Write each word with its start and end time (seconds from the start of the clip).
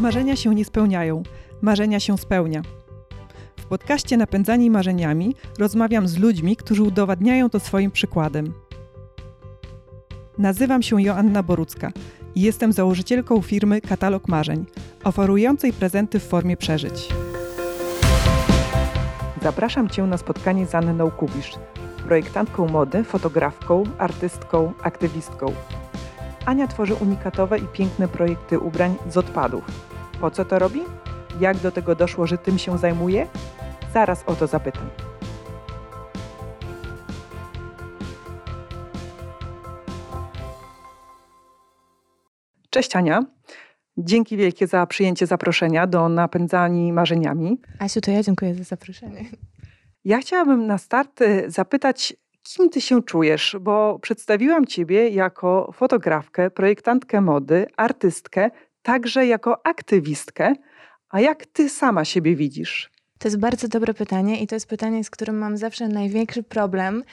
Marzenia 0.00 0.36
się 0.36 0.54
nie 0.54 0.64
spełniają, 0.64 1.22
marzenia 1.62 2.00
się 2.00 2.18
spełnia. 2.18 2.62
W 3.56 3.66
podcaście 3.66 4.16
Napędzani 4.16 4.70
Marzeniami 4.70 5.34
rozmawiam 5.58 6.08
z 6.08 6.18
ludźmi, 6.18 6.56
którzy 6.56 6.82
udowadniają 6.82 7.50
to 7.50 7.60
swoim 7.60 7.90
przykładem. 7.90 8.52
Nazywam 10.38 10.82
się 10.82 11.02
Joanna 11.02 11.42
Borucka 11.42 11.92
i 12.34 12.40
jestem 12.40 12.72
założycielką 12.72 13.42
firmy 13.42 13.80
Katalog 13.80 14.28
Marzeń, 14.28 14.66
oferującej 15.04 15.72
prezenty 15.72 16.20
w 16.20 16.24
formie 16.24 16.56
przeżyć. 16.56 17.08
Zapraszam 19.42 19.88
Cię 19.88 20.02
na 20.02 20.18
spotkanie 20.18 20.66
z 20.66 20.74
Anną 20.74 21.10
Kubisz, 21.10 21.54
projektantką 22.06 22.68
mody, 22.68 23.04
fotografką, 23.04 23.84
artystką, 23.98 24.72
aktywistką. 24.82 25.52
Ania 26.46 26.66
tworzy 26.66 26.94
unikatowe 26.94 27.58
i 27.58 27.66
piękne 27.72 28.08
projekty 28.08 28.58
ubrań 28.58 28.94
z 29.10 29.16
odpadów. 29.16 29.64
Po 30.20 30.30
co 30.30 30.44
to 30.44 30.58
robi? 30.58 30.80
Jak 31.40 31.56
do 31.56 31.72
tego 31.72 31.94
doszło, 31.94 32.26
że 32.26 32.38
tym 32.38 32.58
się 32.58 32.78
zajmuje? 32.78 33.26
Zaraz 33.94 34.24
o 34.26 34.34
to 34.34 34.46
zapytam. 34.46 34.90
Cześć 42.70 42.96
Ania. 42.96 43.22
Dzięki 43.96 44.36
wielkie 44.36 44.66
za 44.66 44.86
przyjęcie 44.86 45.26
zaproszenia 45.26 45.86
do 45.86 46.08
Napędzani 46.08 46.92
Marzeniami. 46.92 47.60
Asiu, 47.78 48.00
to 48.00 48.10
ja 48.10 48.22
dziękuję 48.22 48.54
za 48.54 48.64
zaproszenie. 48.64 49.24
Ja 50.04 50.18
chciałabym 50.18 50.66
na 50.66 50.78
start 50.78 51.20
y, 51.20 51.44
zapytać, 51.46 52.14
kim 52.42 52.70
ty 52.70 52.80
się 52.80 53.02
czujesz, 53.02 53.56
bo 53.60 53.98
przedstawiłam 53.98 54.66
ciebie 54.66 55.08
jako 55.08 55.72
fotografkę, 55.74 56.50
projektantkę 56.50 57.20
mody, 57.20 57.66
artystkę, 57.76 58.50
także 58.88 59.26
jako 59.26 59.66
aktywistkę. 59.66 60.52
A 61.08 61.20
jak 61.20 61.46
ty 61.46 61.68
sama 61.68 62.04
siebie 62.04 62.36
widzisz? 62.36 62.90
To 63.18 63.28
jest 63.28 63.38
bardzo 63.38 63.68
dobre 63.68 63.94
pytanie 63.94 64.42
i 64.42 64.46
to 64.46 64.54
jest 64.56 64.66
pytanie, 64.66 65.04
z 65.04 65.10
którym 65.10 65.38
mam 65.38 65.56
zawsze 65.56 65.88
największy 65.88 66.42
problem, 66.42 67.04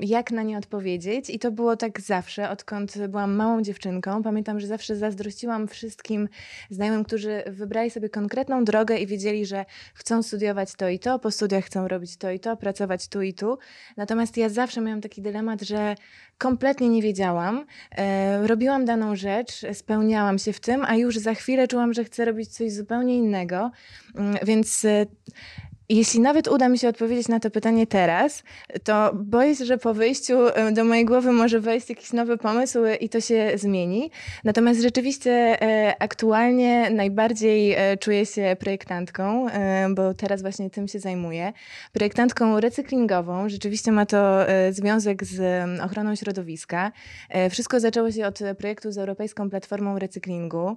jak 0.00 0.30
na 0.30 0.42
nie 0.42 0.58
odpowiedzieć. 0.58 1.30
I 1.30 1.38
to 1.38 1.50
było 1.50 1.76
tak 1.76 2.00
zawsze, 2.00 2.50
odkąd 2.50 2.98
byłam 3.08 3.36
małą 3.36 3.62
dziewczynką. 3.62 4.22
Pamiętam, 4.22 4.60
że 4.60 4.66
zawsze 4.66 4.96
zazdrościłam 4.96 5.68
wszystkim 5.68 6.28
znajomym, 6.70 7.04
którzy 7.04 7.42
wybrali 7.46 7.90
sobie 7.90 8.08
konkretną 8.08 8.64
drogę 8.64 8.98
i 8.98 9.06
wiedzieli, 9.06 9.46
że 9.46 9.64
chcą 9.94 10.22
studiować 10.22 10.74
to 10.74 10.88
i 10.88 10.98
to, 10.98 11.18
po 11.18 11.30
studiach 11.30 11.64
chcą 11.64 11.88
robić 11.88 12.16
to 12.16 12.30
i 12.30 12.40
to, 12.40 12.56
pracować 12.56 13.08
tu 13.08 13.22
i 13.22 13.34
tu. 13.34 13.58
Natomiast 13.96 14.36
ja 14.36 14.48
zawsze 14.48 14.80
miałam 14.80 15.00
taki 15.00 15.22
dylemat, 15.22 15.62
że 15.62 15.94
kompletnie 16.38 16.88
nie 16.88 17.02
wiedziałam. 17.02 17.66
Robiłam 18.42 18.84
daną 18.84 19.16
rzecz, 19.16 19.62
spełniałam 19.72 20.38
się 20.38 20.52
w 20.52 20.60
tym, 20.60 20.84
a 20.84 20.96
już 20.96 21.16
za 21.16 21.34
chwilę 21.34 21.68
czułam, 21.68 21.92
że 21.92 22.04
chcę 22.04 22.24
robić 22.24 22.48
coś 22.48 22.72
zupełnie 22.72 23.16
innego. 23.16 23.70
Mm, 24.14 24.36
więc 24.42 24.86
e, 24.90 25.08
jeśli 25.96 26.20
nawet 26.20 26.48
uda 26.48 26.68
mi 26.68 26.78
się 26.78 26.88
odpowiedzieć 26.88 27.28
na 27.28 27.40
to 27.40 27.50
pytanie 27.50 27.86
teraz, 27.86 28.42
to 28.84 29.10
boję 29.14 29.56
się, 29.56 29.64
że 29.64 29.78
po 29.78 29.94
wyjściu 29.94 30.38
do 30.72 30.84
mojej 30.84 31.04
głowy 31.04 31.32
może 31.32 31.60
wejść 31.60 31.88
jakiś 31.88 32.12
nowy 32.12 32.38
pomysł 32.38 32.78
i 33.00 33.08
to 33.08 33.20
się 33.20 33.52
zmieni. 33.54 34.10
Natomiast 34.44 34.80
rzeczywiście 34.80 35.30
e, 35.62 35.94
aktualnie 35.98 36.90
najbardziej 36.90 37.72
e, 37.72 37.96
czuję 37.96 38.26
się 38.26 38.56
projektantką, 38.60 39.48
e, 39.48 39.88
bo 39.94 40.14
teraz 40.14 40.42
właśnie 40.42 40.70
tym 40.70 40.88
się 40.88 40.98
zajmuję. 40.98 41.52
Projektantką 41.92 42.60
recyklingową. 42.60 43.48
Rzeczywiście 43.48 43.92
ma 43.92 44.06
to 44.06 44.38
związek 44.70 45.24
z 45.24 45.40
ochroną 45.80 46.14
środowiska. 46.16 46.92
Wszystko 47.50 47.80
zaczęło 47.80 48.12
się 48.12 48.26
od 48.26 48.38
projektu 48.58 48.92
z 48.92 48.98
Europejską 48.98 49.50
Platformą 49.50 49.98
Recyklingu, 49.98 50.76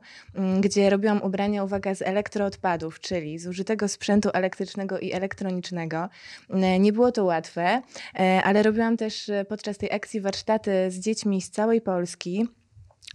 gdzie 0.60 0.90
robiłam 0.90 1.22
ubrania, 1.22 1.64
uwaga, 1.64 1.96
z 1.96 2.02
elektroodpadów, 2.02 3.00
czyli 3.00 3.40
zużytego 3.40 3.88
sprzętu 3.88 4.30
elektrycznego 4.34 5.00
i 5.04 5.14
elektronicznego. 5.14 6.10
E, 6.50 6.80
nie 6.80 6.94
było 6.94 7.12
to 7.12 7.26
łatwe, 7.26 7.82
e, 8.20 8.42
ale 8.44 8.64
robiłam 8.64 8.98
też 8.98 9.30
e, 9.30 9.46
podczas 9.46 9.78
tej 9.78 9.92
akcji 9.92 10.22
warsztaty 10.22 10.92
z 10.92 11.00
dziećmi 11.00 11.42
z 11.42 11.50
całej 11.50 11.82
Polski 11.82 12.48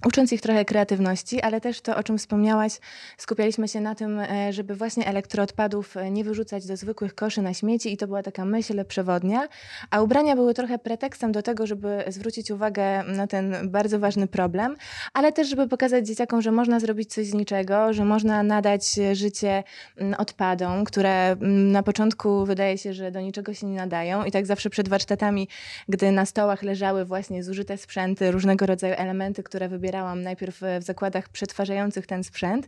ucząc 0.06 0.32
ich 0.32 0.40
trochę 0.40 0.64
kreatywności, 0.64 1.40
ale 1.40 1.60
też 1.60 1.80
to, 1.80 1.96
o 1.96 2.02
czym 2.02 2.18
wspomniałaś, 2.18 2.78
skupialiśmy 3.16 3.68
się 3.68 3.80
na 3.80 3.94
tym, 3.94 4.20
e, 4.20 4.52
żeby 4.52 4.74
właśnie 4.74 5.06
elektroodpadów 5.06 5.96
e, 5.96 6.10
nie 6.10 6.24
wyrzucać 6.24 6.66
do 6.66 6.76
zwykłych 6.76 7.14
koszy 7.14 7.42
na 7.42 7.54
śmieci 7.54 7.92
i 7.92 7.96
to 7.96 8.06
była 8.06 8.22
taka 8.22 8.44
myśl 8.44 8.84
przewodnia, 8.84 9.48
a 9.90 10.00
ubrania 10.00 10.36
były 10.36 10.54
trochę 10.54 10.78
pretekstem 10.78 11.32
do 11.32 11.42
tego, 11.42 11.66
żeby 11.66 12.04
zwrócić 12.06 12.50
uwagę 12.50 13.04
na 13.04 13.26
ten 13.26 13.70
bardzo 13.70 13.98
ważny 13.98 14.26
problem, 14.26 14.76
ale 15.12 15.32
też, 15.32 15.48
żeby 15.48 15.68
pokazać 15.68 16.06
dzieciakom, 16.06 16.42
że 16.42 16.52
można 16.52 16.80
zrobić 16.80 17.14
coś 17.14 17.26
z 17.26 17.34
niczego, 17.34 17.92
że 17.92 18.04
można 18.04 18.42
nadać 18.42 18.84
życie 19.12 19.64
odpadom, 20.18 20.84
które 20.84 21.36
na 21.40 21.82
początku 21.82 22.46
wydaje 22.46 22.78
się, 22.78 22.94
że 22.94 23.10
do 23.10 23.20
niczego 23.20 23.54
się 23.54 23.66
nie 23.66 23.76
nadają 23.76 24.24
i 24.24 24.30
tak 24.30 24.46
zawsze 24.46 24.70
przed 24.70 24.88
warsztatami, 24.88 25.48
gdy 25.88 26.12
na 26.12 26.26
stołach 26.26 26.62
leżały 26.62 27.04
właśnie 27.04 27.42
zużyte 27.42 27.76
sprzęty, 27.76 28.30
różnego 28.30 28.66
rodzaju 28.66 28.94
elementy, 28.98 29.42
które 29.42 29.68
wybieramy 29.68 29.87
wybierałam 29.88 30.22
najpierw 30.22 30.60
w 30.80 30.82
zakładach 30.82 31.28
przetwarzających 31.28 32.06
ten 32.06 32.24
sprzęt, 32.24 32.66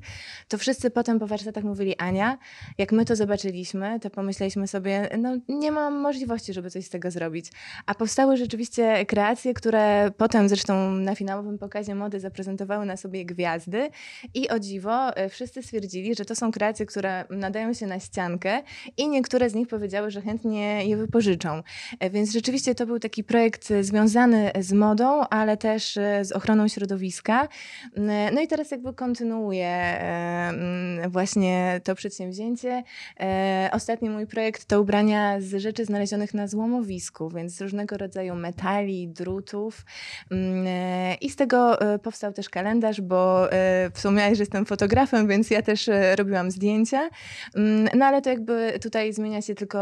to 0.48 0.58
wszyscy 0.58 0.90
potem 0.90 1.18
po 1.18 1.26
warsztatach 1.26 1.64
mówili, 1.64 1.96
Ania, 1.96 2.38
jak 2.78 2.92
my 2.92 3.04
to 3.04 3.16
zobaczyliśmy, 3.16 4.00
to 4.00 4.10
pomyśleliśmy 4.10 4.68
sobie, 4.68 5.08
no 5.18 5.36
nie 5.48 5.72
mam 5.72 6.00
możliwości, 6.00 6.52
żeby 6.52 6.70
coś 6.70 6.86
z 6.86 6.90
tego 6.90 7.10
zrobić. 7.10 7.46
A 7.86 7.94
powstały 7.94 8.36
rzeczywiście 8.36 9.06
kreacje, 9.06 9.54
które 9.54 10.10
potem 10.16 10.48
zresztą 10.48 10.90
na 10.90 11.14
finałowym 11.14 11.58
pokazie 11.58 11.94
mody 11.94 12.20
zaprezentowały 12.20 12.86
na 12.86 12.96
sobie 12.96 13.24
gwiazdy 13.24 13.90
i 14.34 14.48
o 14.48 14.58
dziwo 14.58 15.16
e, 15.16 15.28
wszyscy 15.28 15.62
stwierdzili, 15.62 16.14
że 16.14 16.24
to 16.24 16.34
są 16.34 16.52
kreacje, 16.52 16.86
które 16.86 17.24
nadają 17.30 17.74
się 17.74 17.86
na 17.86 18.00
ściankę 18.00 18.62
i 18.96 19.08
niektóre 19.08 19.50
z 19.50 19.54
nich 19.54 19.68
powiedziały, 19.68 20.10
że 20.10 20.20
chętnie 20.20 20.86
je 20.86 20.96
wypożyczą. 20.96 21.62
E, 22.00 22.10
więc 22.10 22.32
rzeczywiście 22.32 22.74
to 22.74 22.86
był 22.86 22.98
taki 22.98 23.24
projekt 23.24 23.72
związany 23.80 24.50
z 24.60 24.72
modą, 24.72 25.20
ale 25.20 25.56
też 25.56 25.96
e, 25.96 26.24
z 26.24 26.32
ochroną 26.32 26.68
środowiska 26.68 27.09
środowiska. 27.10 27.48
Mm, 27.96 28.34
no 28.34 28.40
i 28.40 28.48
teraz 28.48 28.70
jakby 28.70 28.94
kontynuuję 28.94 29.66
e, 29.66 30.48
mm, 30.48 31.10
właśnie 31.10 31.80
to 31.84 31.94
przedsięwzięcie. 31.94 32.82
E, 33.20 33.70
ostatni 33.72 34.10
mój 34.10 34.26
projekt 34.26 34.64
to 34.64 34.80
ubrania 34.80 35.40
z 35.40 35.62
rzeczy 35.62 35.84
znalezionych 35.84 36.34
na 36.34 36.46
złomowisku, 36.46 37.30
więc 37.30 37.56
z 37.56 37.60
różnego 37.60 37.96
rodzaju 37.96 38.34
metali, 38.34 39.08
drutów. 39.08 39.84
Mm, 40.30 40.64
e, 40.66 41.14
I 41.14 41.30
z 41.30 41.36
tego 41.36 41.78
powstał 42.02 42.32
też 42.32 42.48
kalendarz, 42.48 43.00
bo 43.00 43.48
wspomniałeś, 43.92 44.38
że 44.38 44.42
jestem 44.42 44.66
fotografem, 44.66 45.28
więc 45.28 45.50
ja 45.50 45.62
też 45.62 45.90
robiłam 46.16 46.50
zdjęcia. 46.50 47.08
No 47.94 48.06
ale 48.06 48.22
to 48.22 48.30
jakby 48.30 48.78
tutaj 48.82 49.12
zmienia 49.12 49.42
się 49.42 49.54
tylko 49.54 49.78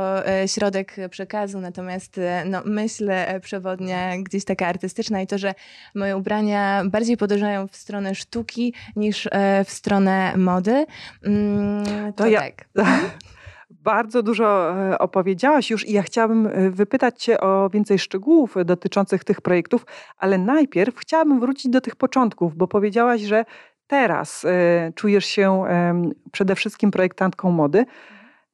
środek 0.46 0.96
przekazu, 1.10 1.60
natomiast 1.60 2.20
no, 2.44 2.62
myśl 2.64 3.10
przewodnia 3.42 4.22
gdzieś 4.22 4.44
taka 4.44 4.66
artystyczna 4.66 5.22
i 5.22 5.26
to, 5.26 5.38
że 5.38 5.54
moje 5.94 6.16
ubrania 6.16 6.82
bardziej 6.84 7.16
podążają 7.18 7.68
w 7.68 7.76
stronę 7.76 8.14
sztuki 8.14 8.74
niż 8.96 9.28
e, 9.32 9.64
w 9.64 9.70
stronę 9.70 10.36
mody. 10.36 10.86
Mm, 11.24 11.84
to, 12.12 12.24
to 12.24 12.26
ja. 12.26 12.40
Tak. 12.40 12.66
Bardzo 13.70 14.22
dużo 14.22 14.74
e, 14.90 14.98
opowiedziałaś 14.98 15.70
już 15.70 15.88
i 15.88 15.92
ja 15.92 16.02
chciałabym 16.02 16.46
e, 16.46 16.70
wypytać 16.70 17.22
Cię 17.22 17.40
o 17.40 17.70
więcej 17.70 17.98
szczegółów 17.98 18.54
dotyczących 18.64 19.24
tych 19.24 19.40
projektów, 19.40 19.86
ale 20.18 20.38
najpierw 20.38 20.96
chciałabym 20.96 21.40
wrócić 21.40 21.72
do 21.72 21.80
tych 21.80 21.96
początków, 21.96 22.56
bo 22.56 22.68
powiedziałaś, 22.68 23.20
że 23.20 23.44
teraz 23.86 24.46
czujesz 24.94 25.26
się 25.26 25.64
przede 26.32 26.54
wszystkim 26.54 26.90
projektantką 26.90 27.50
mody. 27.50 27.84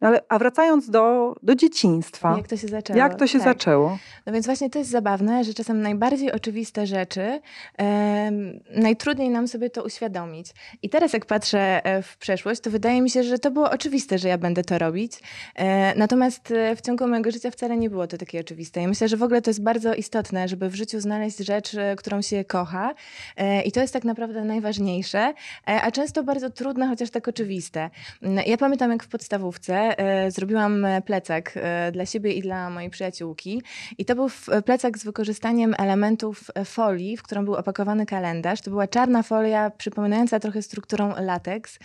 No 0.04 0.09
ale, 0.09 0.20
a 0.28 0.38
wracając 0.38 0.91
do, 0.91 1.34
do 1.42 1.54
dzieciństwa. 1.54 2.34
Jak 2.37 2.48
to 2.48 2.56
się 2.56 2.69
zaczęło? 2.69 2.98
Jak 2.98 3.15
to 3.19 3.26
się 3.26 3.38
tak. 3.38 3.48
zaczęło? 3.48 3.98
No 4.26 4.32
więc 4.32 4.47
właśnie 4.47 4.70
to 4.70 4.78
jest 4.78 4.91
zabawne, 4.91 5.44
że 5.44 5.54
czasem 5.54 5.82
najbardziej 5.82 6.32
oczywiste 6.32 6.87
rzeczy 6.87 7.41
um, 7.78 8.60
najtrudniej 8.70 9.31
nam 9.31 9.48
sobie 9.48 9.70
to 9.70 9.84
uświadomić. 9.84 10.47
I 10.83 10.89
teraz 10.89 11.12
jak 11.12 11.27
patrzę 11.27 11.84
e, 11.84 12.03
w 12.03 12.16
przeszłość, 12.16 12.60
to 12.60 12.71
wydaje 12.71 13.03
mi 13.03 13.10
się, 13.10 13.22
że 13.22 13.39
to 13.39 13.51
było 13.51 13.71
oczywiste, 13.71 14.18
że 14.18 14.28
ja 14.28 14.39
będę 14.39 14.65
to 14.65 14.78
robić. 14.78 15.12
E, 15.54 15.95
natomiast 15.98 16.51
e, 16.51 16.77
w 16.77 16.80
ciągu 16.80 17.06
mojego 17.06 17.30
życia 17.30 17.51
wcale 17.51 17.77
nie 17.77 17.91
było 17.91 18.06
to 18.06 18.18
takie 18.18 18.41
oczywiste. 18.41 18.83
I 18.83 18.89
myślę, 18.89 19.09
że 19.09 19.16
w 19.16 19.22
ogóle 19.22 19.42
to 19.42 19.51
jest 19.51 19.62
bardzo 19.62 19.95
istotne, 19.95 20.48
żeby 20.48 20.68
w 20.68 20.74
życiu 20.74 21.01
znaleźć 21.01 21.39
rzecz, 21.39 21.74
e, 21.74 21.97
którą 21.97 22.22
się 22.22 22.45
kocha. 22.45 22.95
E, 23.36 23.62
I 23.62 23.72
to 23.72 23.80
jest 23.80 23.92
tak 23.92 24.04
naprawdę 24.04 24.45
najważniejsze, 24.45 25.34
e, 25.68 25.83
a 25.83 25.91
często 25.91 26.22
bardzo 26.24 26.51
trudne, 26.51 26.89
chociaż 26.89 27.10
tak 27.10 27.28
oczywiste. 27.28 27.91
Mm, 28.22 28.45
ja 28.47 28.56
pamiętam, 28.56 28.91
jak 28.91 29.03
w 29.03 29.09
podstawówce 29.09 29.93
E, 29.93 29.93
zrobiłam 30.28 30.84
e, 30.84 31.02
plecak 31.02 31.52
e, 31.56 31.92
dla 31.92 32.06
siebie 32.06 32.32
i 32.32 32.42
dla 32.42 32.70
mojej 32.70 32.91
przyjaciółki. 32.91 33.62
I 33.98 34.04
to 34.04 34.14
był 34.14 34.28
plecak 34.64 34.98
z 34.98 35.04
wykorzystaniem 35.04 35.74
elementów 35.78 36.50
folii, 36.64 37.16
w 37.16 37.22
którą 37.22 37.44
był 37.44 37.54
opakowany 37.54 38.06
kalendarz. 38.06 38.60
To 38.60 38.70
była 38.70 38.88
czarna 38.88 39.22
folia, 39.22 39.70
przypominająca 39.70 40.41
trochę 40.41 40.62
strukturą 40.62 41.12
lateks. 41.20 41.78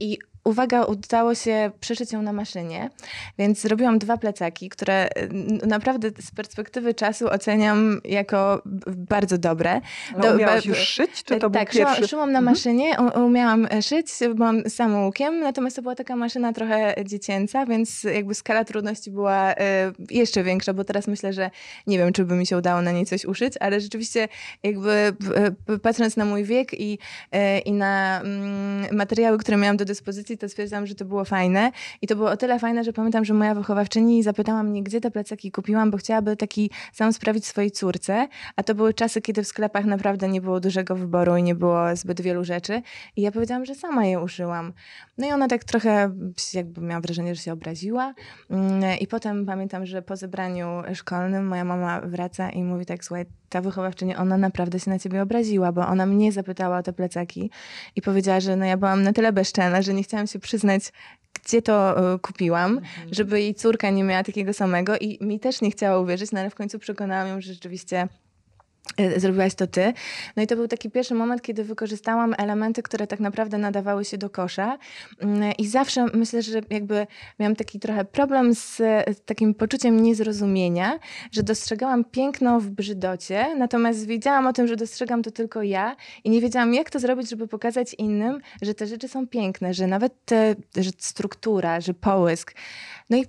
I 0.00 0.18
uwaga, 0.44 0.84
udało 0.84 1.34
się 1.34 1.70
przeszyć 1.80 2.12
ją 2.12 2.22
na 2.22 2.32
maszynie, 2.32 2.90
więc 3.38 3.60
zrobiłam 3.60 3.98
dwa 3.98 4.16
plecaki, 4.16 4.68
które 4.68 5.08
naprawdę 5.66 6.10
z 6.20 6.30
perspektywy 6.30 6.94
czasu 6.94 7.28
oceniam 7.28 8.00
jako 8.04 8.62
bardzo 8.86 9.38
dobre. 9.38 9.80
No, 10.16 10.22
Do, 10.22 10.34
umiałaś 10.34 10.66
już 10.66 10.78
szyć, 10.78 11.24
czy 11.24 11.38
to 11.38 11.50
tak, 11.50 11.72
był 11.72 11.84
pierwszy? 11.84 12.08
szyłam 12.08 12.32
na 12.32 12.38
mhm. 12.38 12.54
maszynie, 12.54 12.96
umiałam 13.26 13.68
szyć, 13.82 14.06
byłam 14.34 14.70
samoukiem, 14.70 15.40
natomiast 15.40 15.76
to 15.76 15.82
była 15.82 15.94
taka 15.94 16.16
maszyna 16.16 16.52
trochę 16.52 16.94
dziecięca, 17.04 17.66
więc 17.66 18.04
jakby 18.04 18.34
skala 18.34 18.64
trudności 18.64 19.10
była 19.10 19.54
e, 19.54 19.92
jeszcze 20.10 20.42
większa, 20.42 20.72
bo 20.72 20.84
teraz 20.84 21.06
myślę, 21.06 21.32
że 21.32 21.50
nie 21.86 21.98
wiem, 21.98 22.12
czy 22.12 22.24
by 22.24 22.34
mi 22.34 22.46
się 22.46 22.56
udało 22.56 22.82
na 22.82 22.92
niej 22.92 23.06
coś 23.06 23.24
uszyć, 23.24 23.54
ale 23.60 23.80
rzeczywiście 23.80 24.28
jakby 24.62 25.12
patrząc 25.82 26.16
na 26.16 26.24
mój 26.24 26.44
wiek 26.44 26.80
i, 26.80 26.98
e, 27.32 27.58
i 27.58 27.72
na 27.72 28.20
mm, 28.20 28.96
materiały, 28.96 29.38
które 29.38 29.56
miałam 29.56 29.76
do 29.76 29.84
dyspozycji, 29.84 30.29
to 30.38 30.48
stwierdzam, 30.48 30.86
że 30.86 30.94
to 30.94 31.04
było 31.04 31.24
fajne. 31.24 31.72
I 32.02 32.06
to 32.06 32.16
było 32.16 32.30
o 32.30 32.36
tyle 32.36 32.58
fajne, 32.58 32.84
że 32.84 32.92
pamiętam, 32.92 33.24
że 33.24 33.34
moja 33.34 33.54
wychowawczyni 33.54 34.22
zapytała 34.22 34.62
mnie, 34.62 34.82
gdzie 34.82 35.00
te 35.00 35.10
plecaki 35.10 35.52
kupiłam, 35.52 35.90
bo 35.90 35.98
chciałaby 35.98 36.36
taki 36.36 36.70
sam 36.92 37.12
sprawić 37.12 37.46
swojej 37.46 37.70
córce. 37.70 38.28
A 38.56 38.62
to 38.62 38.74
były 38.74 38.94
czasy, 38.94 39.20
kiedy 39.20 39.42
w 39.42 39.46
sklepach 39.46 39.84
naprawdę 39.84 40.28
nie 40.28 40.40
było 40.40 40.60
dużego 40.60 40.96
wyboru 40.96 41.36
i 41.36 41.42
nie 41.42 41.54
było 41.54 41.96
zbyt 41.96 42.20
wielu 42.20 42.44
rzeczy. 42.44 42.82
I 43.16 43.22
ja 43.22 43.32
powiedziałam, 43.32 43.64
że 43.64 43.74
sama 43.74 44.06
je 44.06 44.20
uszyłam. 44.20 44.72
No 45.18 45.26
i 45.26 45.32
ona 45.32 45.48
tak 45.48 45.64
trochę 45.64 46.10
jakby 46.54 46.80
miała 46.80 47.00
wrażenie, 47.00 47.34
że 47.34 47.42
się 47.42 47.52
obraziła. 47.52 48.14
Mm, 48.50 48.98
I 49.00 49.06
potem 49.06 49.46
pamiętam, 49.46 49.86
że 49.86 50.02
po 50.02 50.16
zebraniu 50.16 50.82
szkolnym 50.94 51.46
moja 51.46 51.64
mama 51.64 52.00
wraca 52.00 52.50
i 52.50 52.62
mówi 52.62 52.86
tak, 52.86 53.04
słuchaj, 53.04 53.26
ta 53.50 53.60
wychowawczyni, 53.60 54.16
ona 54.16 54.38
naprawdę 54.38 54.80
się 54.80 54.90
na 54.90 54.98
ciebie 54.98 55.22
obraziła, 55.22 55.72
bo 55.72 55.86
ona 55.86 56.06
mnie 56.06 56.32
zapytała 56.32 56.78
o 56.78 56.82
te 56.82 56.92
plecaki 56.92 57.50
i 57.96 58.02
powiedziała, 58.02 58.40
że 58.40 58.56
no 58.56 58.64
ja 58.64 58.76
byłam 58.76 59.02
na 59.02 59.12
tyle 59.12 59.32
bezczelna, 59.32 59.82
że 59.82 59.94
nie 59.94 60.02
chciałam 60.02 60.19
się 60.26 60.38
przyznać, 60.38 60.82
gdzie 61.44 61.62
to 61.62 62.12
e, 62.14 62.18
kupiłam, 62.18 62.78
mhm. 62.78 63.14
żeby 63.14 63.40
jej 63.40 63.54
córka 63.54 63.90
nie 63.90 64.04
miała 64.04 64.24
takiego 64.24 64.52
samego 64.52 64.98
i 64.98 65.18
mi 65.20 65.40
też 65.40 65.60
nie 65.60 65.70
chciała 65.70 65.98
uwierzyć, 65.98 66.32
no 66.32 66.40
ale 66.40 66.50
w 66.50 66.54
końcu 66.54 66.78
przekonałam 66.78 67.28
ją, 67.28 67.40
że 67.40 67.54
rzeczywiście 67.54 68.08
zrobiłaś 69.16 69.54
to 69.54 69.66
ty. 69.66 69.92
No 70.36 70.42
i 70.42 70.46
to 70.46 70.56
był 70.56 70.68
taki 70.68 70.90
pierwszy 70.90 71.14
moment, 71.14 71.42
kiedy 71.42 71.64
wykorzystałam 71.64 72.34
elementy, 72.38 72.82
które 72.82 73.06
tak 73.06 73.20
naprawdę 73.20 73.58
nadawały 73.58 74.04
się 74.04 74.18
do 74.18 74.30
kosza. 74.30 74.78
Mm, 75.20 75.52
I 75.58 75.66
zawsze 75.66 76.06
myślę, 76.14 76.42
że 76.42 76.60
jakby 76.70 77.06
miałam 77.38 77.56
taki 77.56 77.80
trochę 77.80 78.04
problem 78.04 78.54
z 78.54 78.82
takim 79.24 79.54
poczuciem 79.54 80.02
niezrozumienia, 80.02 80.98
że 81.32 81.42
dostrzegałam 81.42 82.04
piękno 82.04 82.60
w 82.60 82.68
brzydocie, 82.70 83.54
natomiast 83.56 84.06
wiedziałam 84.06 84.46
o 84.46 84.52
tym, 84.52 84.66
że 84.66 84.76
dostrzegam 84.76 85.22
to 85.22 85.30
tylko 85.30 85.62
ja 85.62 85.96
i 86.24 86.30
nie 86.30 86.40
wiedziałam, 86.40 86.74
jak 86.74 86.90
to 86.90 86.98
zrobić, 86.98 87.30
żeby 87.30 87.48
pokazać 87.48 87.94
innym, 87.94 88.40
że 88.62 88.74
te 88.74 88.86
rzeczy 88.86 89.08
są 89.08 89.28
piękne, 89.28 89.74
że 89.74 89.86
nawet 89.86 90.24
te, 90.24 90.54
że 90.76 90.90
struktura, 90.98 91.80
że 91.80 91.94
połysk. 91.94 92.54
No 93.10 93.16
i 93.16 93.24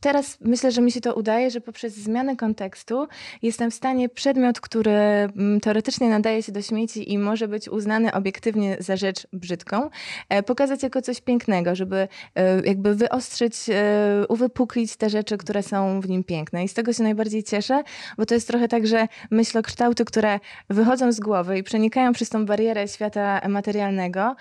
teraz 0.00 0.38
myślę, 0.40 0.72
że 0.72 0.82
mi 0.82 0.92
się 0.92 1.00
to 1.00 1.14
udaje, 1.14 1.50
że 1.50 1.60
poprzez 1.60 1.94
zmianę 1.94 2.36
kontekstu 2.36 3.08
jestem 3.42 3.70
w 3.70 3.74
stanie 3.74 4.08
przedmiot, 4.08 4.60
który 4.60 5.16
Mm, 5.36 5.60
teoretycznie 5.60 6.08
nadaje 6.08 6.42
się 6.42 6.52
do 6.52 6.62
śmieci 6.62 7.12
i 7.12 7.18
może 7.18 7.48
być 7.48 7.68
uznany 7.68 8.12
obiektywnie 8.12 8.76
za 8.80 8.96
rzecz 8.96 9.26
brzydką, 9.32 9.90
e, 10.28 10.42
pokazać 10.42 10.82
jako 10.82 11.02
coś 11.02 11.20
pięknego, 11.20 11.74
żeby 11.74 12.08
e, 12.34 12.60
jakby 12.66 12.94
wyostrzyć, 12.94 13.54
e, 13.68 14.24
uwypuklić 14.28 14.96
te 14.96 15.10
rzeczy, 15.10 15.36
które 15.36 15.62
są 15.62 16.00
w 16.00 16.08
nim 16.08 16.24
piękne. 16.24 16.64
I 16.64 16.68
z 16.68 16.74
tego 16.74 16.92
się 16.92 17.02
najbardziej 17.02 17.44
cieszę, 17.44 17.82
bo 18.18 18.26
to 18.26 18.34
jest 18.34 18.48
trochę 18.48 18.68
tak, 18.68 18.86
że 18.86 19.08
myślokształty, 19.30 20.04
które 20.04 20.40
wychodzą 20.70 21.12
z 21.12 21.20
głowy 21.20 21.58
i 21.58 21.62
przenikają 21.62 22.12
przez 22.12 22.28
tą 22.28 22.46
barierę 22.46 22.88
świata 22.88 23.40
materialnego, 23.48 24.36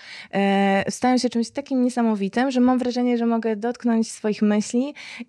stają 0.89 1.17
się 1.17 1.29
czymś 1.29 1.49
takim 1.49 1.83
niesamowitym, 1.83 2.51
że 2.51 2.59
mam 2.59 2.77
wrażenie, 2.77 3.17
że 3.17 3.25
mogę 3.25 3.55
dotknąć 3.55 4.11
swoich 4.11 4.41
myśli 4.41 4.75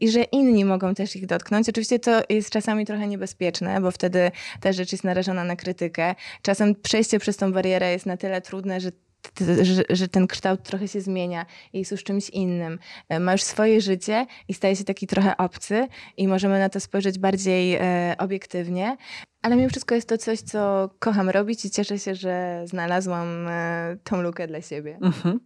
i 0.01 0.11
że 0.11 0.23
inni 0.23 0.65
mogą 0.65 0.95
też 0.95 1.17
ich 1.17 1.27
dotknąć. 1.27 1.69
Oczywiście 1.69 1.99
to 1.99 2.23
jest 2.29 2.51
czasami 2.51 2.87
trochę 2.87 3.07
niebezpieczne, 3.07 3.81
bo 3.81 3.91
wtedy 3.91 4.31
ta 4.61 4.73
rzecz 4.73 4.93
jest 4.93 5.05
narażona 5.05 5.45
na 5.45 5.57
krytykę. 5.57 6.15
Czasem 6.43 6.75
przejście 6.75 7.19
przez 7.19 7.37
tą 7.37 7.53
barierę 7.53 7.93
jest 7.93 8.07
na 8.07 8.17
tyle 8.17 8.41
trudne, 8.41 8.81
że 8.81 8.91
że, 9.63 9.83
że, 9.91 10.09
ten 10.09 10.27
kształt 10.27 10.63
trochę 10.63 10.89
się 10.89 11.01
zmienia 11.01 11.47
i 11.73 11.79
jest 11.79 11.91
już 11.91 12.05
czymś 12.05 12.31
innym. 12.31 12.79
E, 13.09 13.21
ma 13.21 13.33
już 13.33 13.43
swoje 13.43 13.81
życie 13.81 14.27
i 14.49 14.55
staje 14.55 14.77
się 14.77 14.85
taki 14.85 15.07
trochę 15.07 15.37
obcy 15.37 15.89
i 16.17 16.29
możemy 16.29 16.59
na 16.59 16.69
to 16.69 16.81
spojrzeć 16.81 17.19
bardziej 17.19 17.75
e, 17.75 18.15
obiektywnie. 18.19 18.97
Ale 19.43 19.57
mimo 19.57 19.69
wszystko 19.69 19.95
jest 19.95 20.09
to 20.09 20.19
coś, 20.19 20.41
co 20.41 20.91
kocham 20.99 21.31
robić 21.31 21.65
i 21.65 21.71
cieszę 21.71 21.99
się, 21.99 22.15
że 22.15 22.63
znalazłam 22.65 23.49
e, 23.49 23.97
tą 24.05 24.23
lukę 24.23 24.47
dla 24.47 24.61
siebie. 24.61 24.99
Mhm. 25.03 25.41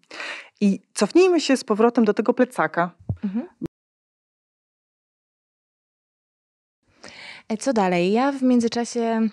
I 0.61 0.81
cofnijmy 0.95 1.41
się 1.41 1.57
z 1.57 1.65
powrotem 1.65 2.05
do 2.05 2.15
tego 2.15 2.35
plecaka. 2.35 2.91
Mhm. 3.25 3.49
Co 7.57 7.73
dalej? 7.73 8.13
Ja 8.13 8.33
w 8.33 8.43
międzyczasie 8.43 9.01
E, 9.01 9.29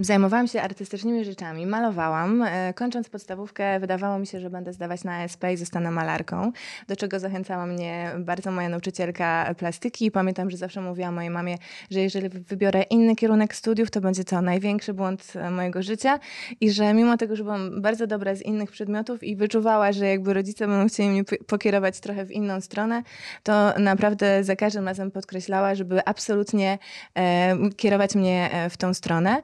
zajmowałam 0.00 0.48
się 0.48 0.62
artystycznymi 0.62 1.24
rzeczami, 1.24 1.66
malowałam. 1.66 2.42
E, 2.42 2.74
kończąc 2.74 3.08
podstawówkę, 3.08 3.80
wydawało 3.80 4.18
mi 4.18 4.26
się, 4.26 4.40
że 4.40 4.50
będę 4.50 4.72
zdawać 4.72 5.04
na 5.04 5.22
ASP 5.22 5.44
i 5.52 5.56
zostanę 5.56 5.90
malarką, 5.90 6.52
do 6.88 6.96
czego 6.96 7.18
zachęcała 7.18 7.66
mnie 7.66 8.10
bardzo 8.18 8.50
moja 8.50 8.68
nauczycielka 8.68 9.54
plastyki. 9.58 10.10
Pamiętam, 10.10 10.50
że 10.50 10.56
zawsze 10.56 10.80
mówiła 10.80 11.10
mojej 11.10 11.30
mamie, 11.30 11.56
że 11.90 12.00
jeżeli 12.00 12.28
wybiorę 12.28 12.82
inny 12.82 13.16
kierunek 13.16 13.54
studiów, 13.54 13.90
to 13.90 14.00
będzie 14.00 14.24
to 14.24 14.42
największy 14.42 14.94
błąd 14.94 15.32
e, 15.36 15.50
mojego 15.50 15.82
życia 15.82 16.18
i 16.60 16.70
że 16.70 16.94
mimo 16.94 17.16
tego, 17.16 17.36
że 17.36 17.44
byłam 17.44 17.82
bardzo 17.82 18.06
dobra 18.06 18.34
z 18.34 18.42
innych 18.42 18.70
przedmiotów 18.70 19.22
i 19.22 19.36
wyczuwała, 19.36 19.92
że 19.92 20.06
jakby 20.06 20.34
rodzice 20.34 20.66
będą 20.66 20.88
chcieli 20.88 21.08
mnie 21.08 21.24
pokierować 21.46 22.00
trochę 22.00 22.24
w 22.24 22.30
inną 22.30 22.60
stronę, 22.60 23.02
to 23.42 23.78
naprawdę 23.78 24.44
za 24.44 24.56
każdym 24.56 24.88
razem 24.88 25.10
podkreślała, 25.10 25.74
żeby 25.74 26.04
absolutnie 26.04 26.78
e, 27.14 27.56
kierować 27.76 28.14
mnie 28.14 28.50
w 28.70 28.76
tą 28.76 28.94
stronę. 28.94 29.43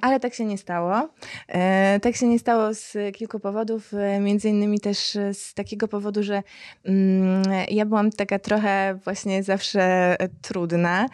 ale 0.00 0.20
tak 0.20 0.34
się 0.34 0.44
nie 0.44 0.58
stało. 0.58 1.08
E, 1.48 2.00
tak 2.00 2.16
się 2.16 2.26
nie 2.26 2.38
stało 2.38 2.74
z 2.74 2.96
kilku 3.16 3.40
powodów, 3.40 3.94
e, 3.94 4.20
między 4.20 4.48
innymi 4.48 4.80
też 4.80 4.98
z 5.32 5.54
takiego 5.54 5.88
powodu, 5.88 6.22
że 6.22 6.42
mm, 6.84 7.42
ja 7.70 7.86
byłam 7.86 8.10
taka 8.10 8.38
trochę 8.38 8.98
właśnie 9.04 9.42
zawsze 9.42 9.80
e, 10.20 10.28
trudna. 10.42 11.06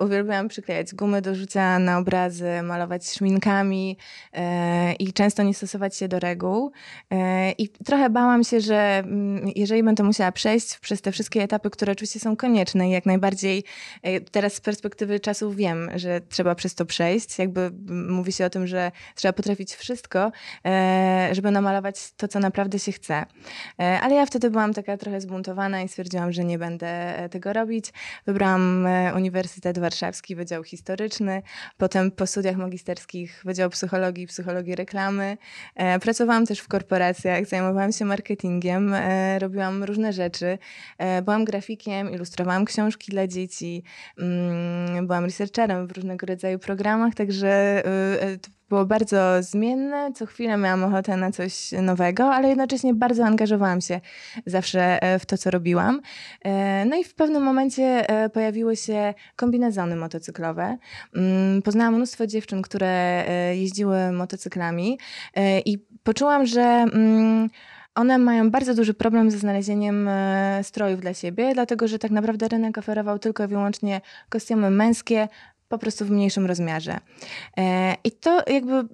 Uwielbiałam 0.00 0.48
przyklejać 0.48 0.94
gumy 0.94 1.22
do 1.22 1.34
rzucia 1.34 1.78
na 1.78 1.98
obrazy, 1.98 2.62
malować 2.62 3.10
szminkami 3.10 3.96
i 4.98 5.12
często 5.12 5.42
nie 5.42 5.54
stosować 5.54 5.96
się 5.96 6.08
do 6.08 6.18
reguł. 6.18 6.72
I 7.58 7.68
trochę 7.68 8.10
bałam 8.10 8.44
się, 8.44 8.60
że 8.60 8.98
mm, 8.98 9.48
jeżeli 9.56 9.82
będę 9.82 10.02
musiała 10.02 10.32
przejść 10.32 10.78
przez 10.78 11.02
te 11.02 11.12
wszystkie 11.12 11.42
etapy, 11.42 11.70
które 11.70 11.92
oczywiście 11.92 12.20
są 12.20 12.36
konieczne 12.36 12.88
i 12.88 12.90
jak 12.90 13.06
najbardziej 13.06 13.64
teraz 14.30 14.54
z 14.54 14.60
perspektywy 14.60 15.20
czasu 15.20 15.52
wiem, 15.52 15.90
że 15.94 16.20
trzeba 16.20 16.54
przez 16.54 16.74
to 16.74 16.86
przejść, 16.86 17.38
jakby 17.38 17.53
jakby 17.60 17.92
mówi 18.12 18.32
się 18.32 18.46
o 18.46 18.50
tym, 18.50 18.66
że 18.66 18.92
trzeba 19.14 19.32
potrafić 19.32 19.74
wszystko, 19.74 20.32
e, 20.66 21.28
żeby 21.32 21.50
namalować 21.50 22.12
to, 22.12 22.28
co 22.28 22.38
naprawdę 22.38 22.78
się 22.78 22.92
chce. 22.92 23.24
E, 23.80 24.00
ale 24.00 24.14
ja 24.14 24.26
wtedy 24.26 24.50
byłam 24.50 24.74
taka 24.74 24.96
trochę 24.96 25.20
zbuntowana 25.20 25.82
i 25.82 25.88
stwierdziłam, 25.88 26.32
że 26.32 26.44
nie 26.44 26.58
będę 26.58 27.18
e, 27.18 27.28
tego 27.28 27.52
robić. 27.52 27.92
Wybrałam 28.26 28.86
Uniwersytet 29.16 29.78
Warszawski, 29.78 30.36
Wydział 30.36 30.64
Historyczny, 30.64 31.42
potem 31.76 32.10
po 32.10 32.26
studiach 32.26 32.56
magisterskich 32.56 33.42
Wydział 33.44 33.70
Psychologii 33.70 34.24
i 34.24 34.26
Psychologii 34.26 34.74
Reklamy. 34.74 35.36
Pracowałam 36.00 36.46
też 36.46 36.58
w 36.60 36.68
korporacjach, 36.68 37.46
zajmowałam 37.46 37.92
się 37.92 38.04
marketingiem, 38.04 38.94
robiłam 39.38 39.84
różne 39.84 40.12
rzeczy. 40.12 40.58
Byłam 41.24 41.44
grafikiem, 41.44 42.10
ilustrowałam 42.10 42.64
książki 42.64 43.12
dla 43.12 43.26
dzieci, 43.26 43.82
mm, 44.18 45.06
byłam 45.06 45.24
researcherem 45.24 45.86
w 45.86 45.92
różnego 45.92 46.26
rodzaju 46.26 46.58
programach, 46.58 47.14
także 47.14 47.43
że 47.44 47.82
y, 48.22 48.26
y, 48.26 48.38
było 48.68 48.86
bardzo 48.86 49.42
zmienne. 49.42 50.12
Co 50.14 50.26
chwilę 50.26 50.56
miałam 50.56 50.84
ochotę 50.84 51.16
na 51.16 51.30
coś 51.30 51.72
nowego, 51.72 52.34
ale 52.34 52.48
jednocześnie 52.48 52.94
bardzo 52.94 53.24
angażowałam 53.24 53.80
się 53.80 54.00
zawsze 54.46 55.02
e, 55.02 55.18
w 55.18 55.26
to, 55.26 55.38
co 55.38 55.50
robiłam. 55.50 56.00
E, 56.44 56.84
no 56.84 56.96
i 56.96 57.04
w 57.04 57.14
pewnym 57.14 57.42
momencie 57.42 58.08
e, 58.08 58.28
pojawiły 58.28 58.76
się 58.76 59.14
kombinezony 59.36 59.96
motocyklowe. 59.96 60.78
Mm, 61.16 61.62
poznałam 61.62 61.94
mnóstwo 61.94 62.26
dziewczyn, 62.26 62.62
które 62.62 63.24
jeździły 63.54 64.12
motocyklami 64.12 64.98
i 65.64 65.78
poczułam, 66.02 66.46
że 66.46 66.62
mm, 66.62 67.48
one 67.94 68.18
mają 68.18 68.50
bardzo 68.50 68.74
duży 68.74 68.94
problem 68.94 69.30
ze 69.30 69.38
znalezieniem 69.38 70.08
strojów 70.62 71.00
dla 71.00 71.14
siebie, 71.14 71.54
dlatego 71.54 71.88
że 71.88 71.98
tak 71.98 72.10
naprawdę 72.10 72.48
rynek 72.48 72.78
oferował 72.78 73.18
tylko 73.18 73.44
i 73.44 73.46
wyłącznie 73.46 74.00
kostiumy 74.28 74.70
męskie, 74.70 75.28
po 75.74 75.78
prostu 75.78 76.04
w 76.04 76.10
mniejszym 76.10 76.46
rozmiarze. 76.46 76.98
E, 77.56 77.96
I 78.04 78.12
to 78.12 78.42
jakby 78.46 78.84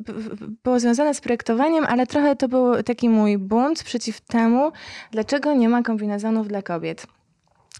było 0.65 0.81
związane 0.81 1.15
z 1.15 1.21
projektowaniem, 1.21 1.85
ale 1.85 2.07
trochę 2.07 2.37
to 2.37 2.49
był 2.49 2.83
taki 2.83 3.09
mój 3.09 3.39
bunt 3.39 3.83
przeciw 3.83 4.21
temu, 4.21 4.73
dlaczego 5.11 5.55
nie 5.55 5.69
ma 5.69 5.83
kombinezonów 5.83 6.49
dla 6.49 6.63
kobiet. 6.63 7.07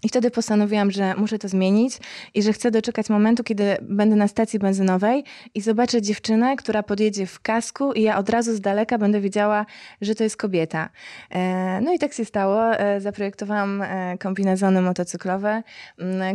I 0.03 0.09
wtedy 0.09 0.31
postanowiłam, 0.31 0.91
że 0.91 1.15
muszę 1.15 1.39
to 1.39 1.47
zmienić 1.47 1.97
i 2.33 2.43
że 2.43 2.53
chcę 2.53 2.71
doczekać 2.71 3.09
momentu, 3.09 3.43
kiedy 3.43 3.77
będę 3.81 4.15
na 4.15 4.27
stacji 4.27 4.59
benzynowej 4.59 5.23
i 5.55 5.61
zobaczę 5.61 6.01
dziewczynę, 6.01 6.55
która 6.55 6.83
podjedzie 6.83 7.25
w 7.25 7.39
kasku 7.39 7.93
i 7.93 8.01
ja 8.01 8.17
od 8.17 8.29
razu 8.29 8.55
z 8.55 8.61
daleka 8.61 8.97
będę 8.97 9.21
wiedziała, 9.21 9.65
że 10.01 10.15
to 10.15 10.23
jest 10.23 10.37
kobieta. 10.37 10.89
E, 11.29 11.81
no 11.81 11.93
i 11.93 11.99
tak 11.99 12.13
się 12.13 12.25
stało. 12.25 12.75
E, 12.75 13.01
zaprojektowałam 13.01 13.81
e, 13.81 14.17
kombinezony 14.17 14.81
motocyklowe, 14.81 15.63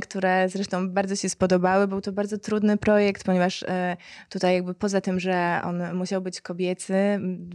które 0.03 0.49
zresztą 0.49 0.91
bardzo 0.91 1.17
się 1.17 1.29
spodobały. 1.29 1.89
Był 1.89 2.01
to 2.01 2.13
bardzo 2.13 2.39
trudny 2.39 2.77
projekt, 2.77 3.25
ponieważ 3.25 3.65
tutaj 4.29 4.55
jakby 4.55 4.75
poza 4.75 5.01
tym, 5.01 5.21
że 5.21 5.61
on 5.65 5.95
musiał 5.95 6.23
być 6.23 6.41
kobiecy, 6.41 6.95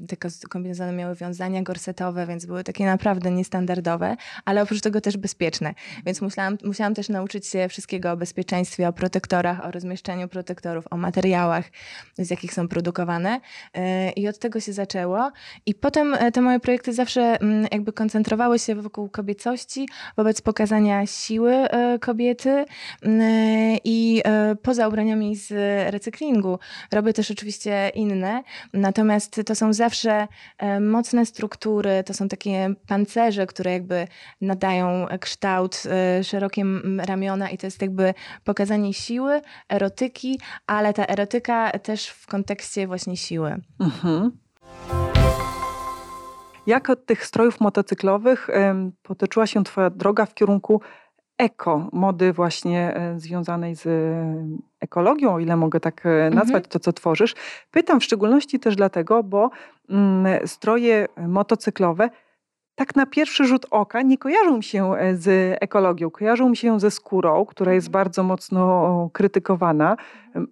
te 0.08 0.15
kombinezony 0.50 0.94
miały 0.94 1.15
wiązania 1.15 1.62
gorsetowe, 1.62 2.27
więc 2.27 2.46
były 2.46 2.63
takie 2.63 2.86
naprawdę 2.86 3.32
niestandardowe, 3.32 4.15
ale 4.46 4.62
oprócz 4.62 4.82
tego 4.82 5.01
też 5.01 5.18
bezpieczne. 5.18 5.74
Więc 6.05 6.22
musiałam, 6.22 6.58
musiałam 6.63 6.93
też 6.93 7.10
nauczyć 7.10 7.48
się 7.48 7.67
wszystkiego 7.70 8.12
o 8.12 8.17
bezpieczeństwie, 8.17 8.88
o 8.88 8.93
protektorach, 8.93 9.65
o 9.65 9.72
rozmieszczeniu 9.72 10.27
protektorów, 10.27 10.86
o 10.91 10.98
materiałach, 10.98 11.65
z 12.17 12.29
jakich 12.29 12.53
są 12.53 12.67
produkowane. 12.67 13.41
E, 13.74 14.12
I 14.12 14.27
od 14.27 14.39
tego 14.39 14.60
się 14.60 14.74
zaczęło. 14.74 15.31
I 15.65 15.75
potem 15.75 16.13
e, 16.13 16.31
te 16.31 16.41
moje 16.41 16.60
projekty 16.60 16.93
zawsze 16.93 17.22
mm, 17.22 17.67
jakby 17.72 17.93
koncentrowały 17.93 18.60
się 18.60 18.75
wokół 18.75 19.10
kobiecości, 19.10 19.88
wobec 20.17 20.41
pokazania 20.41 21.05
siły 21.05 21.53
e, 21.53 22.00
kobiety 22.00 22.65
mm, 23.01 23.77
i 23.84 24.22
poza 24.63 24.88
ubraniami 24.88 25.36
z 25.36 25.51
recyklingu. 25.91 26.60
Robię 26.91 27.13
też 27.13 27.31
oczywiście 27.31 27.91
inne, 27.96 28.43
natomiast 28.74 29.41
to 29.46 29.55
są 29.55 29.74
zawsze 29.74 30.27
mocne 30.81 31.25
struktury, 31.25 32.03
to 32.05 32.13
są 32.13 32.27
takie 32.27 32.74
pancerze, 32.88 33.48
które 33.48 33.72
jakby 33.72 34.08
nadają 34.41 35.05
kształt 35.20 35.84
Y, 35.86 35.91
szerokie 36.24 36.64
ramiona 37.06 37.50
i 37.50 37.58
to 37.58 37.68
jest 37.68 37.82
jakby 37.82 38.14
pokazanie 38.44 38.94
siły, 38.94 39.42
erotyki, 39.70 40.40
ale 40.68 40.94
ta 40.94 41.06
erotyka 41.06 41.72
też 41.72 42.08
w 42.08 42.28
kontekście 42.28 42.88
właśnie 42.88 43.18
siły. 43.18 43.62
Mhm. 43.80 44.32
Jak 46.68 46.90
od 46.90 47.06
tych 47.06 47.26
strojów 47.26 47.60
motocyklowych 47.60 48.50
potoczyła 49.04 49.48
się 49.48 49.64
Twoja 49.64 49.90
droga 49.90 50.26
w 50.26 50.34
kierunku 50.34 50.82
eko, 51.42 51.90
mody 51.94 52.34
właśnie 52.34 52.96
e, 52.96 53.20
związanej 53.20 53.76
z 53.76 53.88
ekologią, 54.80 55.34
o 55.34 55.40
ile 55.40 55.56
mogę 55.56 55.80
tak 55.80 56.06
e, 56.06 56.30
nazwać 56.30 56.64
mhm. 56.64 56.64
to, 56.64 56.80
co 56.80 56.94
tworzysz. 56.94 57.36
Pytam 57.72 58.00
w 58.00 58.04
szczególności 58.04 58.60
też 58.60 58.76
dlatego, 58.76 59.24
bo 59.24 59.50
mm, 59.90 60.48
stroje 60.48 61.08
motocyklowe 61.28 62.10
tak 62.82 62.96
na 62.96 63.06
pierwszy 63.06 63.46
rzut 63.46 63.66
oka 63.72 64.02
nie 64.02 64.18
kojarzą 64.18 64.62
się 64.62 64.94
e, 64.94 65.16
z 65.16 65.58
ekologią, 65.62 66.10
kojarzą 66.10 66.50
mi 66.50 66.58
się 66.58 66.80
ze 66.80 66.92
skórą, 66.92 67.46
która 67.46 67.74
jest 67.74 67.88
mhm. 67.88 68.04
bardzo 68.04 68.24
mocno 68.24 69.10
krytykowana. 69.14 69.98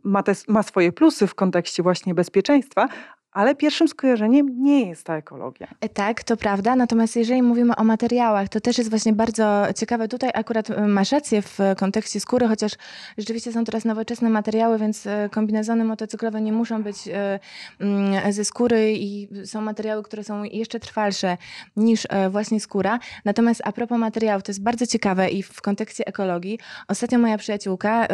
Ma, 0.04 0.24
te, 0.24 0.34
ma 0.48 0.64
swoje 0.64 0.92
plusy 0.92 1.28
w 1.28 1.36
kontekście 1.36 1.84
właśnie 1.84 2.14
bezpieczeństwa, 2.14 2.88
ale 3.32 3.56
pierwszym 3.56 3.88
skojarzeniem 3.88 4.64
nie 4.64 4.90
jest 4.90 5.04
ta 5.04 5.18
ekologia. 5.18 5.68
E, 5.82 5.90
tak, 5.90 6.24
to 6.24 6.38
prawda. 6.38 6.76
Natomiast 6.76 7.16
jeżeli 7.16 7.42
mówimy 7.42 7.76
o 7.76 7.84
materiałach, 7.84 8.50
to 8.50 8.62
też 8.62 8.78
jest 8.78 8.90
właśnie 8.90 9.14
bardzo 9.14 9.66
ciekawe. 9.76 10.08
Tutaj 10.08 10.30
akurat 10.34 10.70
e, 10.70 10.88
masz 10.88 11.12
rację 11.12 11.42
w 11.42 11.60
kontekście 11.78 12.20
skóry, 12.20 12.48
chociaż 12.48 12.72
rzeczywiście 13.18 13.52
są 13.52 13.66
teraz 13.66 13.86
nowoczesne 13.86 14.30
materiały, 14.30 14.78
więc 14.78 15.08
e, 15.08 15.30
kombinezony 15.32 15.84
motocyklowe 15.84 16.42
nie 16.42 16.54
muszą 16.54 16.84
być 16.84 17.10
mm, 17.80 18.34
ze 18.34 18.46
skóry 18.46 18.94
i 18.94 19.30
są 19.46 19.62
materiały, 19.62 20.04
które 20.04 20.24
są 20.24 20.44
jeszcze 20.44 20.80
trwalsze 20.80 21.38
niż 21.76 22.08
właśnie 22.30 22.60
skóra. 22.60 23.00
Natomiast 23.26 23.62
a 23.66 23.72
propos 23.72 24.00
materiałów, 24.00 24.44
to 24.44 24.50
jest 24.50 24.64
bardzo 24.64 24.88
ciekawe 24.88 25.30
i 25.30 25.44
w 25.44 25.62
kontekście 25.62 26.08
ekologii. 26.08 26.60
Ostatnio 26.88 27.20
moja 27.20 27.38
przyjaciółka 27.38 28.08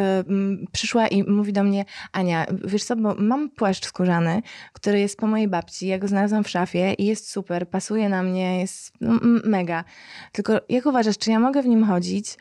przyszła 0.72 1.07
i 1.07 1.24
mówi 1.24 1.53
do 1.53 1.63
mnie, 1.63 1.86
Ania, 2.12 2.45
wiesz 2.63 2.84
co, 2.84 2.95
bo 2.95 3.15
mam 3.17 3.50
płaszcz 3.50 3.86
skórzany, 3.86 4.41
który 4.74 5.04
jest 5.05 5.17
po 5.17 5.27
mojej 5.27 5.47
babci. 5.47 5.88
Ja 5.88 6.00
go 6.00 6.07
znalazłam 6.07 6.43
w 6.43 6.50
szafie 6.50 6.93
i 6.93 7.05
jest 7.05 7.29
super, 7.29 7.69
pasuje 7.69 8.09
na 8.09 8.24
mnie, 8.24 8.59
jest 8.59 8.93
no, 9.01 9.19
mega. 9.43 9.83
Tylko 10.31 10.62
jak 10.69 10.85
uważasz, 10.85 11.17
czy 11.17 11.31
ja 11.31 11.39
mogę 11.39 11.62
w 11.62 11.65
nim 11.65 11.83
chodzić? 11.83 12.38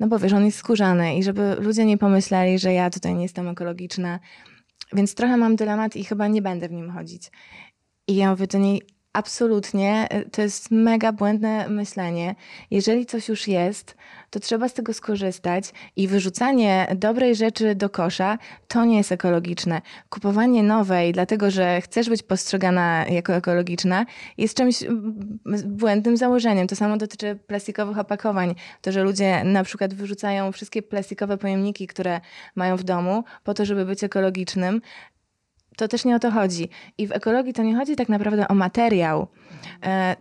No 0.00 0.08
bo 0.08 0.18
wiesz, 0.18 0.32
on 0.32 0.44
jest 0.44 0.58
skórzany 0.58 1.16
i 1.16 1.22
żeby 1.22 1.56
ludzie 1.58 1.84
nie 1.84 1.98
pomyśleli, 1.98 2.58
że 2.58 2.72
ja 2.72 2.90
tutaj 2.90 3.14
nie 3.14 3.22
jestem 3.22 3.48
ekologiczna. 3.48 4.18
Więc 4.92 5.14
trochę 5.14 5.36
mam 5.36 5.56
dylemat 5.56 5.96
i 5.96 6.04
chyba 6.04 6.28
nie 6.28 6.42
będę 6.42 6.68
w 6.68 6.72
nim 6.72 6.90
chodzić. 6.90 7.30
I 8.08 8.16
ja 8.16 8.30
mówię 8.30 8.46
do 8.46 8.58
niej, 8.58 8.82
absolutnie, 9.12 10.08
to 10.32 10.42
jest 10.42 10.70
mega 10.70 11.12
błędne 11.12 11.68
myślenie. 11.68 12.34
Jeżeli 12.70 13.06
coś 13.06 13.28
już 13.28 13.48
jest, 13.48 13.96
to 14.30 14.40
trzeba 14.40 14.68
z 14.68 14.74
tego 14.74 14.92
skorzystać 14.92 15.72
i 15.96 16.08
wyrzucanie 16.08 16.86
dobrej 16.96 17.36
rzeczy 17.36 17.74
do 17.74 17.90
kosza 17.90 18.38
to 18.68 18.84
nie 18.84 18.96
jest 18.96 19.12
ekologiczne. 19.12 19.82
Kupowanie 20.10 20.62
nowej, 20.62 21.12
dlatego 21.12 21.50
że 21.50 21.80
chcesz 21.80 22.08
być 22.08 22.22
postrzegana 22.22 23.06
jako 23.06 23.34
ekologiczna, 23.34 24.06
jest 24.38 24.56
czymś 24.56 24.84
błędnym 25.64 26.16
założeniem. 26.16 26.66
To 26.66 26.76
samo 26.76 26.96
dotyczy 26.96 27.38
plastikowych 27.46 27.98
opakowań. 27.98 28.54
To, 28.82 28.92
że 28.92 29.02
ludzie 29.02 29.44
na 29.44 29.64
przykład 29.64 29.94
wyrzucają 29.94 30.52
wszystkie 30.52 30.82
plastikowe 30.82 31.38
pojemniki, 31.38 31.86
które 31.86 32.20
mają 32.54 32.76
w 32.76 32.84
domu, 32.84 33.24
po 33.44 33.54
to, 33.54 33.64
żeby 33.64 33.84
być 33.84 34.04
ekologicznym, 34.04 34.80
to 35.76 35.88
też 35.88 36.04
nie 36.04 36.16
o 36.16 36.18
to 36.18 36.30
chodzi. 36.30 36.68
I 36.98 37.06
w 37.06 37.12
ekologii 37.12 37.52
to 37.52 37.62
nie 37.62 37.76
chodzi 37.76 37.96
tak 37.96 38.08
naprawdę 38.08 38.48
o 38.48 38.54
materiał, 38.54 39.26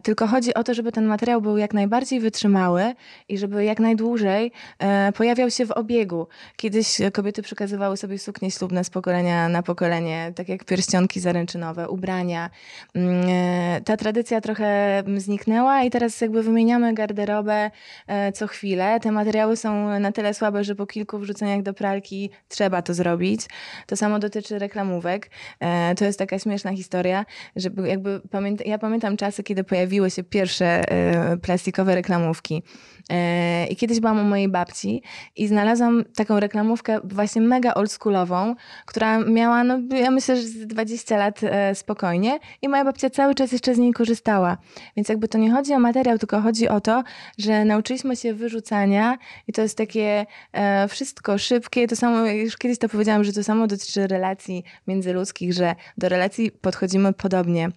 tylko 0.03 0.27
chodzi 0.27 0.53
o 0.53 0.63
to, 0.63 0.73
żeby 0.73 0.91
ten 0.91 1.05
materiał 1.05 1.41
był 1.41 1.57
jak 1.57 1.73
najbardziej 1.73 2.19
wytrzymały 2.19 2.93
i 3.29 3.38
żeby 3.38 3.65
jak 3.65 3.79
najdłużej 3.79 4.51
e, 4.79 5.11
pojawiał 5.11 5.50
się 5.50 5.65
w 5.65 5.71
obiegu. 5.71 6.27
Kiedyś 6.55 6.97
kobiety 7.13 7.41
przekazywały 7.41 7.97
sobie 7.97 8.19
suknie 8.19 8.51
ślubne 8.51 8.83
z 8.83 8.89
pokolenia 8.89 9.50
na 9.50 9.63
pokolenie, 9.63 10.33
tak 10.35 10.50
jak 10.50 10.65
pierścionki 10.65 11.19
zaręczynowe, 11.19 11.89
ubrania. 11.89 12.50
Mm, 12.95 13.25
e, 13.29 13.81
ta 13.81 13.97
tradycja 13.97 14.41
trochę 14.41 15.03
zniknęła 15.17 15.83
i 15.83 15.89
teraz 15.89 16.21
jakby 16.21 16.43
wymieniamy 16.43 16.93
garderobę 16.93 17.71
e, 18.07 18.31
co 18.31 18.47
chwilę. 18.47 19.00
Te 19.00 19.11
materiały 19.11 19.57
są 19.57 20.00
na 20.00 20.11
tyle 20.11 20.33
słabe, 20.33 20.63
że 20.63 20.75
po 20.75 20.85
kilku 20.85 21.19
wrzuceniach 21.19 21.61
do 21.61 21.73
pralki 21.73 22.29
trzeba 22.47 22.81
to 22.81 22.93
zrobić. 22.93 23.41
To 23.88 23.95
samo 23.95 24.19
dotyczy 24.19 24.59
reklamówek. 24.59 25.29
E, 25.59 25.95
to 25.95 26.05
jest 26.05 26.19
taka 26.19 26.39
śmieszna 26.39 26.71
historia, 26.75 27.25
że 27.55 27.69
jakby 27.85 28.21
pamięta, 28.31 28.63
ja 28.67 28.77
pamiętam 28.77 29.17
czasy, 29.21 29.43
kiedy 29.43 29.63
pojawiły 29.63 30.11
się 30.11 30.23
pierwsze 30.23 30.65
e, 30.65 31.37
plastikowe 31.37 31.95
reklamówki. 31.95 32.63
E, 33.09 33.67
I 33.67 33.75
kiedyś 33.75 33.99
byłam 33.99 34.19
u 34.19 34.23
mojej 34.23 34.49
babci 34.49 35.03
i 35.35 35.47
znalazłam 35.47 36.03
taką 36.15 36.39
reklamówkę 36.39 36.99
właśnie 37.03 37.41
mega 37.41 37.73
oldschoolową, 37.73 38.55
która 38.85 39.19
miała, 39.19 39.63
no 39.63 39.79
ja 39.95 40.11
myślę, 40.11 40.35
że 40.35 40.41
z 40.41 40.67
20 40.67 41.17
lat 41.17 41.41
spokojnie 41.73 42.39
i 42.61 42.69
moja 42.69 42.85
babcia 42.85 43.09
cały 43.09 43.35
czas 43.35 43.51
jeszcze 43.51 43.75
z 43.75 43.77
niej 43.77 43.93
korzystała. 43.93 44.57
Więc 44.97 45.09
jakby 45.09 45.27
to 45.27 45.37
nie 45.37 45.51
chodzi 45.51 45.73
o 45.73 45.79
materiał, 45.79 46.17
tylko 46.17 46.41
chodzi 46.41 46.69
o 46.69 46.81
to, 46.81 47.03
że 47.37 47.65
nauczyliśmy 47.65 48.15
się 48.15 48.33
wyrzucania 48.33 49.17
i 49.47 49.53
to 49.53 49.61
jest 49.61 49.77
takie 49.77 50.25
wszystko 50.89 51.37
szybkie. 51.37 51.87
To 51.87 51.95
samo, 51.95 52.25
już 52.25 52.57
kiedyś 52.57 52.77
to 52.77 52.89
powiedziałam, 52.89 53.23
że 53.23 53.33
to 53.33 53.43
samo 53.43 53.67
dotyczy 53.67 54.07
relacji 54.07 54.63
międzyludzkich, 54.87 55.53
że 55.53 55.75
do 55.97 56.09
relacji 56.09 56.51
podchodzimy 56.51 57.13
podobnie 57.13 57.69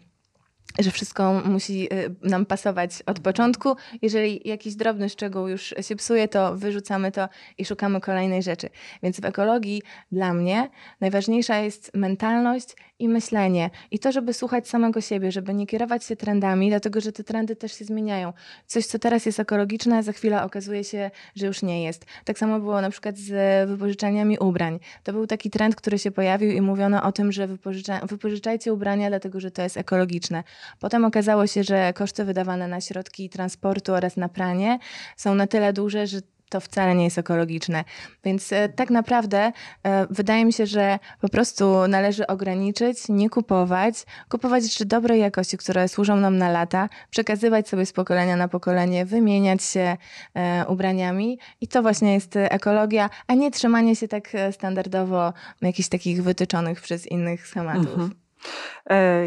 że 0.78 0.90
wszystko 0.90 1.42
musi 1.44 1.94
y, 1.94 2.14
nam 2.22 2.46
pasować 2.46 3.02
od 3.06 3.20
początku. 3.20 3.76
Jeżeli 4.02 4.40
jakiś 4.48 4.74
drobny 4.74 5.08
szczegół 5.08 5.48
już 5.48 5.74
się 5.80 5.96
psuje, 5.96 6.28
to 6.28 6.56
wyrzucamy 6.56 7.12
to 7.12 7.28
i 7.58 7.64
szukamy 7.64 8.00
kolejnej 8.00 8.42
rzeczy. 8.42 8.68
Więc 9.02 9.20
w 9.20 9.24
ekologii 9.24 9.82
dla 10.12 10.34
mnie 10.34 10.70
najważniejsza 11.00 11.58
jest 11.58 11.90
mentalność 11.94 12.76
i 12.98 13.08
myślenie. 13.08 13.70
I 13.90 13.98
to, 13.98 14.12
żeby 14.12 14.32
słuchać 14.32 14.68
samego 14.68 15.00
siebie, 15.00 15.32
żeby 15.32 15.54
nie 15.54 15.66
kierować 15.66 16.04
się 16.04 16.16
trendami, 16.16 16.68
dlatego 16.68 17.00
że 17.00 17.12
te 17.12 17.24
trendy 17.24 17.56
też 17.56 17.78
się 17.78 17.84
zmieniają. 17.84 18.32
Coś, 18.66 18.86
co 18.86 18.98
teraz 18.98 19.26
jest 19.26 19.40
ekologiczne, 19.40 20.02
za 20.02 20.12
chwilę 20.12 20.42
okazuje 20.42 20.84
się, 20.84 21.10
że 21.34 21.46
już 21.46 21.62
nie 21.62 21.84
jest. 21.84 22.04
Tak 22.24 22.38
samo 22.38 22.60
było 22.60 22.80
na 22.80 22.90
przykład 22.90 23.18
z 23.18 23.68
wypożyczaniami 23.68 24.38
ubrań. 24.38 24.78
To 25.02 25.12
był 25.12 25.26
taki 25.26 25.50
trend, 25.50 25.76
który 25.76 25.98
się 25.98 26.10
pojawił 26.10 26.50
i 26.50 26.60
mówiono 26.60 27.02
o 27.02 27.12
tym, 27.12 27.32
że 27.32 27.46
wypożycza, 27.46 28.00
wypożyczajcie 28.06 28.72
ubrania, 28.72 29.08
dlatego 29.08 29.40
że 29.40 29.50
to 29.50 29.62
jest 29.62 29.76
ekologiczne. 29.76 30.44
Potem 30.80 31.04
okazało 31.04 31.46
się, 31.46 31.64
że 31.64 31.92
koszty 31.92 32.24
wydawane 32.24 32.68
na 32.68 32.80
środki 32.80 33.30
transportu 33.30 33.92
oraz 33.92 34.16
na 34.16 34.28
pranie 34.28 34.78
są 35.16 35.34
na 35.34 35.46
tyle 35.46 35.72
duże, 35.72 36.06
że 36.06 36.20
to 36.54 36.60
wcale 36.60 36.94
nie 36.94 37.04
jest 37.04 37.18
ekologiczne. 37.18 37.84
Więc 38.24 38.52
e, 38.52 38.68
tak 38.68 38.90
naprawdę 38.90 39.52
e, 39.82 40.06
wydaje 40.10 40.44
mi 40.44 40.52
się, 40.52 40.66
że 40.66 40.98
po 41.20 41.28
prostu 41.28 41.88
należy 41.88 42.26
ograniczyć, 42.26 42.98
nie 43.08 43.30
kupować, 43.30 43.94
kupować 44.28 44.62
rzeczy 44.62 44.84
dobrej 44.84 45.20
jakości, 45.20 45.58
które 45.58 45.88
służą 45.88 46.16
nam 46.16 46.38
na 46.38 46.50
lata, 46.50 46.88
przekazywać 47.10 47.68
sobie 47.68 47.86
z 47.86 47.92
pokolenia 47.92 48.36
na 48.36 48.48
pokolenie, 48.48 49.06
wymieniać 49.06 49.62
się 49.62 49.96
e, 50.34 50.64
ubraniami 50.68 51.38
i 51.60 51.68
to 51.68 51.82
właśnie 51.82 52.14
jest 52.14 52.36
ekologia, 52.36 53.10
a 53.26 53.34
nie 53.34 53.50
trzymanie 53.50 53.96
się 53.96 54.08
tak 54.08 54.32
standardowo 54.50 55.32
jakichś 55.62 55.88
takich 55.88 56.22
wytyczonych 56.22 56.80
przez 56.80 57.06
innych 57.06 57.46
schematów. 57.46 57.94
Mhm. 57.94 58.10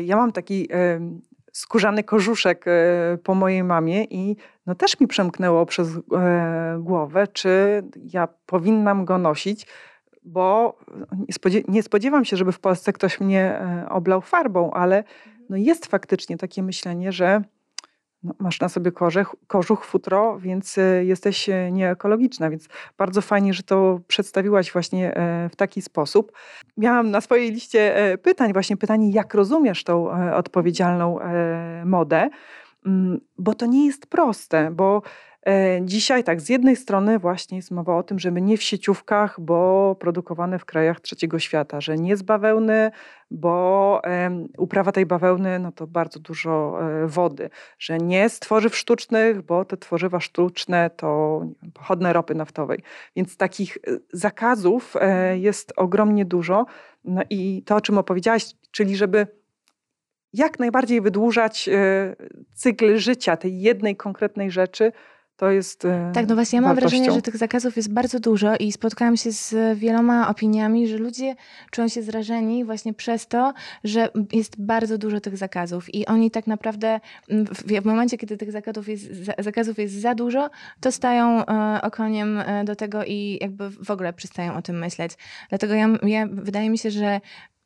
Ja 0.05 0.15
mam 0.15 0.31
taki 0.31 0.67
skórzany 1.57 2.03
kożuszek 2.03 2.65
po 3.23 3.35
mojej 3.35 3.63
mamie 3.63 4.03
i 4.03 4.35
no 4.65 4.75
też 4.75 4.99
mi 4.99 5.07
przemknęło 5.07 5.65
przez 5.65 5.89
głowę, 6.79 7.27
czy 7.27 7.83
ja 8.13 8.27
powinnam 8.45 9.05
go 9.05 9.17
nosić, 9.17 9.67
bo 10.23 10.77
nie 11.67 11.83
spodziewam 11.83 12.25
się, 12.25 12.37
żeby 12.37 12.51
w 12.51 12.59
Polsce 12.59 12.93
ktoś 12.93 13.19
mnie 13.19 13.61
oblał 13.89 14.21
farbą, 14.21 14.71
ale 14.71 15.03
no 15.49 15.57
jest 15.57 15.85
faktycznie 15.85 16.37
takie 16.37 16.63
myślenie, 16.63 17.11
że 17.11 17.41
no, 18.23 18.33
masz 18.39 18.59
na 18.59 18.69
sobie 18.69 18.91
korzech, 18.91 19.35
kożuch, 19.47 19.85
futro, 19.85 20.39
więc 20.39 20.77
e, 20.77 21.05
jesteś 21.05 21.49
e, 21.49 21.71
nieekologiczna, 21.71 22.49
więc 22.49 22.67
bardzo 22.97 23.21
fajnie, 23.21 23.53
że 23.53 23.63
to 23.63 23.99
przedstawiłaś 24.07 24.71
właśnie 24.71 25.15
e, 25.15 25.49
w 25.49 25.55
taki 25.55 25.81
sposób. 25.81 26.31
Miałam 26.77 27.11
na 27.11 27.21
swojej 27.21 27.51
liście 27.51 28.17
pytań 28.23 28.53
właśnie 28.53 28.77
pytanie, 28.77 29.11
jak 29.11 29.33
rozumiesz 29.33 29.83
tą 29.83 30.09
odpowiedzialną 30.35 31.19
modę, 31.85 32.29
mm, 32.85 33.21
bo 33.37 33.53
to 33.53 33.65
nie 33.65 33.85
jest 33.85 34.07
proste, 34.07 34.71
bo 34.71 35.01
dzisiaj 35.81 36.23
tak, 36.23 36.41
z 36.41 36.49
jednej 36.49 36.75
strony 36.75 37.19
właśnie 37.19 37.57
jest 37.57 37.71
mowa 37.71 37.97
o 37.97 38.03
tym, 38.03 38.19
że 38.19 38.31
my 38.31 38.41
nie 38.41 38.57
w 38.57 38.63
sieciówkach, 38.63 39.39
bo 39.39 39.95
produkowane 39.99 40.59
w 40.59 40.65
krajach 40.65 40.99
trzeciego 40.99 41.39
świata, 41.39 41.81
że 41.81 41.95
nie 41.95 42.17
z 42.17 42.21
bawełny, 42.21 42.91
bo 43.31 44.01
uprawa 44.57 44.91
tej 44.91 45.05
bawełny 45.05 45.59
no 45.59 45.71
to 45.71 45.87
bardzo 45.87 46.19
dużo 46.19 46.79
e, 46.81 47.07
wody, 47.07 47.49
że 47.79 47.97
nie 47.97 48.29
z 48.29 48.39
tworzyw 48.39 48.77
sztucznych, 48.77 49.41
bo 49.41 49.65
te 49.65 49.77
tworzywa 49.77 50.19
sztuczne 50.19 50.89
to 50.89 51.41
pochodne 51.73 52.13
ropy 52.13 52.35
naftowej. 52.35 52.83
Więc 53.15 53.37
takich 53.37 53.77
e, 53.77 53.97
zakazów 54.13 54.93
jest 55.33 55.73
ogromnie 55.75 56.25
dużo. 56.25 56.65
No 57.03 57.21
i 57.29 57.63
to, 57.65 57.75
o 57.75 57.81
czym 57.81 57.97
opowiedziałaś, 57.97 58.45
czyli 58.71 58.95
żeby 58.95 59.27
jak 60.33 60.59
najbardziej 60.59 61.01
wydłużać 61.01 61.69
cykl 62.53 62.97
życia 62.97 63.37
tej 63.37 63.61
jednej 63.61 63.95
konkretnej 63.95 64.51
rzeczy, 64.51 64.91
to 65.37 65.51
jest. 65.51 65.85
E, 65.85 66.11
tak, 66.13 66.27
no 66.27 66.35
właśnie, 66.35 66.57
ja 66.57 66.61
mam 66.61 66.75
wartością. 66.75 66.97
wrażenie, 66.97 67.15
że 67.15 67.21
tych 67.21 67.37
zakazów 67.37 67.75
jest 67.77 67.93
bardzo 67.93 68.19
dużo 68.19 68.55
i 68.55 68.71
spotkałam 68.71 69.17
się 69.17 69.31
z 69.31 69.77
wieloma 69.79 70.29
opiniami, 70.29 70.87
że 70.87 70.97
ludzie 70.97 71.35
czują 71.71 71.87
się 71.87 72.01
zrażeni 72.03 72.65
właśnie 72.65 72.93
przez 72.93 73.27
to, 73.27 73.53
że 73.83 74.09
jest 74.31 74.61
bardzo 74.61 74.97
dużo 74.97 75.19
tych 75.19 75.37
zakazów 75.37 75.95
i 75.95 76.05
oni 76.05 76.31
tak 76.31 76.47
naprawdę 76.47 76.99
w, 77.29 77.81
w 77.81 77.85
momencie, 77.85 78.17
kiedy 78.17 78.37
tych 78.37 78.51
zakazów 78.51 78.89
jest, 78.89 79.05
zakazów 79.39 79.79
jest 79.79 79.93
za 79.93 80.15
dużo, 80.15 80.49
to 80.79 80.91
stają 80.91 81.45
e, 81.45 81.81
okoniem 81.81 82.39
e, 82.39 82.63
do 82.63 82.75
tego 82.75 83.03
i 83.05 83.37
jakby 83.41 83.69
w 83.69 83.91
ogóle 83.91 84.13
przestają 84.13 84.55
o 84.55 84.61
tym 84.61 84.79
myśleć. 84.79 85.11
Dlatego 85.49 85.73
ja, 85.73 85.87
ja 86.03 86.27
wydaje 86.31 86.69
mi 86.69 86.77
się, 86.77 86.91
że 86.91 87.21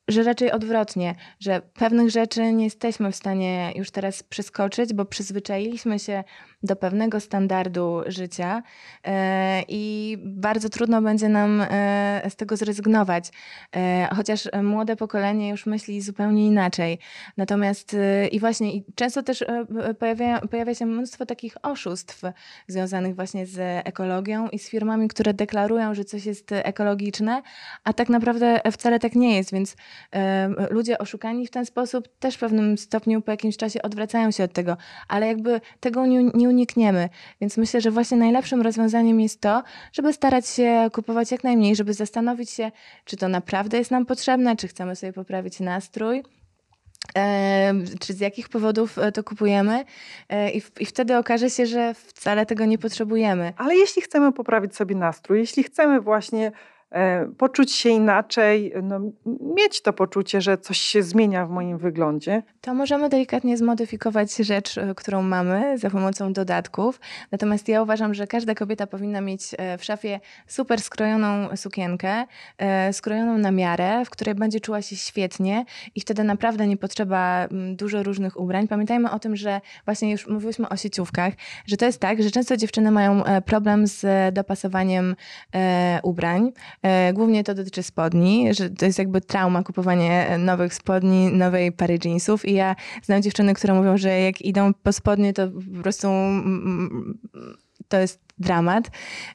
że 0.08 0.24
raczej 0.24 0.52
odwrotnie, 0.52 1.16
że 1.40 1.62
pewnych 1.74 2.10
rzeczy 2.10 2.54
nie 2.54 2.64
jesteśmy 2.64 3.12
w 3.12 3.16
stanie 3.16 3.74
już 3.76 3.92
teraz 3.92 4.24
przeskoczyć, 4.24 4.94
bo 4.94 5.06
przyzwyczailiśmy 5.06 6.00
się 6.00 6.24
do 6.64 6.76
pewnego 6.76 7.20
standardu 7.20 8.02
życia 8.08 8.64
e, 9.06 9.64
i 9.68 10.18
bardzo 10.24 10.70
trudno 10.70 11.02
będzie 11.02 11.30
nam 11.30 11.62
e, 11.62 12.22
z 12.30 12.36
tego 12.36 12.58
zrezygnować. 12.58 13.30
E, 13.76 14.10
chociaż 14.16 14.50
młode 14.64 14.96
pokolenie 14.96 15.50
już 15.50 15.66
myśli 15.66 16.02
zupełnie 16.02 16.48
inaczej. 16.48 17.00
Natomiast 17.38 17.96
i 18.32 18.40
właśnie 18.40 18.76
i 18.76 18.86
często 18.96 19.24
też 19.24 19.46
pojawia, 20.00 20.42
pojawia 20.42 20.76
się 20.76 20.86
mnóstwo 20.86 21.26
takich 21.26 21.58
oszustw 21.64 22.22
związanych 22.68 23.16
właśnie 23.16 23.46
z 23.46 23.88
ekologią 23.88 24.50
i 24.50 24.60
z 24.60 24.70
firmami, 24.70 25.08
które 25.08 25.34
deklarują, 25.34 25.94
że 25.94 26.06
coś 26.06 26.26
jest 26.26 26.52
ekologiczne, 26.52 27.42
a 27.84 27.94
tak 27.94 28.10
naprawdę 28.10 28.62
wcale 28.72 29.00
tak 29.00 29.16
nie 29.16 29.36
jest, 29.36 29.52
więc 29.52 29.76
ludzie 30.70 30.98
oszukani 30.98 31.48
w 31.48 31.52
ten 31.52 31.66
sposób 31.66 32.08
też 32.20 32.36
w 32.36 32.40
pewnym 32.40 32.78
stopniu 32.78 33.22
po 33.22 33.32
jakimś 33.32 33.58
czasie 33.58 33.82
odwracają 33.82 34.32
się 34.32 34.44
od 34.44 34.54
tego, 34.54 34.78
ale 35.08 35.28
jakby 35.28 35.62
tego 35.80 36.06
nie, 36.06 36.24
nie 36.24 36.51
unikniemy. 36.52 37.10
Więc 37.42 37.58
myślę, 37.58 37.82
że 37.82 37.92
właśnie 37.92 38.18
najlepszym 38.18 38.62
rozwiązaniem 38.62 39.20
jest 39.20 39.42
to, 39.42 39.64
żeby 39.94 40.14
starać 40.14 40.48
się 40.48 40.90
kupować 40.94 41.32
jak 41.32 41.44
najmniej, 41.44 41.76
żeby 41.76 41.94
zastanowić 41.94 42.50
się, 42.50 42.72
czy 43.06 43.18
to 43.18 43.28
naprawdę 43.28 43.78
jest 43.78 43.92
nam 43.92 44.06
potrzebne, 44.06 44.56
czy 44.56 44.68
chcemy 44.68 44.96
sobie 44.96 45.14
poprawić 45.14 45.60
nastrój. 45.60 46.24
czy 48.00 48.14
z 48.14 48.20
jakich 48.20 48.50
powodów 48.50 48.98
e, 48.98 49.12
to 49.12 49.24
kupujemy, 49.24 49.86
e, 50.30 50.52
I, 50.52 50.62
i, 50.80 50.86
wtedy 50.86 51.18
okaże 51.18 51.50
się, 51.50 51.66
że 51.66 51.94
wcale 51.94 52.46
tego 52.46 52.66
nie 52.66 52.78
potrzebujemy. 52.78 53.54
Ale 53.58 53.76
jeśli 53.76 54.02
chcemy 54.02 54.32
poprawić 54.32 54.76
sobie 54.76 54.96
nastrój, 54.96 55.40
jeśli 55.40 55.64
chcemy 55.64 56.02
właśnie 56.02 56.52
poczuć 57.38 57.72
się 57.72 57.90
inaczej, 57.90 58.74
no, 58.84 59.00
mieć 59.56 59.82
to 59.82 59.94
poczucie, 59.94 60.42
że 60.42 60.58
coś 60.58 60.78
się 60.78 61.04
zmienia 61.04 61.46
w 61.46 61.50
moim 61.50 61.78
wyglądzie. 61.78 62.44
To 62.62 62.74
możemy 62.74 63.10
delikatnie 63.10 63.58
zmodyfikować 63.58 64.36
rzecz, 64.36 64.78
e, 64.78 64.96
którą 64.96 65.22
mamy 65.22 65.78
za 65.78 65.90
pomocą 65.90 66.34
dodatków. 66.34 67.00
Natomiast 67.32 67.68
ja 67.68 67.82
uważam, 67.82 68.14
że 68.14 68.28
każda 68.28 68.56
kobieta 68.56 68.88
powinna 68.88 69.22
mieć 69.22 69.42
e, 69.58 69.78
w 69.78 69.84
szafie 69.84 70.20
super 70.48 70.82
skrojoną 70.82 71.56
sukienkę, 71.56 72.26
skrojoną 72.92 73.38
na 73.38 73.52
miarę, 73.52 74.06
w 74.06 74.10
której 74.10 74.36
będzie 74.36 74.60
czuła 74.60 74.82
się 74.82 74.96
świetnie 74.96 75.66
i 75.96 76.02
wtedy 76.02 76.24
naprawdę 76.24 76.68
nie 76.68 76.78
potrzeba 76.78 77.48
dużo 77.52 78.04
różnych 78.04 78.40
ubrań. 78.40 78.68
Pamiętajmy 78.68 79.12
o 79.12 79.20
tym, 79.20 79.36
że 79.36 79.62
właśnie 79.86 80.12
już 80.12 80.28
mówiłyśmy 80.28 80.70
o 80.70 80.78
sieciówkach, 80.78 81.34
że 81.66 81.78
to 81.78 81.86
jest 81.86 82.00
tak, 82.00 82.24
że 82.24 82.32
często 82.32 82.58
dziewczyny 82.58 82.92
mają 82.92 83.24
problem 83.46 83.88
z 83.88 84.34
dopasowaniem 84.34 85.16
ubrań. 86.04 86.52
E, 86.84 87.14
głównie 87.14 87.44
to 87.44 87.56
dotyczy 87.56 87.84
spodni, 87.84 88.54
że 88.54 88.70
to 88.70 88.86
jest 88.86 89.00
jakby 89.00 89.22
trauma 89.22 89.64
kupowanie 89.64 90.38
nowych 90.40 90.74
spodni, 90.74 91.28
nowej 91.34 91.72
pary 91.72 92.00
jeansów. 92.06 92.46
I 92.46 92.54
ja 92.54 92.76
znam 93.04 93.22
dziewczyny, 93.22 93.54
które 93.54 93.74
mówią, 93.74 93.98
że 93.98 94.20
jak 94.20 94.42
idą 94.42 94.74
po 94.74 94.94
spodnie, 94.94 95.34
to 95.34 95.48
po 95.48 95.82
prostu 95.82 96.08
to 97.88 97.98
jest 97.98 98.20
dramat. 98.42 98.90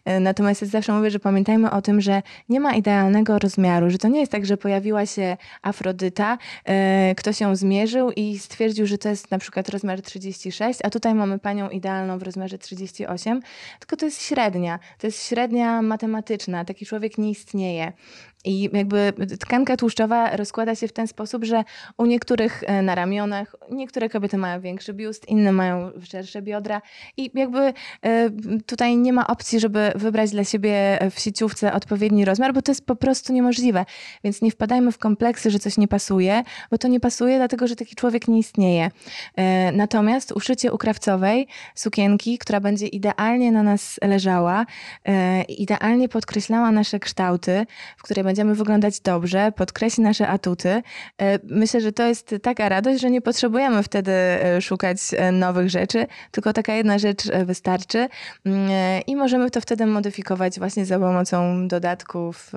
E, 0.05 0.21
natomiast 0.21 0.63
ja 0.63 0.69
zawsze 0.69 0.93
mówię, 0.93 1.11
że 1.11 1.19
pamiętajmy 1.19 1.71
o 1.71 1.83
tym, 1.83 2.01
że 2.01 2.23
nie 2.49 2.61
ma 2.61 2.75
idealnego 2.75 3.39
rozmiaru, 3.39 3.91
że 3.91 3.99
to 3.99 4.09
nie 4.09 4.21
jest 4.21 4.33
tak, 4.33 4.47
że 4.47 4.57
pojawiła 4.57 5.07
się 5.07 5.37
Afrodyta, 5.63 6.39
e, 6.65 7.15
ktoś 7.17 7.41
ją 7.41 7.57
zmierzył 7.57 8.11
i 8.11 8.39
stwierdził, 8.39 8.87
że 8.87 8.99
to 8.99 9.09
jest 9.09 9.31
na 9.31 9.39
przykład 9.39 9.69
rozmiar 9.69 10.03
36, 10.03 10.81
a 10.85 10.91
tutaj 10.91 11.15
mamy 11.15 11.39
panią 11.39 11.69
idealną 11.69 12.19
w 12.19 12.23
rozmiarze 12.23 12.59
38, 12.59 13.41
tylko 13.79 13.97
to 13.97 14.05
jest 14.05 14.23
średnia. 14.23 14.79
To 14.99 15.07
jest 15.07 15.29
średnia 15.29 15.83
matematyczna. 15.83 16.65
Taki 16.65 16.87
człowiek 16.87 17.19
nie 17.19 17.31
istnieje. 17.31 17.93
I 18.45 18.71
jakby 18.73 19.13
tkanka 19.41 19.77
tłuszczowa 19.77 20.37
rozkłada 20.37 20.75
się 20.75 20.89
w 20.89 20.93
ten 20.93 21.07
sposób, 21.07 21.45
że 21.45 21.65
u 21.99 22.07
niektórych 22.07 22.63
e, 22.67 22.83
na 22.83 22.95
ramionach, 22.95 23.57
niektóre 23.71 24.09
kobiety 24.09 24.39
mają 24.39 24.61
większy 24.61 24.95
biust, 24.95 25.29
inne 25.29 25.53
mają 25.53 25.91
szersze 26.03 26.43
biodra 26.43 26.83
i 27.17 27.31
jakby 27.35 27.73
tutaj 28.67 28.96
nie 28.97 29.13
ma 29.13 29.27
opcji, 29.27 29.61
żeby 29.61 29.93
wybrać 29.95 30.31
dla 30.31 30.45
siebie 30.45 30.99
w 31.11 31.21
sieciówce 31.21 31.73
odpowiedni 31.73 32.25
rozmiar, 32.25 32.55
bo 32.55 32.63
to 32.63 32.71
jest 32.71 32.87
po 32.87 32.97
prostu 32.97 33.33
niemożliwe. 33.33 33.85
Więc 34.25 34.43
nie 34.43 34.51
wpadajmy 34.51 34.93
w 34.93 34.99
kompleksy, 34.99 35.51
że 35.51 35.59
coś 35.59 35.77
nie 35.77 35.89
pasuje, 35.89 36.43
bo 36.71 36.79
to 36.79 36.89
nie 36.89 37.01
pasuje, 37.01 37.37
dlatego 37.37 37.67
że 37.67 37.77
taki 37.77 37.97
człowiek 37.97 38.29
nie 38.29 38.39
istnieje. 38.39 38.91
E, 39.37 39.73
natomiast 39.73 40.33
uszycie 40.33 40.73
u 40.73 40.79
krawcowej 40.79 41.47
sukienki, 41.75 42.39
która 42.39 42.61
będzie 42.61 42.87
idealnie 42.87 43.53
na 43.53 43.63
nas 43.63 43.99
leżała, 44.05 44.67
e, 45.05 45.43
idealnie 45.43 46.09
podkreślała 46.09 46.71
nasze 46.71 46.99
kształty, 46.99 47.67
w 47.97 48.03
której 48.03 48.25
będziemy 48.25 48.55
wyglądać 48.55 49.01
dobrze, 49.01 49.53
podkreśli 49.53 50.03
nasze 50.03 50.29
atuty. 50.29 50.69
E, 50.69 51.39
myślę, 51.45 51.81
że 51.81 51.93
to 51.93 52.07
jest 52.07 52.35
taka 52.43 52.69
radość, 52.69 53.01
że 53.01 53.11
nie 53.11 53.21
potrzebujemy 53.21 53.83
wtedy 53.83 54.13
szukać 54.61 54.99
nowych 55.33 55.71
rzeczy, 55.71 56.07
tylko 56.31 56.53
taka 56.53 56.75
jedna 56.75 56.99
rzecz 56.99 57.23
wystarczy. 57.45 58.09
I 59.07 59.17
możemy 59.17 59.51
to 59.51 59.61
wtedy 59.61 59.87
modyfikować 59.87 60.59
właśnie 60.59 60.87
za 60.87 60.99
pomocą 60.99 61.69
dodatków 61.69 62.53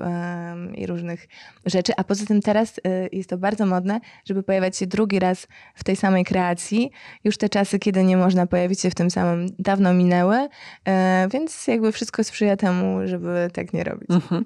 i 0.74 0.86
różnych 0.86 1.28
rzeczy. 1.66 1.92
A 1.96 2.04
poza 2.04 2.26
tym 2.26 2.40
teraz 2.40 2.78
y, 2.78 3.08
jest 3.12 3.30
to 3.30 3.38
bardzo 3.38 3.66
modne, 3.66 4.00
żeby 4.24 4.42
pojawiać 4.42 4.76
się 4.76 4.86
drugi 4.86 5.18
raz 5.18 5.46
w 5.74 5.84
tej 5.84 5.96
samej 5.96 6.24
kreacji. 6.24 6.90
Już 7.24 7.36
te 7.36 7.48
czasy, 7.48 7.78
kiedy 7.78 8.04
nie 8.04 8.16
można 8.16 8.46
pojawić 8.46 8.80
się 8.80 8.90
w 8.90 8.94
tym 8.94 9.10
samym, 9.10 9.46
dawno 9.58 9.94
minęły, 9.94 10.48
e, 10.84 11.28
więc 11.32 11.66
jakby 11.66 11.92
wszystko 11.92 12.24
sprzyja 12.24 12.56
temu, 12.56 12.98
żeby 13.04 13.50
tak 13.52 13.72
nie 13.72 13.84
robić. 13.84 14.10
Mhm. 14.10 14.44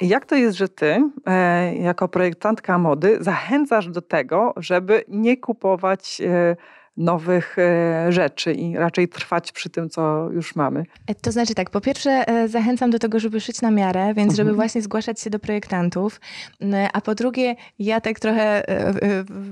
Jak 0.00 0.26
to 0.26 0.36
jest, 0.36 0.56
że 0.56 0.68
ty, 0.68 1.10
e, 1.26 1.74
jako 1.74 2.08
projektantka 2.08 2.78
mody, 2.78 3.18
zachęcasz 3.20 3.88
do 3.88 4.02
tego, 4.02 4.54
żeby 4.56 5.04
nie 5.08 5.36
kupować 5.36 6.20
e, 6.20 6.56
nowych 6.96 7.56
e, 7.58 8.12
rzeczy 8.12 8.52
i 8.52 8.76
raczej 8.76 9.08
trwać 9.08 9.52
przy 9.52 9.70
tym, 9.70 9.90
co 9.90 10.30
już 10.30 10.56
mamy. 10.56 10.84
E, 11.06 11.14
to 11.14 11.32
znaczy 11.32 11.54
tak, 11.54 11.70
po 11.70 11.80
pierwsze 11.80 12.24
zachęcam 12.46 12.90
do 12.90 12.98
tego, 12.98 13.20
żeby 13.20 13.40
szyć 13.40 13.62
na 13.62 13.70
miarę, 13.70 14.14
więc 14.14 14.32
żeby 14.32 14.50
mhm. 14.50 14.56
właśnie 14.56 14.82
zgłaszać 14.82 15.20
się 15.20 15.30
do 15.30 15.38
projektantów, 15.38 16.20
a 16.92 17.00
po 17.00 17.14
drugie 17.14 17.54
ja 17.78 18.00
tak 18.00 18.20
trochę, 18.20 18.62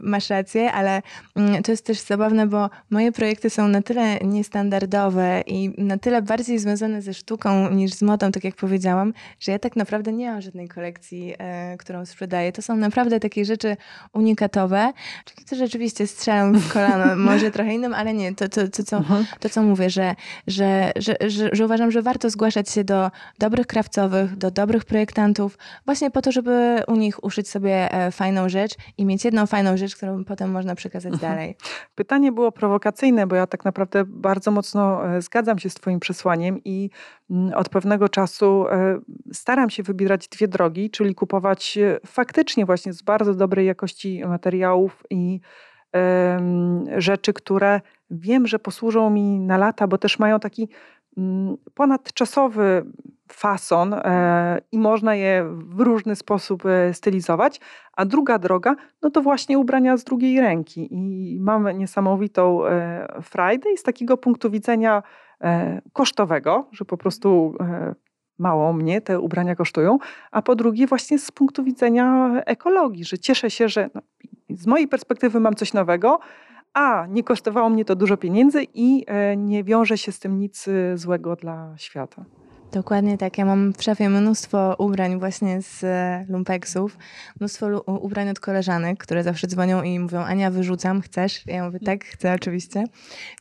masz 0.03 0.31
rację, 0.31 0.73
ale 0.73 1.03
mm, 1.37 1.63
to 1.63 1.71
jest 1.71 1.87
też 1.87 2.01
zabawne, 2.01 2.47
bo 2.47 2.71
moje 2.91 3.13
projekty 3.13 3.51
są 3.51 3.69
na 3.69 3.83
tyle 3.83 4.19
niestandardowe 4.19 5.43
i 5.47 5.83
na 5.85 5.99
tyle 5.99 6.23
bardziej 6.23 6.59
związane 6.59 7.03
ze 7.03 7.15
sztuką 7.15 7.71
niż 7.71 7.93
z 7.93 8.03
modą, 8.03 8.33
tak 8.33 8.45
jak 8.45 8.55
powiedziałam, 8.55 9.13
że 9.41 9.53
ja 9.53 9.59
tak 9.59 9.77
naprawdę 9.77 10.13
nie 10.13 10.31
mam 10.31 10.41
żadnej 10.41 10.69
kolekcji, 10.69 11.35
którą 11.79 12.07
sprzedaję. 12.07 12.53
To 12.53 12.63
są 12.63 12.77
naprawdę 12.77 13.21
takie 13.21 13.45
rzeczy 13.45 13.77
unikatowe, 14.13 14.93
czyli 15.25 15.47
to 15.47 15.57
rzeczywiście 15.57 16.07
strzelam 16.07 16.59
w 16.59 16.73
kolano, 16.73 17.17
może 17.35 17.51
trochę 17.51 17.75
innym, 17.75 17.95
ale 17.95 18.15
nie, 18.15 18.35
to, 18.35 18.49
to, 18.49 18.69
to, 18.69 18.83
co, 18.83 18.97
mhm. 18.97 19.27
to 19.41 19.49
co 19.49 19.63
mówię, 19.63 19.91
że, 19.91 20.15
że, 20.47 20.93
że, 20.97 21.17
że, 21.53 21.65
uważam, 21.65 21.91
że 21.91 22.03
warto 22.03 22.31
zgłaszać 22.31 22.71
się 22.71 22.85
do 22.85 23.11
dobrych 23.39 23.67
krawcowych, 23.67 24.37
do 24.37 24.51
dobrych 24.51 24.85
projektantów, 24.85 25.59
właśnie 25.85 26.11
po 26.11 26.23
to, 26.23 26.33
żeby 26.33 26.83
u 26.89 26.97
nich 26.97 27.25
uszyć 27.25 27.49
sobie 27.49 27.93
e, 27.93 28.11
fajną 28.11 28.49
rzecz 28.49 28.75
i 28.99 29.05
mieć 29.07 29.25
jedną 29.25 29.47
fajną 29.47 29.77
rzecz, 29.77 29.97
którą 29.97 30.25
potem 30.25 30.51
można 30.51 30.75
przekazać 30.75 31.13
mhm. 31.13 31.33
dalej. 31.33 31.57
Pytanie 31.95 32.33
było 32.33 32.53
prowokacyjne, 32.53 33.27
bo 33.27 33.37
ja 33.37 33.47
tak 33.47 33.65
naprawdę 33.65 34.05
bardzo 34.07 34.51
mocno 34.51 35.15
e, 35.17 35.23
zgadzam 35.23 35.59
się 35.59 35.71
z 35.71 35.75
Twoim 35.75 36.01
przesłaniem 36.01 36.65
i 36.65 36.91
mm, 37.31 37.55
od 37.55 37.69
pewnego 37.69 38.09
czasu 38.09 38.67
e, 38.69 39.01
staram 39.33 39.71
się 39.71 39.83
wybierać 39.83 40.29
dwie 40.29 40.49
drogi, 40.49 40.91
czyli 40.91 41.15
kupować 41.15 41.79
faktycznie 42.07 42.67
właśnie 42.67 42.93
z 42.93 43.03
bardzo 43.03 43.35
dobrej 43.35 43.67
jakości 43.67 44.23
materiałów 44.27 45.03
i 45.11 45.41
rzeczy, 46.97 47.33
które 47.33 47.81
wiem, 48.11 48.47
że 48.47 48.59
posłużą 48.59 49.11
mi 49.11 49.39
na 49.39 49.57
lata, 49.57 49.87
bo 49.87 49.99
też 49.99 50.19
mają 50.19 50.41
taki 50.41 50.69
mm, 51.17 51.57
ponadczasowy 51.75 52.85
fason 53.33 53.95
e, 53.95 54.61
i 54.73 54.79
można 54.79 55.15
je 55.15 55.45
w 55.49 55.81
różny 55.81 56.17
sposób 56.17 56.67
e, 56.67 56.95
stylizować. 56.95 57.61
A 57.93 58.05
druga 58.05 58.39
droga, 58.39 58.77
no 59.03 59.11
to 59.11 59.23
właśnie 59.23 59.59
ubrania 59.59 59.97
z 59.97 60.05
drugiej 60.05 60.41
ręki. 60.41 60.89
I 60.95 61.39
mam 61.41 61.79
niesamowitą 61.79 62.67
e, 62.67 63.23
i 63.75 63.79
z 63.79 63.83
takiego 63.83 64.17
punktu 64.17 64.51
widzenia 64.51 65.03
kosztowego, 65.93 66.69
że 66.73 66.85
po 66.85 66.97
prostu 66.97 67.55
mało 68.39 68.73
mnie 68.73 69.01
te 69.01 69.21
ubrania 69.21 69.57
kosztują, 69.57 69.99
a 70.31 70.43
po 70.43 70.57
drugie 70.57 70.87
właśnie 70.87 71.19
z 71.19 71.31
punktu 71.31 71.65
widzenia 71.65 72.33
ekologii, 72.47 73.05
że 73.05 73.19
cieszę 73.19 73.51
się, 73.51 73.69
że 73.69 73.91
no, 73.95 74.01
z 74.51 74.67
mojej 74.67 74.89
perspektywy 74.89 75.41
mam 75.41 75.55
coś 75.55 75.73
nowego, 75.73 76.19
a 76.75 77.07
nie 77.11 77.25
kosztowało 77.25 77.71
mnie 77.71 77.85
to 77.85 77.97
dużo 77.97 78.17
pieniędzy 78.17 78.67
i 78.75 79.05
e, 79.07 79.37
nie 79.37 79.65
wiąże 79.65 79.99
się 79.99 80.13
z 80.13 80.19
tym 80.19 80.39
nic 80.39 80.69
e, 80.69 80.99
złego 80.99 81.37
dla 81.37 81.75
świata. 81.77 82.25
Dokładnie 82.75 83.19
tak. 83.19 83.39
Ja 83.39 83.45
mam 83.45 83.73
w 83.73 83.83
szafie 83.83 84.09
mnóstwo 84.09 84.75
ubrań 84.79 85.19
właśnie 85.19 85.63
z 85.63 85.85
e, 85.85 86.27
lumpeksów, 86.29 86.99
mnóstwo 87.41 87.67
ubrań 87.87 88.29
od 88.29 88.41
koleżanek, 88.41 88.99
które 88.99 89.23
zawsze 89.23 89.47
dzwonią 89.47 89.83
i 89.83 89.99
mówią, 89.99 90.21
Ania, 90.21 90.51
wyrzucam, 90.51 91.01
chcesz? 91.01 91.47
Ja 91.47 91.65
mówię, 91.65 91.81
tak, 91.81 92.05
chcę 92.05 92.35
oczywiście. 92.35 92.85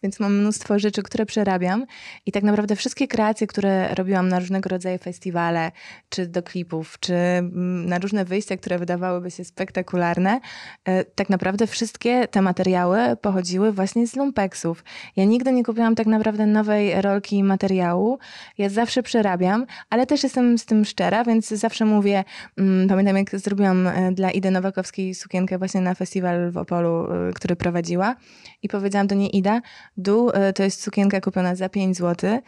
Więc 0.03 0.19
mam 0.19 0.39
mnóstwo 0.39 0.79
rzeczy, 0.79 1.03
które 1.03 1.25
przerabiam 1.25 1.85
i 2.25 2.31
tak 2.31 2.43
naprawdę 2.43 2.75
wszystkie 2.75 3.07
kreacje, 3.07 3.47
które 3.47 3.95
robiłam 3.95 4.29
na 4.29 4.39
różnego 4.39 4.69
rodzaju 4.69 4.97
festiwale, 4.97 5.71
czy 6.09 6.27
do 6.27 6.43
klipów, 6.43 6.99
czy 6.99 7.13
mm, 7.13 7.85
na 7.85 7.99
różne 7.99 8.25
wyjścia, 8.25 8.57
które 8.57 8.79
wydawałyby 8.79 9.31
się 9.31 9.43
spektakularne, 9.43 10.39
e, 10.85 11.03
tak 11.03 11.29
naprawdę 11.29 11.67
wszystkie 11.67 12.27
te 12.27 12.41
materiały 12.41 12.97
pochodziły 13.21 13.71
właśnie 13.71 14.07
z 14.07 14.15
lumpeksów. 14.15 14.83
Ja 15.15 15.25
nigdy 15.25 15.51
nie 15.51 15.63
kupiłam 15.63 15.95
tak 15.95 16.07
naprawdę 16.07 16.45
nowej 16.45 17.01
rolki 17.01 17.43
materiału. 17.43 18.19
Ja 18.57 18.69
zawsze 18.69 19.03
przerabiam 19.03 19.22
przerabiam, 19.23 19.65
ale 19.89 20.05
też 20.05 20.23
jestem 20.23 20.57
z 20.57 20.65
tym 20.65 20.85
szczera, 20.85 21.23
więc 21.23 21.47
zawsze 21.47 21.85
mówię, 21.85 22.23
mm, 22.57 22.87
pamiętam 22.87 23.17
jak 23.17 23.39
zrobiłam 23.39 23.87
e, 23.87 24.11
dla 24.11 24.31
Idy 24.31 24.51
Nowakowskiej 24.51 25.15
sukienkę 25.15 25.57
właśnie 25.57 25.81
na 25.81 25.95
festiwal 25.95 26.51
w 26.51 26.57
Opolu, 26.57 27.07
e, 27.11 27.33
który 27.33 27.55
prowadziła 27.55 28.15
i 28.63 28.69
powiedziałam 28.69 29.07
do 29.07 29.15
niej 29.15 29.37
Ida, 29.37 29.61
dół 29.97 30.31
e, 30.33 30.53
to 30.53 30.63
jest 30.63 30.83
sukienka 30.83 31.21
kupiona 31.21 31.55
za 31.55 31.69
5 31.69 31.97
zł, 31.97 32.39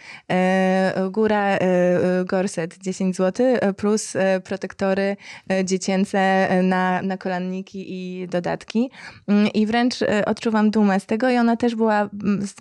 góra 1.12 1.58
gorset 2.26 2.78
10 2.78 3.16
zł, 3.16 3.46
plus 3.78 4.14
protektory 4.44 5.18
dziecięce 5.64 6.48
na, 6.64 7.02
na 7.02 7.18
kolanniki 7.18 7.86
i 7.88 8.28
dodatki. 8.28 8.92
Mm, 9.28 9.48
I 9.54 9.66
wręcz 9.66 9.96
odczuwam 10.26 10.72
dumę 10.72 11.00
z 11.00 11.06
tego 11.06 11.30
i 11.30 11.38
ona 11.38 11.56
też 11.56 11.76
była 11.76 12.10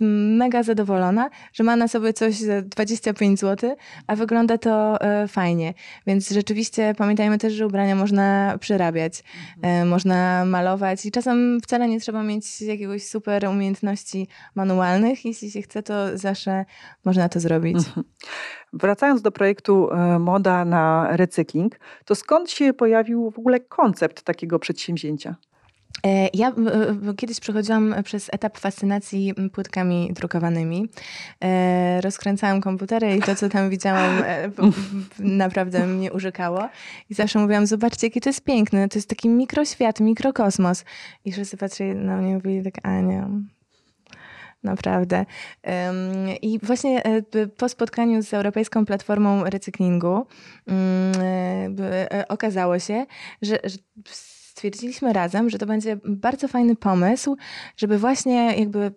mm, 0.01 0.37
mega 0.37 0.63
zadowolona, 0.63 1.29
że 1.53 1.63
ma 1.63 1.75
na 1.75 1.87
sobie 1.87 2.13
coś 2.13 2.35
za 2.35 2.61
25 2.61 3.39
zł, 3.39 3.75
a 4.07 4.15
wygląda 4.15 4.57
to 4.57 5.01
e, 5.01 5.27
fajnie. 5.27 5.73
Więc 6.07 6.29
rzeczywiście 6.29 6.93
pamiętajmy 6.97 7.37
też, 7.37 7.53
że 7.53 7.67
ubrania 7.67 7.95
można 7.95 8.57
przerabiać, 8.59 9.23
mhm. 9.55 9.83
E, 9.83 9.85
można 9.85 10.45
malować 10.45 11.05
i 11.05 11.11
czasem 11.11 11.59
wcale 11.63 11.87
nie 11.87 11.99
trzeba 11.99 12.23
mieć 12.23 12.61
jakiegoś 12.61 13.07
super 13.07 13.44
umiejętności 13.49 14.27
manualnych. 14.55 15.25
Jeśli 15.25 15.51
się 15.51 15.61
chce, 15.61 15.83
to 15.83 16.17
zawsze 16.17 16.65
można 17.05 17.29
to 17.29 17.39
zrobić. 17.39 17.77
Mhm. 17.77 18.05
Wracając 18.73 19.21
do 19.21 19.31
projektu 19.31 19.91
e, 19.91 20.19
Moda 20.19 20.65
na 20.65 21.07
recykling, 21.11 21.79
to 22.05 22.15
skąd 22.15 22.51
się 22.51 22.73
pojawił 22.73 23.31
w 23.31 23.39
ogóle 23.39 23.59
koncept 23.59 24.23
takiego 24.23 24.59
przedsięwzięcia? 24.59 25.35
E, 26.05 26.29
ja 26.33 26.53
kiedyś 27.17 27.39
przechodziłam 27.39 27.95
przez 28.03 28.29
etap 28.33 28.57
fascynacji 28.57 29.33
płytkami 29.53 30.11
drukowanymi. 30.13 30.89
E, 31.43 32.01
rozkręcałam 32.01 32.61
komputery 32.61 33.15
i 33.15 33.21
to, 33.21 33.35
co 33.35 33.49
tam 33.49 33.69
widziałam, 33.69 34.23
e, 34.23 34.49
naprawdę 35.19 35.87
mnie 35.87 36.13
urzekało. 36.13 36.69
I 37.09 37.13
zawsze 37.13 37.39
mówiłam, 37.39 37.67
zobaczcie, 37.67 38.07
jakie 38.07 38.21
to 38.21 38.29
jest 38.29 38.43
piękne. 38.43 38.89
To 38.89 38.97
jest 38.97 39.09
taki 39.09 39.29
mikroświat, 39.29 39.99
mikrokosmos. 39.99 40.85
I 41.25 41.31
wszyscy 41.31 41.57
patrzyli 41.57 41.95
na 41.95 42.17
mnie 42.17 42.31
i 42.31 42.33
mówili 42.33 42.63
tak, 42.63 42.73
Ania, 42.83 43.29
naprawdę. 44.63 45.25
I 46.41 46.59
właśnie 46.63 47.01
po 47.57 47.69
spotkaniu 47.69 48.23
z 48.23 48.33
Europejską 48.33 48.85
Platformą 48.85 49.43
Recyklingu 49.43 50.25
mm, 50.67 51.75
okazało 52.27 52.79
się, 52.79 53.05
że 53.41 53.59
stwierdziliśmy 54.55 55.13
razem, 55.13 55.49
że 55.49 55.57
to 55.57 55.65
będzie 55.65 55.97
bardzo 56.05 56.47
fajny 56.47 56.75
pomysł, 56.75 57.37
żeby 57.77 57.97
właśnie 57.97 58.55
jakby 58.59 58.91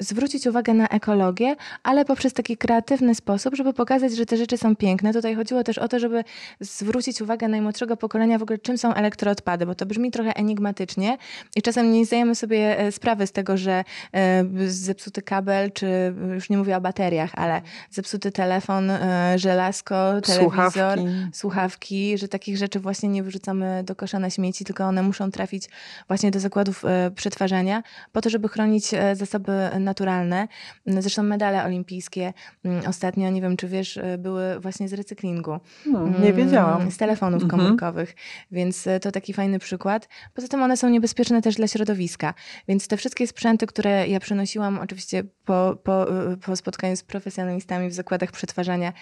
zwrócić 0.00 0.46
uwagę 0.46 0.74
na 0.74 0.88
ekologię, 0.88 1.56
ale 1.82 2.04
poprzez 2.04 2.32
taki 2.32 2.56
kreatywny 2.56 3.14
sposób, 3.14 3.54
żeby 3.54 3.72
pokazać, 3.72 4.16
że 4.16 4.26
te 4.26 4.36
rzeczy 4.36 4.58
są 4.58 4.76
piękne. 4.76 5.12
Tutaj 5.12 5.34
chodziło 5.34 5.64
też 5.64 5.78
o 5.78 5.88
to, 5.88 5.98
żeby 5.98 6.24
zwrócić 6.60 7.22
uwagę 7.22 7.48
najmłodszego 7.48 7.96
pokolenia 7.96 8.38
w 8.38 8.42
ogóle, 8.42 8.58
czym 8.58 8.78
są 8.78 8.94
elektroodpady, 8.94 9.66
bo 9.66 9.74
to 9.74 9.86
brzmi 9.86 10.10
trochę 10.10 10.36
enigmatycznie 10.36 11.18
i 11.56 11.62
czasem 11.62 11.92
nie 11.92 12.06
zdajemy 12.06 12.34
sobie 12.34 12.78
e, 12.78 12.92
sprawy 12.92 13.26
z 13.26 13.32
tego, 13.32 13.56
że 13.56 13.84
e, 14.12 14.44
zepsuty 14.66 15.22
kabel, 15.22 15.72
czy 15.72 16.14
już 16.34 16.50
nie 16.50 16.58
mówię 16.58 16.76
o 16.76 16.80
bateriach, 16.80 17.30
ale 17.34 17.62
zepsuty 17.90 18.32
telefon, 18.32 18.90
e, 18.90 19.34
żelazko, 19.38 20.20
telewizor, 20.20 20.42
słuchawki, 20.42 21.06
słuchawki 21.32 22.18
że 22.18 22.28
takich 22.28 22.56
rzeczy 22.56 22.80
właśnie 22.80 23.08
nie 23.08 23.22
wyrzucamy 23.22 23.82
do 23.84 23.96
kosza 23.96 24.18
na 24.18 24.30
śmieci, 24.30 24.64
tylko 24.64 24.84
one 24.84 25.02
muszą 25.02 25.30
trafić 25.30 25.68
właśnie 26.08 26.30
do 26.30 26.40
zakładów 26.40 26.84
przetwarzania 27.14 27.82
po 28.12 28.20
to, 28.20 28.30
żeby 28.30 28.48
chronić 28.48 28.90
zasoby 29.14 29.52
naturalne. 29.86 30.48
Zresztą 30.86 31.22
medale 31.22 31.64
olimpijskie 31.64 32.32
mm, 32.64 32.86
ostatnio, 32.86 33.30
nie 33.30 33.42
wiem 33.42 33.56
czy 33.56 33.68
wiesz, 33.68 33.96
y, 33.96 34.18
były 34.18 34.60
właśnie 34.60 34.88
z 34.88 34.92
recyklingu. 34.92 35.60
No, 35.86 36.08
nie 36.08 36.16
mm, 36.16 36.36
wiedziałam. 36.36 36.90
Z 36.90 36.96
telefonów 36.96 37.42
mhm. 37.42 37.60
komórkowych, 37.60 38.14
więc 38.50 38.86
y, 38.86 39.00
to 39.00 39.12
taki 39.12 39.32
fajny 39.32 39.58
przykład. 39.58 40.08
Poza 40.34 40.48
tym 40.48 40.62
one 40.62 40.76
są 40.76 40.88
niebezpieczne 40.88 41.42
też 41.42 41.54
dla 41.54 41.68
środowiska, 41.68 42.34
więc 42.68 42.88
te 42.88 42.96
wszystkie 42.96 43.26
sprzęty, 43.26 43.66
które 43.66 44.08
ja 44.08 44.20
przynosiłam 44.20 44.78
oczywiście 44.78 45.24
po, 45.44 45.78
po, 45.82 46.22
y, 46.32 46.36
po 46.36 46.56
spotkaniu 46.56 46.96
z 46.96 47.02
profesjonalistami 47.02 47.88
w 47.88 47.94
zakładach 47.94 48.32
przetwarzania, 48.32 48.92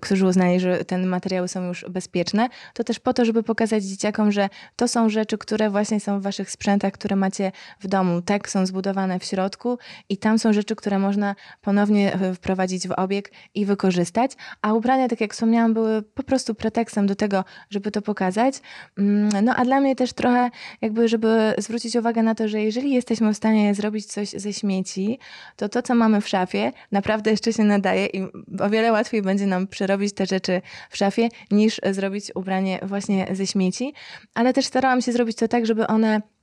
którzy 0.00 0.26
uznali, 0.26 0.60
że 0.60 0.84
te 0.84 0.98
materiały 0.98 1.48
są 1.48 1.68
już 1.68 1.84
bezpieczne, 1.90 2.48
to 2.74 2.84
też 2.84 2.98
po 3.00 3.12
to, 3.12 3.24
żeby 3.24 3.42
pokazać 3.42 3.84
dzieciakom, 3.84 4.32
że 4.32 4.48
to 4.76 4.88
są 4.88 5.08
rzeczy, 5.08 5.38
które 5.38 5.70
właśnie 5.70 6.00
są 6.00 6.20
w 6.20 6.22
waszych 6.22 6.50
sprzętach, 6.50 6.92
które 6.92 7.16
macie 7.16 7.52
w 7.80 7.86
domu. 7.86 8.22
Tak 8.22 8.50
są 8.50 8.66
zbudowane 8.66 9.18
w 9.18 9.24
środku 9.24 9.78
i 10.08 10.16
tam 10.16 10.33
tam 10.34 10.38
są 10.38 10.52
rzeczy, 10.52 10.76
które 10.76 10.98
można 10.98 11.34
ponownie 11.62 12.14
e, 12.14 12.34
wprowadzić 12.34 12.88
w 12.88 12.92
obieg 12.92 13.30
i 13.54 13.66
wykorzystać, 13.66 14.32
a 14.62 14.72
ubrania, 14.72 15.08
tak 15.08 15.20
jak 15.20 15.32
wspomniałam, 15.32 15.74
były 15.74 16.02
po 16.02 16.22
prostu 16.22 16.54
pretekstem 16.54 17.06
do 17.06 17.14
tego, 17.14 17.44
żeby 17.70 17.90
to 17.90 18.02
pokazać. 18.02 18.54
Mm, 18.98 19.44
no 19.44 19.54
a 19.56 19.64
dla 19.64 19.80
mnie 19.80 19.96
też 19.96 20.12
trochę 20.12 20.50
jakby, 20.80 21.08
żeby 21.08 21.54
zwrócić 21.58 21.96
uwagę 21.96 22.22
na 22.22 22.34
to, 22.34 22.48
że 22.48 22.60
jeżeli 22.60 22.92
jesteśmy 22.92 23.34
w 23.34 23.36
stanie 23.36 23.74
zrobić 23.74 24.06
coś 24.06 24.30
ze 24.30 24.52
śmieci, 24.52 25.18
to 25.56 25.68
to, 25.68 25.82
co 25.82 25.94
mamy 25.94 26.20
w 26.20 26.28
szafie, 26.28 26.72
naprawdę 26.92 27.30
jeszcze 27.30 27.52
się 27.52 27.64
nadaje 27.64 28.06
i 28.06 28.22
o 28.60 28.70
wiele 28.70 28.92
łatwiej 28.92 29.22
będzie 29.22 29.46
nam 29.46 29.66
przerobić 29.66 30.14
te 30.14 30.26
rzeczy 30.26 30.62
w 30.90 30.96
szafie, 30.96 31.28
niż 31.50 31.80
zrobić 31.90 32.32
ubranie 32.34 32.78
właśnie 32.82 33.26
ze 33.32 33.46
śmieci. 33.46 33.94
Ale 34.34 34.52
też 34.52 34.66
starałam 34.66 35.00
się 35.00 35.12
zrobić 35.12 35.36
to 35.36 35.48
tak, 35.48 35.66
żeby 35.66 35.86
one 35.86 36.33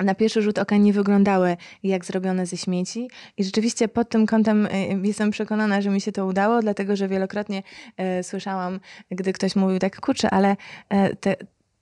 na 0.00 0.14
pierwszy 0.14 0.42
rzut 0.42 0.58
oka 0.58 0.76
nie 0.76 0.92
wyglądały 0.92 1.56
jak 1.82 2.04
zrobione 2.04 2.46
ze 2.46 2.56
śmieci. 2.56 3.10
I 3.36 3.44
rzeczywiście 3.44 3.88
pod 3.88 4.08
tym 4.08 4.26
kątem 4.26 4.68
jestem 5.02 5.30
przekonana, 5.30 5.80
że 5.80 5.90
mi 5.90 6.00
się 6.00 6.12
to 6.12 6.26
udało, 6.26 6.60
dlatego 6.60 6.96
że 6.96 7.08
wielokrotnie 7.08 7.62
e, 7.96 8.22
słyszałam, 8.22 8.80
gdy 9.10 9.32
ktoś 9.32 9.56
mówił 9.56 9.78
tak, 9.78 10.00
kurczę, 10.00 10.30
ale 10.30 10.56
e, 10.88 11.16
te, 11.16 11.36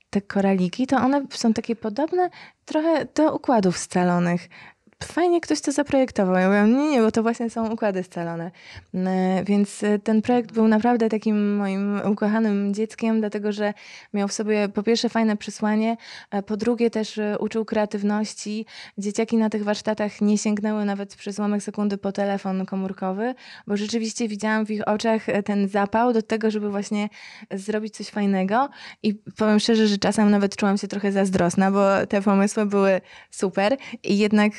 te 0.09 0.21
koraliki, 0.21 0.87
to 0.87 0.97
one 0.97 1.25
są 1.29 1.53
takie 1.53 1.75
podobne 1.75 2.29
trochę 2.65 3.05
do 3.15 3.35
układów 3.35 3.77
scalonych 3.77 4.49
fajnie 5.05 5.41
ktoś 5.41 5.61
to 5.61 5.71
zaprojektował. 5.71 6.35
Ja 6.35 6.47
mówię, 6.47 6.77
nie, 6.77 6.89
nie, 6.89 7.01
bo 7.01 7.11
to 7.11 7.23
właśnie 7.23 7.49
są 7.49 7.71
układy 7.71 8.03
scalone. 8.03 8.51
E, 8.93 9.43
więc 9.43 9.83
e, 9.83 9.99
ten 9.99 10.21
projekt 10.21 10.51
był 10.51 10.67
naprawdę 10.67 11.09
takim 11.09 11.55
moim 11.55 12.01
ukochanym 12.05 12.73
dzieckiem, 12.73 13.19
dlatego 13.19 13.51
że 13.51 13.73
miał 14.13 14.27
w 14.27 14.33
sobie 14.33 14.69
po 14.69 14.83
pierwsze 14.83 15.09
fajne 15.09 15.37
przesłanie, 15.37 15.97
po 16.45 16.57
drugie 16.57 16.89
też 16.89 17.17
e, 17.17 17.37
uczył 17.39 17.65
kreatywności. 17.65 18.65
Dzieciaki 18.97 19.37
na 19.37 19.49
tych 19.49 19.63
warsztatach 19.63 20.21
nie 20.21 20.37
sięgnęły 20.37 20.85
nawet 20.85 21.15
przez 21.15 21.39
ułamek 21.39 21.63
sekundy 21.63 21.97
po 21.97 22.11
telefon 22.11 22.65
komórkowy, 22.65 23.35
bo 23.67 23.77
rzeczywiście 23.77 24.27
widziałam 24.27 24.65
w 24.65 24.71
ich 24.71 24.87
oczach 24.87 25.25
ten 25.45 25.67
zapał 25.67 26.13
do 26.13 26.21
tego, 26.21 26.51
żeby 26.51 26.69
właśnie 26.69 27.09
zrobić 27.51 27.97
coś 27.97 28.09
fajnego 28.09 28.69
i 29.03 29.13
powiem 29.13 29.59
szczerze, 29.59 29.87
że 29.87 29.97
czasem 29.97 30.31
nawet 30.31 30.55
czułam 30.55 30.77
się 30.77 30.87
trochę 30.87 31.11
zazdrosna, 31.11 31.71
bo 31.71 32.07
te 32.09 32.21
pomysły 32.21 32.65
były 32.65 33.01
super 33.31 33.77
i 34.03 34.17
jednak 34.17 34.51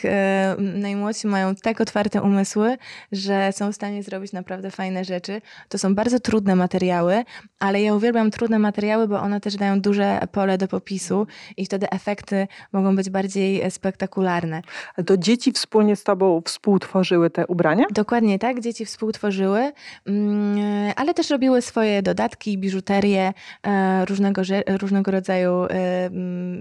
najmłodsi 0.59 1.27
mają 1.27 1.55
tak 1.55 1.81
otwarte 1.81 2.23
umysły, 2.23 2.77
że 3.13 3.53
są 3.53 3.73
w 3.73 3.75
stanie 3.75 4.03
zrobić 4.03 4.33
naprawdę 4.33 4.71
fajne 4.71 5.05
rzeczy. 5.05 5.41
To 5.69 5.79
są 5.79 5.95
bardzo 5.95 6.21
trudne 6.21 6.57
materiały, 6.57 7.25
ale 7.59 7.83
ja 7.83 7.95
uwielbiam 7.95 8.31
trudne 8.31 8.59
materiały, 8.59 9.09
bo 9.09 9.21
one 9.21 9.41
też 9.41 9.57
dają 9.57 9.81
duże 9.81 10.21
pole 10.33 10.59
do 10.59 10.69
popisu 10.69 11.27
i 11.57 11.67
wtedy 11.67 11.91
efekty 11.91 12.47
mogą 12.73 12.97
być 12.97 13.11
bardziej 13.11 13.71
spektakularne. 13.71 14.63
To 15.07 15.17
dzieci 15.17 15.53
wspólnie 15.53 15.97
z 15.97 16.05
tobą 16.05 16.43
współtworzyły 16.45 17.31
te 17.31 17.47
ubrania? 17.47 17.85
Dokładnie 17.91 18.39
tak, 18.39 18.61
dzieci 18.61 18.85
współtworzyły, 18.85 19.73
mm, 20.07 20.93
ale 20.97 21.15
też 21.15 21.31
robiły 21.31 21.63
swoje 21.63 22.03
dodatki, 22.03 22.59
biżuterię, 22.59 23.33
e, 23.67 24.05
różnego, 24.05 24.43
różnego 24.81 25.11
rodzaju 25.11 25.65
e, 25.65 26.11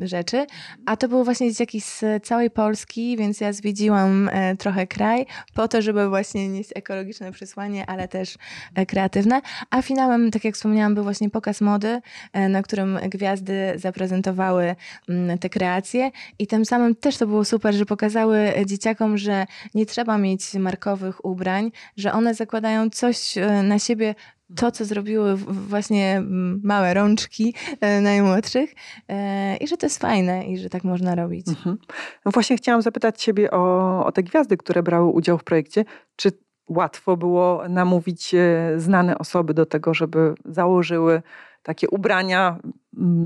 rzeczy. 0.01 0.45
A 0.85 0.97
to 0.97 1.07
były 1.07 1.23
właśnie 1.23 1.49
dzieciaki 1.49 1.81
z 1.81 2.03
całej 2.23 2.49
Polski, 2.49 3.17
więc 3.17 3.41
ja 3.41 3.53
zwiedziłam 3.61 4.29
e, 4.31 4.55
trochę 4.55 4.87
kraj 4.87 5.25
po 5.53 5.67
to, 5.67 5.81
żeby 5.81 6.09
właśnie 6.09 6.49
nieść 6.49 6.69
ekologiczne 6.75 7.31
przesłanie, 7.31 7.85
ale 7.85 8.07
też 8.07 8.37
e, 8.75 8.85
kreatywne. 8.85 9.41
A 9.69 9.81
finałem, 9.81 10.31
tak 10.31 10.45
jak 10.45 10.55
wspomniałam, 10.55 10.95
był 10.95 11.03
właśnie 11.03 11.29
pokaz 11.29 11.61
mody, 11.61 12.01
e, 12.33 12.49
na 12.49 12.61
którym 12.61 12.99
gwiazdy 13.09 13.73
zaprezentowały 13.75 14.75
mm, 15.09 15.37
te 15.37 15.49
kreacje 15.49 16.11
i 16.39 16.47
tym 16.47 16.65
samym 16.65 16.95
też 16.95 17.17
to 17.17 17.27
było 17.27 17.45
super, 17.45 17.73
że 17.73 17.85
pokazały 17.85 18.53
dzieciakom, 18.65 19.17
że 19.17 19.45
nie 19.73 19.85
trzeba 19.85 20.17
mieć 20.17 20.53
markowych 20.53 21.25
ubrań, 21.25 21.71
że 21.97 22.13
one 22.13 22.33
zakładają 22.33 22.89
coś 22.89 23.35
na 23.63 23.79
siebie 23.79 24.15
to, 24.55 24.71
co 24.71 24.85
zrobiły 24.85 25.35
właśnie 25.35 26.21
małe 26.63 26.93
rączki 26.93 27.53
e, 27.81 28.01
najmłodszych 28.01 28.73
e, 29.09 29.57
i 29.57 29.67
że 29.67 29.77
to 29.77 29.85
jest 29.85 29.99
fajne 29.99 30.45
i 30.45 30.57
że 30.57 30.69
tak 30.69 30.83
można 30.83 31.15
robić. 31.15 31.47
Mhm. 31.47 31.77
No 32.25 32.31
właśnie 32.31 32.57
chciałam 32.57 32.81
zapytać 32.81 33.23
Ciebie 33.23 33.51
o, 33.51 34.05
o 34.05 34.11
te 34.11 34.23
gwiazdy, 34.23 34.57
które 34.57 34.83
brały 34.83 35.11
udział 35.11 35.37
w 35.37 35.43
projekcie. 35.43 35.85
Czy 36.15 36.31
łatwo 36.69 37.17
było 37.17 37.63
namówić 37.69 38.33
e, 38.33 38.73
znane 38.77 39.17
osoby 39.17 39.53
do 39.53 39.65
tego, 39.65 39.93
żeby 39.93 40.33
założyły 40.45 41.21
takie 41.63 41.89
ubrania 41.89 42.59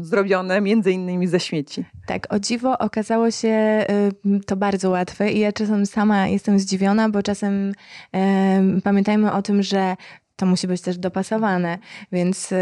zrobione 0.01 0.61
między 0.61 0.91
innymi 0.91 1.27
ze 1.27 1.39
śmieci. 1.39 1.85
Tak, 2.05 2.33
o 2.33 2.39
dziwo 2.39 2.77
okazało 2.77 3.31
się 3.31 3.85
to 4.45 4.55
bardzo 4.55 4.89
łatwe 4.89 5.31
i 5.31 5.39
ja 5.39 5.51
czasem 5.51 5.85
sama 5.85 6.27
jestem 6.27 6.59
zdziwiona, 6.59 7.09
bo 7.09 7.23
czasem 7.23 7.73
pamiętajmy 8.83 9.31
o 9.31 9.41
tym, 9.41 9.63
że 9.63 9.95
to 10.35 10.45
musi 10.45 10.67
być 10.67 10.81
też 10.81 10.97
dopasowane. 10.97 11.77
Więc 12.11 12.51
y, 12.51 12.55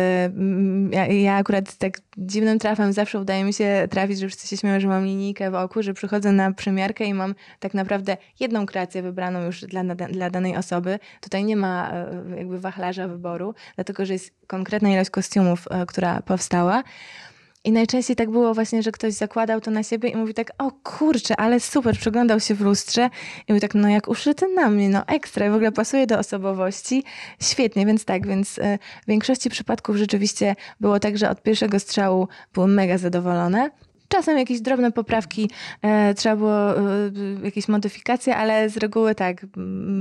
ja, 0.92 1.06
ja, 1.06 1.36
akurat 1.36 1.76
tak 1.78 2.02
dziwnym 2.18 2.60
trafem 2.60 2.94
zawsze 2.94 3.20
udaje 3.20 3.44
mi 3.44 3.54
się 3.54 3.88
trafić, 3.90 4.20
że 4.20 4.28
wszyscy 4.28 4.48
się 4.48 4.58
śmieją, 4.58 4.80
że 4.80 4.88
mam 4.88 5.06
linijkę 5.06 5.52
w 5.52 5.56
oku, 5.56 5.84
że 5.84 5.94
przychodzę 5.94 6.32
na 6.32 6.52
przymiarkę 6.52 7.06
i 7.06 7.14
mam 7.14 7.36
tak 7.60 7.74
naprawdę 7.74 8.18
jedną 8.40 8.66
kreację 8.66 9.02
wybraną 9.02 9.46
już 9.46 9.62
dla, 9.62 9.84
dla 9.96 10.30
danej 10.30 10.58
osoby. 10.58 11.00
Tutaj 11.22 11.44
nie 11.44 11.56
ma 11.56 11.92
y, 12.32 12.38
jakby 12.38 12.60
wachlarza 12.60 13.08
wyboru, 13.08 13.54
dlatego 13.76 14.06
że 14.06 14.14
jest 14.14 14.32
konkretna 14.48 14.90
ilość 14.90 15.10
kostiumów, 15.10 15.68
y, 15.68 15.86
która 15.86 16.22
powstała. 16.22 16.84
I 17.66 17.72
najczęściej 17.72 18.16
tak 18.16 18.30
było 18.30 18.54
właśnie, 18.54 18.84
że 18.84 18.92
ktoś 18.92 19.14
zakładał 19.14 19.62
to 19.62 19.72
na 19.72 19.84
siebie 19.84 20.10
i 20.10 20.16
mówi 20.16 20.34
tak, 20.34 20.52
o 20.58 20.72
kurczę, 20.72 21.36
ale 21.36 21.60
super, 21.60 21.98
przeglądał 21.98 22.40
się 22.40 22.56
w 22.56 22.62
lustrze 22.62 23.10
i 23.48 23.54
mówi 23.54 23.62
tak, 23.62 23.76
no 23.76 23.90
jak 23.90 24.08
uszyty 24.08 24.48
na 24.48 24.70
mnie, 24.70 24.90
no 24.90 25.08
ekstra, 25.08 25.52
w 25.52 25.54
ogóle 25.54 25.72
pasuje 25.72 26.08
do 26.08 26.20
osobowości, 26.20 27.04
świetnie, 27.42 27.86
więc 27.86 28.06
tak, 28.06 28.28
więc 28.28 28.60
e, 28.60 28.80
w 29.04 29.08
większości 29.08 29.50
przypadków 29.50 29.96
rzeczywiście 29.96 30.56
było 30.80 31.00
tak, 31.00 31.18
że 31.18 31.30
od 31.30 31.42
pierwszego 31.42 31.80
strzału 31.80 32.28
były 32.54 32.68
mega 32.68 32.98
zadowolone. 32.98 33.70
Czasem 34.14 34.38
jakieś 34.38 34.62
drobne 34.62 34.92
poprawki, 34.92 35.50
e, 35.82 36.14
trzeba 36.14 36.36
było 36.36 36.78
e, 36.78 36.82
jakieś 37.44 37.68
modyfikacje, 37.68 38.36
ale 38.36 38.70
z 38.70 38.78
reguły 38.78 39.16
tak, 39.16 39.46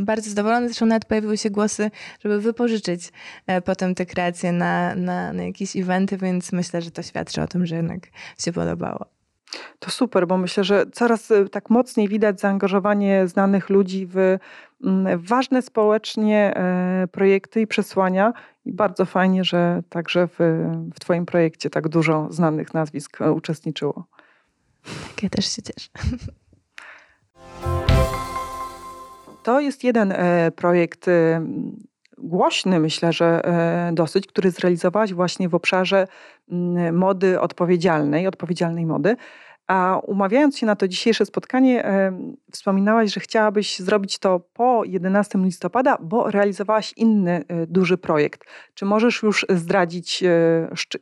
bardzo 0.05 0.31
zadowolony. 0.31 0.67
Zresztą 0.69 0.87
nawet 0.87 1.05
pojawiły 1.05 1.39
się 1.39 1.51
głosy, 1.51 1.91
żeby 2.21 2.41
wypożyczyć 2.41 3.13
e, 3.47 3.61
potem 3.63 3.95
te 3.95 4.07
kreacje 4.07 4.53
na, 4.53 4.95
na, 4.95 5.33
na 5.33 5.43
jakieś 5.43 5.77
eventy, 5.77 6.17
więc 6.19 6.53
myślę, 6.53 6.83
że 6.83 6.91
to 6.91 7.03
świadczy 7.03 7.43
o 7.43 7.47
tym, 7.47 7.67
że 7.67 7.77
jednak 7.77 8.01
się 8.39 8.53
podobało. 8.53 9.22
To 9.79 9.91
super, 9.91 10.27
bo 10.27 10.39
myślę, 10.39 10.65
że 10.65 10.87
coraz 10.93 11.31
y, 11.31 11.49
tak 11.49 11.71
mocniej 11.71 12.09
widać 12.09 12.41
zaangażowanie 12.41 13.29
znanych 13.29 13.71
ludzi 13.71 14.07
w 14.07 14.17
mm, 14.85 15.19
ważne 15.19 15.63
społecznie 15.63 16.57
e, 16.57 17.09
projekty 17.13 17.61
i 17.61 17.67
przesłania. 17.67 18.33
I 18.65 18.73
bardzo 18.73 19.05
fajnie, 19.05 19.45
że 19.45 19.83
także 19.89 20.27
w, 20.27 20.39
w 20.95 21.01
Twoim 21.01 21.27
projekcie 21.27 21.71
tak 21.71 21.89
dużo 21.89 22.27
znanych 22.31 22.75
nazwisk 22.75 23.21
e, 23.21 23.33
uczestniczyło. 23.33 24.05
Tak, 24.83 25.23
ja 25.23 25.29
też 25.29 25.53
się 25.53 25.63
cieszę. 25.63 25.89
To 29.43 29.61
jest 29.61 29.85
jeden 29.85 30.13
e, 30.13 30.51
projekt 30.51 31.07
głośny, 32.19 32.81
myślę, 32.81 33.13
że 33.13 33.41
dosyć, 33.93 34.27
który 34.27 34.51
zrealizowałaś 34.51 35.13
właśnie 35.13 35.49
w 35.49 35.55
obszarze 35.55 36.07
mody 36.93 37.41
odpowiedzialnej, 37.41 38.27
odpowiedzialnej 38.27 38.87
mody. 38.87 39.17
A 39.67 40.01
umawiając 40.07 40.59
się 40.59 40.67
na 40.67 40.77
to 40.77 40.89
dzisiejsze 40.89 41.27
spotkanie, 41.27 41.85
wspominałaś, 42.53 43.15
że 43.15 43.21
chciałabyś 43.21 43.79
zrobić 43.79 44.19
to 44.19 44.41
po 44.41 44.85
11 44.85 45.39
listopada, 45.39 45.99
bo 46.01 46.31
realizowałaś 46.31 46.93
inny 46.97 47.45
e, 47.49 47.67
duży 47.67 47.99
projekt. 47.99 48.45
Czy 48.75 48.85
możesz 48.85 49.23
już 49.23 49.47
zdradzić 49.51 50.23
e, 50.23 50.29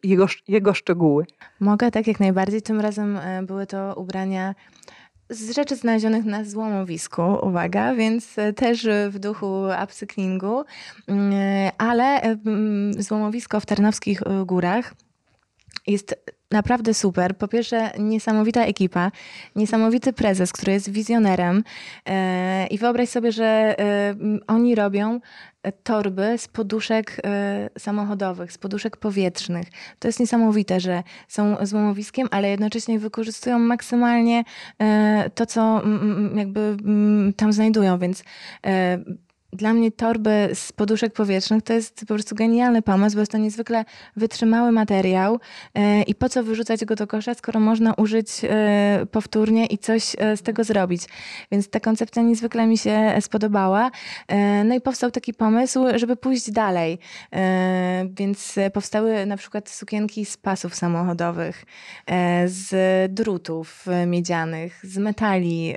jego, 0.03 0.27
jego 0.49 0.75
szczegóły? 0.75 1.27
Mogę, 1.61 1.91
tak 1.91 2.07
jak 2.07 2.21
najbardziej. 2.21 2.63
Tym 2.63 2.81
razem 2.81 3.17
e, 3.17 3.43
były 3.43 3.67
to 3.67 3.95
ubrania 3.97 4.55
z 5.31 5.55
rzeczy 5.55 5.77
znalezionych 5.77 6.25
na 6.25 6.45
złomowisku, 6.45 7.23
uwaga, 7.43 7.95
więc 7.95 8.37
też 8.57 8.89
w 9.11 9.19
duchu 9.19 9.63
upcyklingu, 9.85 10.65
mm, 11.09 11.33
ale 11.79 12.37
złomowisko 12.99 13.61
w 13.61 13.67
Tarnowskich 13.67 14.23
Górach 14.47 14.95
jest 15.93 16.15
naprawdę 16.51 16.95
super. 16.95 17.37
Po 17.37 17.49
pierwsze, 17.49 17.91
niesamowita 17.99 18.65
ekipa, 18.65 19.11
niesamowity 19.57 20.13
prezes, 20.13 20.53
który 20.53 20.73
jest 20.73 20.91
wizjonerem. 20.91 21.65
E, 22.07 22.67
I 22.67 22.79
wyobraź 22.79 23.09
sobie, 23.09 23.33
że 23.33 23.45
e, 23.79 24.15
oni 24.47 24.75
robią 24.75 25.21
torby 25.83 26.39
z 26.39 26.49
poduszek 26.49 27.21
e, 27.25 27.71
samochodowych, 27.79 28.53
z 28.53 28.59
poduszek 28.59 28.97
powietrznych. 28.97 29.67
To 29.99 30.09
jest 30.09 30.21
niesamowite, 30.21 30.81
że 30.81 31.03
są 31.29 31.57
złomowiskiem, 31.63 32.29
ale 32.31 32.51
jednocześnie 32.51 32.99
wykorzystują 32.99 33.59
maksymalnie 33.59 34.45
to, 35.35 35.47
co 35.47 35.83
jakby 36.35 36.77
tam 37.37 37.53
znajdują, 37.53 37.99
więc 37.99 38.25
dla 39.53 39.73
mnie 39.75 39.93
torby 39.93 40.51
z 40.55 40.73
poduszek 40.73 41.13
powietrznych 41.13 41.63
to 41.63 41.73
jest 41.73 42.01
po 42.01 42.07
prostu 42.07 42.35
genialny 42.35 42.83
pomysł, 42.83 43.17
bo 43.17 43.21
jest 43.21 43.33
to 43.33 43.39
niezwykle 43.39 43.85
wytrzymały 44.17 44.73
materiał 44.73 45.41
e, 45.75 46.03
i 46.03 46.15
po 46.15 46.29
co 46.29 46.45
wyrzucać 46.45 46.85
go 46.85 46.95
do 46.95 47.07
kosza, 47.07 47.35
skoro 47.35 47.61
można 47.61 47.95
użyć 47.95 48.29
e, 48.45 49.07
powtórnie 49.11 49.67
i 49.67 49.79
coś 49.79 50.17
e, 50.19 50.37
z 50.37 50.43
tego 50.43 50.65
zrobić. 50.65 51.03
Więc 51.53 51.71
ta 51.71 51.81
koncepcja 51.81 52.23
niezwykle 52.23 52.67
mi 52.67 52.79
się 52.79 53.17
spodobała. 53.21 53.91
No 54.65 54.75
i 54.75 54.81
powstał 54.81 55.11
taki 55.11 55.35
pomysł, 55.35 55.85
żeby 55.95 56.17
pójść 56.17 56.51
dalej. 56.51 56.99
Więc 58.11 58.55
powstały 58.73 59.27
na 59.27 59.37
przykład 59.37 59.71
sukienki 59.71 60.25
z 60.25 60.37
pasów 60.37 60.75
samochodowych, 60.75 61.65
z 62.47 62.73
drutów 63.13 63.87
miedzianych, 64.07 64.81
z 64.83 64.99
metali 64.99 65.75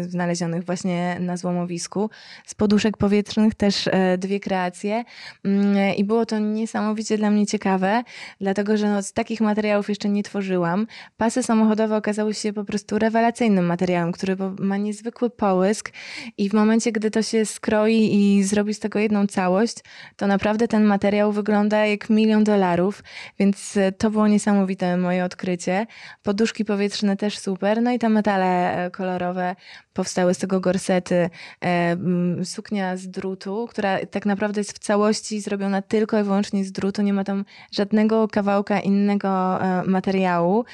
znalezionych 0.00 0.64
właśnie 0.64 1.16
na 1.20 1.36
złomowisku, 1.36 2.10
z 2.46 2.54
poduszek 2.54 2.96
powietrznych 2.96 3.09
powietrznych 3.10 3.54
też 3.54 3.88
dwie 4.18 4.40
kreacje. 4.40 5.04
Mm, 5.44 5.96
i 5.96 6.04
było 6.04 6.26
to 6.26 6.38
niesamowicie 6.38 7.18
dla 7.18 7.30
mnie 7.30 7.46
ciekawe, 7.46 8.02
dlatego 8.40 8.76
że 8.76 8.90
no, 8.90 9.02
z 9.02 9.12
takich 9.12 9.40
materiałów 9.40 9.88
jeszcze 9.88 10.08
nie 10.08 10.22
tworzyłam. 10.22 10.86
Pasy 11.16 11.42
samochodowe 11.42 11.96
okazały 11.96 12.34
się 12.34 12.52
po 12.52 12.64
prostu 12.64 12.98
rewelacyjnym 12.98 13.66
materiałem, 13.66 14.12
który 14.12 14.36
ma 14.58 14.76
niezwykły 14.76 15.30
połysk. 15.30 15.92
I 16.38 16.48
w 16.48 16.52
momencie, 16.52 16.92
gdy 16.92 17.10
to 17.10 17.22
się 17.22 17.46
skroi 17.46 18.14
i 18.14 18.44
zrobi 18.44 18.74
z 18.74 18.78
tego 18.78 18.98
jedną 18.98 19.26
całość, 19.26 19.76
to 20.16 20.26
naprawdę 20.26 20.68
ten 20.68 20.84
materiał 20.84 21.32
wygląda 21.32 21.86
jak 21.86 22.10
milion 22.10 22.44
dolarów, 22.44 23.02
więc 23.38 23.76
e, 23.76 23.92
to 23.92 24.10
było 24.10 24.28
niesamowite 24.28 24.96
moje 24.96 25.24
odkrycie. 25.24 25.86
Poduszki 26.22 26.64
powietrzne 26.64 27.16
też 27.16 27.38
super, 27.38 27.82
no 27.82 27.92
i 27.92 27.98
te 27.98 28.08
metale 28.08 28.84
e, 28.86 28.90
kolorowe 28.90 29.56
powstały 29.92 30.34
z 30.34 30.38
tego 30.38 30.60
gorsety, 30.60 31.30
e, 31.64 31.96
suknia 32.44 32.96
z 32.96 33.08
drutu, 33.08 33.66
która 33.70 34.06
tak 34.06 34.26
naprawdę 34.26 34.60
jest 34.60 34.72
w 34.72 34.78
całości 34.78 35.40
zrobiona 35.40 35.82
tylko 35.82 36.20
i 36.20 36.22
wyłącznie 36.22 36.64
z 36.64 36.72
drutu, 36.72 37.02
nie 37.02 37.12
ma 37.12 37.24
tam 37.24 37.44
żadnego 37.72 38.28
kawałka 38.28 38.80
innego 38.80 39.58
materiału. 39.86 40.64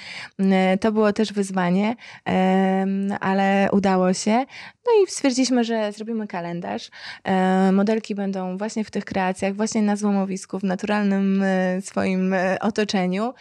To 0.80 0.92
było 0.92 1.12
też 1.12 1.32
wyzwanie, 1.32 1.96
ale 3.20 3.68
udało 3.72 4.12
się. 4.12 4.44
No 4.86 5.02
i 5.02 5.10
stwierdziliśmy, 5.10 5.64
że 5.64 5.92
zrobimy 5.92 6.26
kalendarz. 6.26 6.90
Modelki 7.72 8.14
będą 8.14 8.58
właśnie 8.58 8.84
w 8.84 8.90
tych 8.90 9.04
kreacjach, 9.04 9.54
właśnie 9.54 9.82
na 9.82 9.96
złomowisku, 9.96 10.58
w 10.58 10.64
naturalnym 10.64 11.44
swoim 11.80 12.34
otoczeniu 12.60 13.34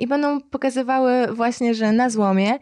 i 0.00 0.06
będą 0.06 0.40
pokazywały 0.40 1.26
właśnie, 1.34 1.74
że 1.74 1.92
na 1.92 2.10
złomie 2.10 2.58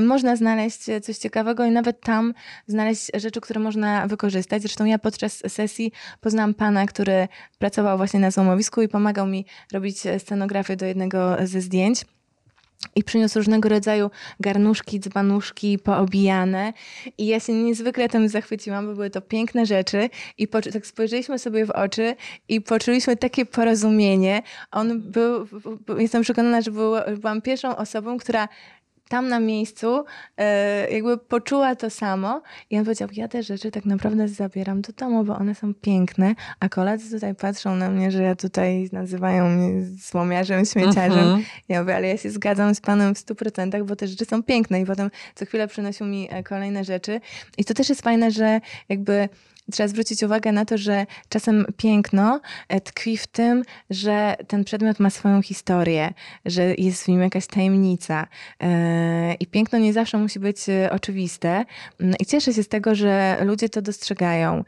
można 0.00 0.36
znaleźć 0.36 0.84
coś 1.02 1.18
ciekawego 1.18 1.45
i 1.68 1.70
nawet 1.70 2.00
tam 2.00 2.34
znaleźć 2.66 3.10
rzeczy, 3.14 3.40
które 3.40 3.60
można 3.60 4.06
wykorzystać. 4.06 4.62
Zresztą 4.62 4.84
ja 4.84 4.98
podczas 4.98 5.42
sesji 5.48 5.92
poznałam 6.20 6.54
pana, 6.54 6.86
który 6.86 7.28
pracował 7.58 7.96
właśnie 7.96 8.20
na 8.20 8.30
złomowisku 8.30 8.82
i 8.82 8.88
pomagał 8.88 9.26
mi 9.26 9.46
robić 9.72 9.98
scenografię 10.18 10.76
do 10.76 10.86
jednego 10.86 11.36
ze 11.44 11.60
zdjęć. 11.60 12.04
I 12.96 13.04
przyniósł 13.04 13.38
różnego 13.38 13.68
rodzaju 13.68 14.10
garnuszki, 14.40 15.00
dzbanuszki 15.00 15.78
poobijane. 15.78 16.72
I 17.18 17.26
ja 17.26 17.40
się 17.40 17.52
niezwykle 17.52 18.08
tym 18.08 18.28
zachwyciłam, 18.28 18.86
bo 18.86 18.94
były 18.94 19.10
to 19.10 19.20
piękne 19.20 19.66
rzeczy. 19.66 20.10
I 20.38 20.48
tak 20.48 20.86
spojrzeliśmy 20.86 21.38
sobie 21.38 21.66
w 21.66 21.70
oczy 21.70 22.16
i 22.48 22.60
poczuliśmy 22.60 23.16
takie 23.16 23.46
porozumienie. 23.46 24.42
On 24.72 25.00
był, 25.00 25.46
jestem 25.98 26.22
przekonana, 26.22 26.60
że 26.60 26.70
był, 26.70 26.92
byłam 27.18 27.42
pierwszą 27.42 27.76
osobą, 27.76 28.18
która 28.18 28.48
tam 29.08 29.28
na 29.28 29.40
miejscu 29.40 30.04
e, 30.36 30.90
jakby 30.90 31.18
poczuła 31.18 31.76
to 31.76 31.90
samo 31.90 32.42
i 32.70 32.78
on 32.78 32.84
powiedział, 32.84 33.08
ja 33.12 33.28
te 33.28 33.42
rzeczy 33.42 33.70
tak 33.70 33.84
naprawdę 33.84 34.28
zabieram 34.28 34.80
do 34.80 34.92
domu, 34.92 35.24
bo 35.24 35.36
one 35.36 35.54
są 35.54 35.74
piękne, 35.74 36.34
a 36.60 36.68
koledzy 36.68 37.10
tutaj 37.10 37.34
patrzą 37.34 37.76
na 37.76 37.90
mnie, 37.90 38.10
że 38.10 38.22
ja 38.22 38.36
tutaj 38.36 38.88
nazywają 38.92 39.48
mnie 39.48 39.86
słomiarzem, 40.00 40.64
śmieciarzem. 40.64 41.18
Mhm. 41.18 41.44
Ja 41.68 41.80
mówię, 41.80 41.96
ale 41.96 42.08
ja 42.08 42.16
się 42.16 42.30
zgadzam 42.30 42.74
z 42.74 42.80
panem 42.80 43.14
w 43.14 43.18
stu 43.18 43.34
procentach, 43.34 43.84
bo 43.84 43.96
te 43.96 44.08
rzeczy 44.08 44.24
są 44.24 44.42
piękne 44.42 44.80
i 44.80 44.86
potem 44.86 45.10
co 45.34 45.46
chwilę 45.46 45.68
przynosił 45.68 46.06
mi 46.06 46.28
e, 46.30 46.42
kolejne 46.42 46.84
rzeczy. 46.84 47.20
I 47.58 47.64
to 47.64 47.74
też 47.74 47.88
jest 47.88 48.02
fajne, 48.02 48.30
że 48.30 48.60
jakby 48.88 49.28
trzeba 49.72 49.88
zwrócić 49.88 50.22
uwagę 50.22 50.52
na 50.52 50.64
to, 50.64 50.78
że 50.78 51.06
czasem 51.28 51.66
piękno 51.76 52.40
e, 52.68 52.80
tkwi 52.80 53.16
w 53.16 53.26
tym, 53.26 53.62
że 53.90 54.36
ten 54.48 54.64
przedmiot 54.64 55.00
ma 55.00 55.10
swoją 55.10 55.42
historię, 55.42 56.14
że 56.44 56.74
jest 56.74 57.04
w 57.04 57.08
nim 57.08 57.20
jakaś 57.22 57.46
tajemnica. 57.46 58.26
E, 58.62 59.34
I 59.34 59.46
piękno 59.46 59.78
nie 59.78 59.92
zawsze 59.92 60.18
musi 60.18 60.40
być 60.40 60.68
e, 60.68 60.90
oczywiste. 60.90 61.64
Mm, 62.00 62.14
I 62.20 62.26
cieszę 62.26 62.52
się 62.54 62.62
z 62.62 62.68
tego, 62.68 62.94
że 62.94 63.36
ludzie 63.44 63.68
to 63.68 63.82
dostrzegają, 63.82 64.64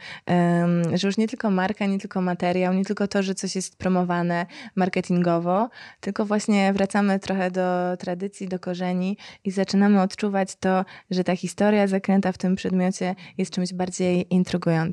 że 0.95 1.09
już 1.09 1.17
nie 1.17 1.29
tylko 1.29 1.51
marka, 1.51 1.87
nie 1.87 1.99
tylko 1.99 2.21
materiał, 2.21 2.75
nie 2.75 2.85
tylko 2.85 3.09
to, 3.09 3.23
że 3.23 3.35
coś 3.35 3.57
jest 3.57 3.77
promowane 3.77 4.47
marketingowo, 4.77 5.69
tylko 6.01 6.25
właśnie 6.25 6.73
wracamy 6.73 7.19
trochę 7.19 7.51
do 7.51 7.97
tradycji, 7.99 8.49
do 8.49 8.59
korzeni 8.59 9.17
i 9.45 9.51
zaczynamy 9.51 10.03
odczuwać 10.03 10.57
to, 10.57 10.85
że 11.11 11.25
ta 11.25 11.37
historia 11.37 11.87
zakręta 11.87 12.33
w 12.33 12.39
tym 12.39 12.57
przedmiocie 12.57 13.15
jest 13.39 13.53
czymś 13.53 13.73
bardziej 13.73 14.35
intrygującym. 14.35 14.88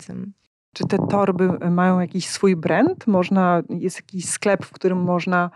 Czy 0.74 0.84
te 0.84 0.98
torby 0.98 1.70
mają 1.70 2.00
jakiś 2.00 2.28
swój 2.28 2.56
brand? 2.56 3.08
Można, 3.08 3.64
jest 3.70 3.96
jakiś 3.96 4.30
sklep, 4.30 4.66
w 4.66 4.72
którym 4.72 5.04
można 5.04 5.52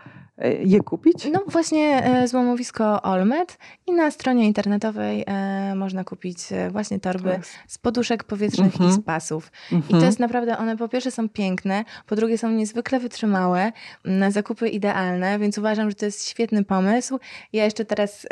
je 0.64 0.80
kupić? 0.80 1.28
No 1.32 1.40
właśnie 1.46 2.04
e, 2.04 2.28
złomowisko 2.28 3.02
Olmet 3.02 3.58
i 3.86 3.92
na 3.92 4.10
stronie 4.10 4.46
internetowej 4.46 5.24
e, 5.26 5.74
można 5.74 6.04
kupić 6.04 6.38
właśnie 6.70 7.00
torby 7.00 7.40
z 7.68 7.78
poduszek 7.78 8.24
powietrznych 8.24 8.80
i 8.80 8.92
z 8.92 9.00
pasów. 9.00 9.52
I 9.72 9.74
to 9.74 9.76
mhm. 9.76 10.04
jest 10.04 10.18
naprawdę, 10.18 10.58
one 10.58 10.76
po 10.76 10.88
pierwsze 10.88 11.10
są 11.10 11.28
piękne, 11.28 11.84
po 12.06 12.16
drugie 12.16 12.38
są 12.38 12.50
niezwykle 12.50 13.00
wytrzymałe, 13.00 13.72
na 14.04 14.30
zakupy 14.30 14.68
idealne, 14.68 15.38
więc 15.38 15.58
uważam, 15.58 15.90
że 15.90 15.96
to 15.96 16.04
jest 16.04 16.28
świetny 16.28 16.64
pomysł. 16.64 17.18
Ja 17.52 17.64
jeszcze 17.64 17.84
teraz 17.84 18.26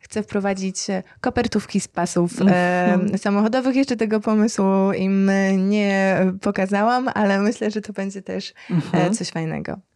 chcę 0.00 0.22
wprowadzić 0.22 0.76
kopertówki 1.20 1.80
z 1.80 1.88
pasów 1.88 2.32
-hmm. 2.32 3.18
samochodowych. 3.18 3.76
Jeszcze 3.76 3.96
tego 3.96 4.20
pomysłu 4.20 4.92
im 4.92 5.30
nie 5.56 6.18
pokazałam, 6.40 7.10
ale 7.14 7.40
myślę, 7.40 7.70
że 7.70 7.80
to 7.80 7.92
będzie 7.92 8.22
też 8.22 8.54
mhm. 8.70 9.14
coś 9.14 9.30
fajnego. 9.30 9.89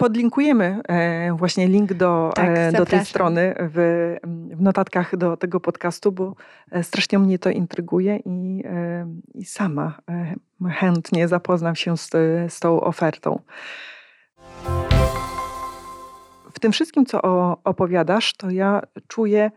Podlinkujemy 0.00 0.80
e, 0.88 1.32
właśnie 1.32 1.68
link 1.68 1.92
do, 1.94 2.32
tak, 2.34 2.58
e, 2.58 2.72
do 2.72 2.86
tej 2.86 3.04
strony 3.04 3.54
w, 3.58 4.16
w, 4.54 4.60
notatkach 4.60 5.16
do 5.16 5.36
tego 5.36 5.60
podcastu, 5.60 6.12
bo 6.12 6.34
e, 6.70 6.82
strasznie 6.82 7.18
mnie 7.18 7.38
to 7.38 7.50
intryguje 7.50 8.16
i, 8.24 8.64
i 9.34 9.44
sama 9.44 9.98
chętnie 10.70 11.28
zapoznam 11.28 11.76
się 11.76 11.96
z, 11.96 12.10
z 12.52 12.60
tą 12.60 12.80
ofertą. 12.80 13.40
W 16.52 16.60
tym 16.60 16.72
wszystkim, 16.72 17.06
co 17.06 17.20
opowiadasz, 17.64 18.36
to 18.36 18.50
ja 18.50 18.82
czuję 19.08 19.50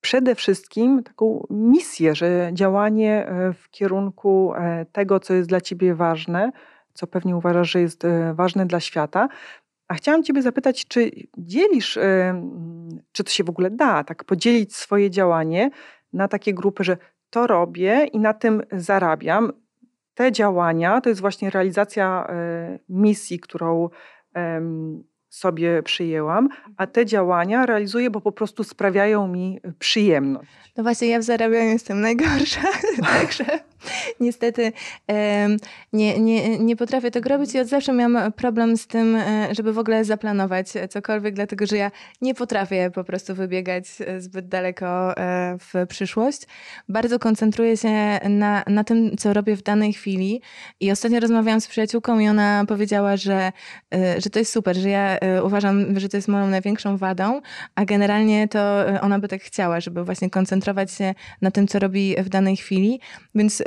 przede 0.00 0.34
wszystkim 0.34 1.02
taką 1.02 1.46
misję, 1.50 2.14
że 2.14 2.50
działanie 2.52 3.26
w 3.54 3.70
kierunku 3.70 4.52
tego, 4.92 5.20
co 5.20 5.34
jest 5.34 5.48
dla 5.48 5.60
ciebie 5.60 5.94
ważne, 5.94 6.52
co 6.94 7.06
pewnie 7.06 7.36
uważasz, 7.36 7.70
że 7.70 7.80
jest 7.80 8.02
ważne 8.34 8.66
dla 8.66 8.80
świata, 8.80 9.28
a 9.88 9.94
chciałam 9.94 10.22
Ciebie 10.22 10.42
zapytać, 10.42 10.86
czy 10.88 11.10
dzielisz, 11.38 11.98
czy 13.12 13.24
to 13.24 13.30
się 13.30 13.44
w 13.44 13.50
ogóle 13.50 13.70
da, 13.70 14.04
tak 14.04 14.24
podzielić 14.24 14.76
swoje 14.76 15.10
działanie 15.10 15.70
na 16.12 16.28
takie 16.28 16.54
grupy, 16.54 16.84
że 16.84 16.96
to 17.30 17.46
robię 17.46 18.04
i 18.12 18.18
na 18.18 18.34
tym 18.34 18.62
zarabiam. 18.72 19.52
Te 20.14 20.32
działania 20.32 21.00
to 21.00 21.08
jest 21.08 21.20
właśnie 21.20 21.50
realizacja 21.50 22.26
e, 22.28 22.78
misji, 22.88 23.40
którą 23.40 23.88
sobie 25.28 25.82
przyjęłam, 25.82 26.48
a 26.76 26.86
te 26.86 27.06
działania 27.06 27.66
realizuję, 27.66 28.10
bo 28.10 28.20
po 28.20 28.32
prostu 28.32 28.64
sprawiają 28.64 29.28
mi 29.28 29.60
przyjemność. 29.78 30.50
No 30.76 30.82
właśnie, 30.82 31.08
ja 31.08 31.18
w 31.18 31.22
zarabianiu 31.22 31.70
jestem 31.70 32.00
najgorsza, 32.00 32.60
także 33.12 33.44
niestety 34.20 34.72
nie, 35.92 36.20
nie, 36.20 36.58
nie 36.58 36.76
potrafię 36.76 37.10
tego 37.10 37.28
robić 37.28 37.54
i 37.54 37.60
od 37.60 37.68
zawsze 37.68 37.92
miałam 37.92 38.32
problem 38.32 38.76
z 38.76 38.86
tym, 38.86 39.16
e, 39.16 39.54
żeby 39.54 39.72
w 39.72 39.78
ogóle 39.78 40.04
zaplanować 40.04 40.68
cokolwiek, 40.90 41.34
dlatego 41.34 41.66
że 41.66 41.76
ja 41.76 41.90
nie 42.20 42.34
potrafię 42.34 42.90
po 42.94 43.04
prostu 43.04 43.34
wybiegać 43.34 43.84
e, 44.00 44.20
zbyt 44.20 44.48
daleko 44.48 45.16
e, 45.16 45.56
w 45.58 45.86
przyszłość. 45.88 46.42
Bardzo 46.88 47.18
koncentruję 47.18 47.76
się 47.76 48.18
na, 48.28 48.64
na 48.66 48.84
tym, 48.84 49.16
co 49.16 49.32
robię 49.32 49.56
w 49.56 49.62
danej 49.62 49.92
chwili 49.92 50.42
i 50.80 50.90
ostatnio 50.90 51.20
rozmawiałam 51.20 51.60
z 51.60 51.66
przyjaciółką 51.68 52.18
i 52.18 52.28
ona 52.28 52.64
powiedziała, 52.68 53.16
że, 53.16 53.52
że 53.92 54.30
to 54.30 54.38
jest 54.38 54.52
super, 54.52 54.76
że 54.76 54.88
ja 54.88 55.18
uważam, 55.42 56.00
że 56.00 56.08
to 56.08 56.16
jest 56.16 56.28
moją 56.28 56.46
największą 56.46 56.96
wadą, 56.96 57.40
a 57.74 57.84
generalnie 57.84 58.48
to 58.48 58.84
ona 59.00 59.18
by 59.18 59.28
tak 59.28 59.42
chciała, 59.42 59.80
żeby 59.80 60.04
właśnie 60.04 60.30
koncentrować 60.30 60.92
się 60.92 61.14
na 61.42 61.50
tym, 61.50 61.68
co 61.68 61.78
robi 61.78 62.14
w 62.18 62.28
danej 62.28 62.56
chwili, 62.56 63.00
więc 63.34 63.62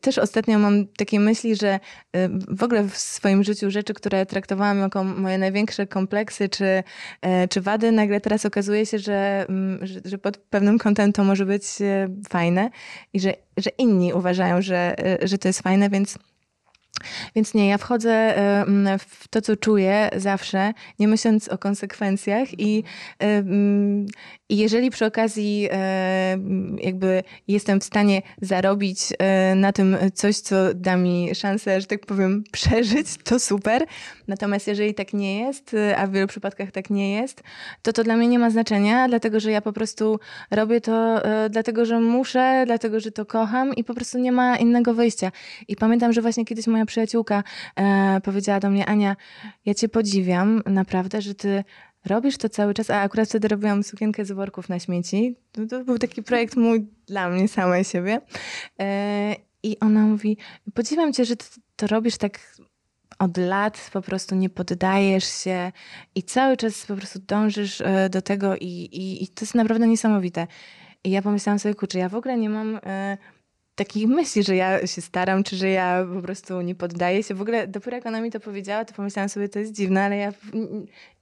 też 0.00 0.18
ostatnio 0.18 0.58
mam 0.58 0.86
takie 0.86 1.20
myśli, 1.20 1.56
że 1.56 1.74
y, 1.74 2.28
w 2.48 2.62
ogóle 2.62 2.82
w 2.82 2.96
swoim 2.96 3.44
życiu 3.44 3.70
rzeczy, 3.70 3.94
które 3.94 4.26
traktowałam 4.26 4.78
jako 4.78 5.04
moje 5.04 5.38
największe 5.38 5.86
kompleksy 5.86 6.48
czy, 6.48 6.82
e, 7.22 7.48
czy 7.48 7.60
wady, 7.60 7.92
nagle 7.92 8.20
teraz 8.20 8.46
okazuje 8.46 8.86
się, 8.86 8.98
że, 8.98 9.46
mm, 9.48 9.86
że, 9.86 10.00
że 10.04 10.18
pod 10.18 10.36
pewnym 10.36 10.78
kątem 10.78 11.12
to 11.12 11.24
może 11.24 11.46
być 11.46 11.64
e, 11.80 12.08
fajne 12.28 12.70
i 13.12 13.20
że, 13.20 13.34
że 13.56 13.70
inni 13.78 14.12
uważają, 14.12 14.62
że, 14.62 14.94
e, 15.22 15.28
że 15.28 15.38
to 15.38 15.48
jest 15.48 15.62
fajne, 15.62 15.90
więc 15.90 16.18
Więc 17.34 17.54
nie, 17.54 17.68
ja 17.68 17.78
wchodzę 17.78 18.34
w 18.98 19.28
to, 19.28 19.40
co 19.40 19.56
czuję 19.56 20.10
zawsze, 20.16 20.72
nie 20.98 21.08
myśląc 21.08 21.48
o 21.48 21.58
konsekwencjach 21.58 22.60
i, 22.60 22.84
i 24.48 24.56
jeżeli 24.56 24.90
przy 24.90 25.06
okazji 25.06 25.68
jakby 26.78 27.22
jestem 27.48 27.80
w 27.80 27.84
stanie 27.84 28.22
zarobić 28.42 28.98
e, 29.18 29.54
na 29.54 29.72
tym 29.72 29.96
coś, 30.14 30.38
co 30.38 30.74
da 30.74 30.96
mi 30.96 31.34
szansę, 31.34 31.80
że 31.80 31.86
tak 31.86 32.06
powiem, 32.06 32.44
przeżyć, 32.52 33.08
to 33.24 33.38
super. 33.38 33.86
Natomiast 34.28 34.66
jeżeli 34.66 34.94
tak 34.94 35.12
nie 35.12 35.40
jest, 35.40 35.74
e, 35.74 35.96
a 35.96 36.06
w 36.06 36.10
wielu 36.10 36.26
przypadkach 36.26 36.70
tak 36.70 36.90
nie 36.90 37.12
jest, 37.12 37.42
to 37.82 37.92
to 37.92 38.04
dla 38.04 38.16
mnie 38.16 38.28
nie 38.28 38.38
ma 38.38 38.50
znaczenia, 38.50 39.08
dlatego 39.08 39.40
że 39.40 39.50
ja 39.50 39.60
po 39.60 39.72
prostu 39.72 40.20
robię 40.50 40.80
to 40.80 41.24
e, 41.24 41.50
dlatego, 41.50 41.84
że 41.84 42.00
muszę, 42.00 42.62
dlatego, 42.66 43.00
że 43.00 43.12
to 43.12 43.26
kocham 43.26 43.74
i 43.74 43.84
po 43.84 43.94
prostu 43.94 44.18
nie 44.18 44.32
ma 44.32 44.56
innego 44.56 44.94
wyjścia. 44.94 45.32
I 45.68 45.76
pamiętam, 45.76 46.12
że 46.12 46.22
właśnie 46.22 46.44
kiedyś 46.44 46.66
moja 46.66 46.86
przyjaciółka 46.86 47.44
e, 47.76 48.20
powiedziała 48.24 48.60
do 48.60 48.70
mnie, 48.70 48.86
Ania, 48.86 49.16
ja 49.64 49.74
cię 49.74 49.88
podziwiam 49.88 50.62
naprawdę, 50.66 51.22
że 51.22 51.34
ty 51.34 51.64
robisz 52.04 52.36
to 52.36 52.48
cały 52.48 52.74
czas, 52.74 52.90
a 52.90 53.00
akurat 53.00 53.28
wtedy 53.28 53.48
robiłam 53.48 53.82
sukienkę 53.82 54.24
z 54.24 54.32
worków 54.32 54.68
na 54.68 54.78
śmieci. 54.78 55.36
To, 55.52 55.66
to 55.66 55.84
był 55.84 55.98
taki 55.98 56.22
projekt 56.22 56.56
mój 56.56 56.86
dla 57.06 57.28
mnie 57.28 57.48
samej 57.48 57.84
siebie. 57.84 58.20
E, 58.80 59.36
I 59.62 59.78
ona 59.80 60.00
mówi, 60.00 60.36
podziwiam 60.74 61.12
cię, 61.12 61.24
że 61.24 61.36
ty 61.36 61.44
to 61.76 61.86
robisz 61.86 62.16
tak 62.16 62.38
od 63.22 63.36
lat 63.36 63.90
po 63.92 64.02
prostu 64.02 64.34
nie 64.34 64.50
poddajesz 64.50 65.24
się 65.24 65.72
i 66.14 66.22
cały 66.22 66.56
czas 66.56 66.86
po 66.86 66.96
prostu 66.96 67.18
dążysz 67.18 67.80
e, 67.80 68.08
do 68.08 68.22
tego 68.22 68.56
i, 68.56 68.66
i, 68.92 69.24
i 69.24 69.28
to 69.28 69.44
jest 69.44 69.54
naprawdę 69.54 69.86
niesamowite. 69.86 70.46
I 71.04 71.10
ja 71.10 71.22
pomyślałam 71.22 71.58
sobie, 71.58 71.74
kurczę, 71.74 71.98
ja 71.98 72.08
w 72.08 72.14
ogóle 72.14 72.36
nie 72.36 72.50
mam 72.50 72.80
e, 72.86 73.18
takich 73.74 74.06
myśli, 74.08 74.42
że 74.42 74.56
ja 74.56 74.86
się 74.86 75.00
staram, 75.00 75.42
czy 75.42 75.56
że 75.56 75.68
ja 75.68 76.06
po 76.14 76.22
prostu 76.22 76.60
nie 76.60 76.74
poddaję 76.74 77.22
się. 77.22 77.34
W 77.34 77.42
ogóle 77.42 77.66
dopiero 77.66 77.96
jak 77.96 78.06
ona 78.06 78.20
mi 78.20 78.30
to 78.30 78.40
powiedziała, 78.40 78.84
to 78.84 78.94
pomyślałam 78.94 79.28
sobie, 79.28 79.48
to 79.48 79.58
jest 79.58 79.72
dziwne, 79.72 80.04
ale 80.04 80.16
ja 80.16 80.32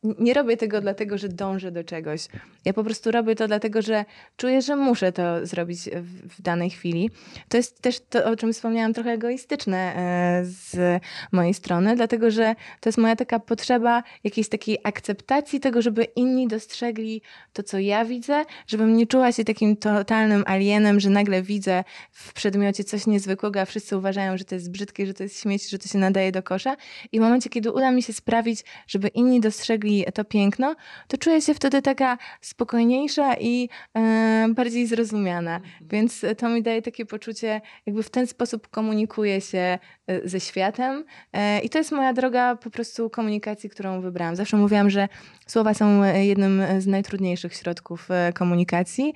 nie 0.03 0.35
robię 0.35 0.57
tego 0.57 0.81
dlatego, 0.81 1.19
że 1.19 1.29
dążę 1.29 1.73
do 1.73 1.85
czegoś. 1.85 2.29
Ja 2.65 2.73
po 2.73 2.85
prostu 2.85 3.11
robię 3.11 3.35
to 3.35 3.49
dlatego, 3.49 3.83
że 3.83 4.05
czuję, 4.37 4.63
że 4.63 4.77
muszę 4.77 5.13
to 5.13 5.47
zrobić 5.47 5.81
w, 6.03 6.43
danej 6.43 6.71
chwili. 6.71 7.11
To 7.49 7.57
jest 7.57 7.81
też 7.81 8.01
to, 8.01 8.25
o 8.25 8.37
czym 8.37 8.53
wspomniałam, 8.53 8.95
trochę 8.95 9.11
egoistyczne 9.11 9.77
e, 9.77 10.45
z 10.45 11.03
mojej 11.33 11.55
strony, 11.55 11.97
dlatego 11.97 12.31
że 12.31 12.55
to 12.81 12.89
jest 12.89 12.99
moja 12.99 13.17
taka 13.17 13.41
potrzeba 13.41 14.03
jakiejś 14.25 14.49
takiej 14.49 14.79
akceptacji 14.85 15.61
tego, 15.61 15.83
żeby 15.83 16.05
inni 16.05 16.49
dostrzegli 16.49 17.23
to, 17.53 17.63
co 17.63 17.79
ja 17.79 18.05
widzę, 18.05 18.45
żebym 18.67 18.97
nie 18.97 19.07
czuła 19.07 19.33
się 19.33 19.45
takim 19.45 19.77
totalnym 19.77 20.45
alienem, 20.47 21.01
że 21.01 21.11
nagle 21.11 21.43
widzę 21.43 21.85
w 22.11 22.33
przedmiocie 22.33 22.85
coś 22.85 23.07
niezwykłego, 23.07 23.61
a 23.61 23.65
wszyscy 23.65 23.97
uważają, 23.97 24.39
że 24.39 24.45
to 24.45 24.55
jest 24.55 24.71
brzydkie, 24.71 25.07
że 25.07 25.15
to 25.15 25.23
jest 25.23 25.41
śmieć, 25.41 25.71
że 25.71 25.79
to 25.79 25.89
się 25.89 25.99
nadaje 25.99 26.33
do 26.33 26.43
kosza. 26.43 26.77
I 27.13 27.19
w 27.19 27.23
momencie, 27.23 27.51
kiedy 27.51 27.73
uda 27.73 27.91
mi 27.91 28.03
się 28.03 28.13
sprawić, 28.13 28.65
żeby 28.87 29.09
inni 29.09 29.41
dostrzegli 29.41 29.90
to 30.15 30.25
piękno, 30.25 30.75
to 31.09 31.19
czuję 31.19 31.41
się 31.41 31.55
wtedy 31.55 31.83
taka 31.83 32.19
spokojniejsza 32.41 33.35
i 33.37 33.69
e, 33.97 34.47
bardziej 34.55 34.87
zrozumiana. 34.87 35.57
Mhm. 35.57 35.73
Więc 35.81 36.25
to 36.39 36.49
mi 36.49 36.63
daje 36.63 36.83
takie 36.83 37.07
poczucie, 37.07 37.61
jakby 37.87 38.03
w 38.03 38.11
ten 38.11 38.27
sposób 38.27 38.69
komunikuję 38.69 39.41
się 39.41 39.79
e, 40.07 40.29
ze 40.29 40.41
światem. 40.41 41.05
E, 41.33 41.61
I 41.61 41.71
to 41.71 41.79
jest 41.79 41.93
moja 41.93 42.13
droga 42.13 42.57
po 42.57 42.71
prostu 42.71 43.11
komunikacji, 43.11 43.71
którą 43.71 44.01
wybrałam. 44.01 44.37
Zawsze 44.37 44.57
mówiłam, 44.57 44.91
że 44.91 45.09
słowa 45.47 45.75
są 45.75 46.05
jednym 46.15 46.63
z 46.79 46.87
najtrudniejszych 46.87 47.55
środków 47.55 48.09
komunikacji, 48.35 49.15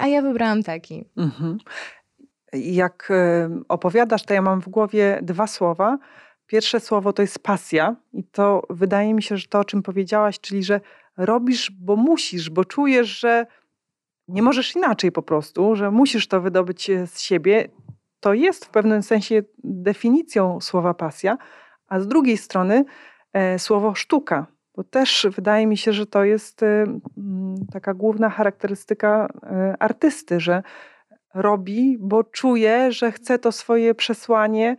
a 0.00 0.06
ja 0.06 0.22
wybrałam 0.22 0.62
taki. 0.62 1.04
Mhm. 1.16 1.58
Jak 2.52 3.12
opowiadasz, 3.68 4.22
to 4.22 4.34
ja 4.34 4.42
mam 4.42 4.60
w 4.60 4.68
głowie 4.68 5.18
dwa 5.22 5.46
słowa 5.46 5.98
Pierwsze 6.48 6.80
słowo 6.80 7.12
to 7.12 7.22
jest 7.22 7.38
pasja, 7.38 7.96
i 8.12 8.24
to 8.24 8.62
wydaje 8.70 9.14
mi 9.14 9.22
się, 9.22 9.36
że 9.36 9.48
to, 9.48 9.58
o 9.58 9.64
czym 9.64 9.82
powiedziałaś, 9.82 10.40
czyli 10.40 10.64
że 10.64 10.80
robisz, 11.16 11.70
bo 11.70 11.96
musisz, 11.96 12.50
bo 12.50 12.64
czujesz, 12.64 13.20
że 13.20 13.46
nie 14.28 14.42
możesz 14.42 14.76
inaczej 14.76 15.12
po 15.12 15.22
prostu, 15.22 15.76
że 15.76 15.90
musisz 15.90 16.28
to 16.28 16.40
wydobyć 16.40 16.90
z 17.06 17.20
siebie. 17.20 17.68
To 18.20 18.34
jest 18.34 18.64
w 18.64 18.68
pewnym 18.68 19.02
sensie 19.02 19.42
definicją 19.64 20.60
słowa 20.60 20.94
pasja, 20.94 21.38
a 21.88 22.00
z 22.00 22.08
drugiej 22.08 22.36
strony 22.36 22.84
e, 23.32 23.58
słowo 23.58 23.94
sztuka. 23.94 24.46
Bo 24.76 24.84
też 24.84 25.26
wydaje 25.36 25.66
mi 25.66 25.76
się, 25.76 25.92
że 25.92 26.06
to 26.06 26.24
jest 26.24 26.62
e, 26.62 26.84
taka 27.72 27.94
główna 27.94 28.30
charakterystyka 28.30 29.28
e, 29.42 29.74
artysty, 29.78 30.40
że 30.40 30.62
robi, 31.34 31.96
bo 32.00 32.24
czuje, 32.24 32.92
że 32.92 33.12
chce 33.12 33.38
to 33.38 33.52
swoje 33.52 33.94
przesłanie 33.94 34.76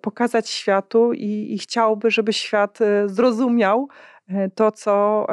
pokazać 0.00 0.50
światu 0.50 1.12
i, 1.12 1.54
i 1.54 1.58
chciałby, 1.58 2.10
żeby 2.10 2.32
świat 2.32 2.80
e, 2.80 3.08
zrozumiał 3.08 3.88
e, 3.88 4.11
to, 4.54 4.72
co 4.72 5.26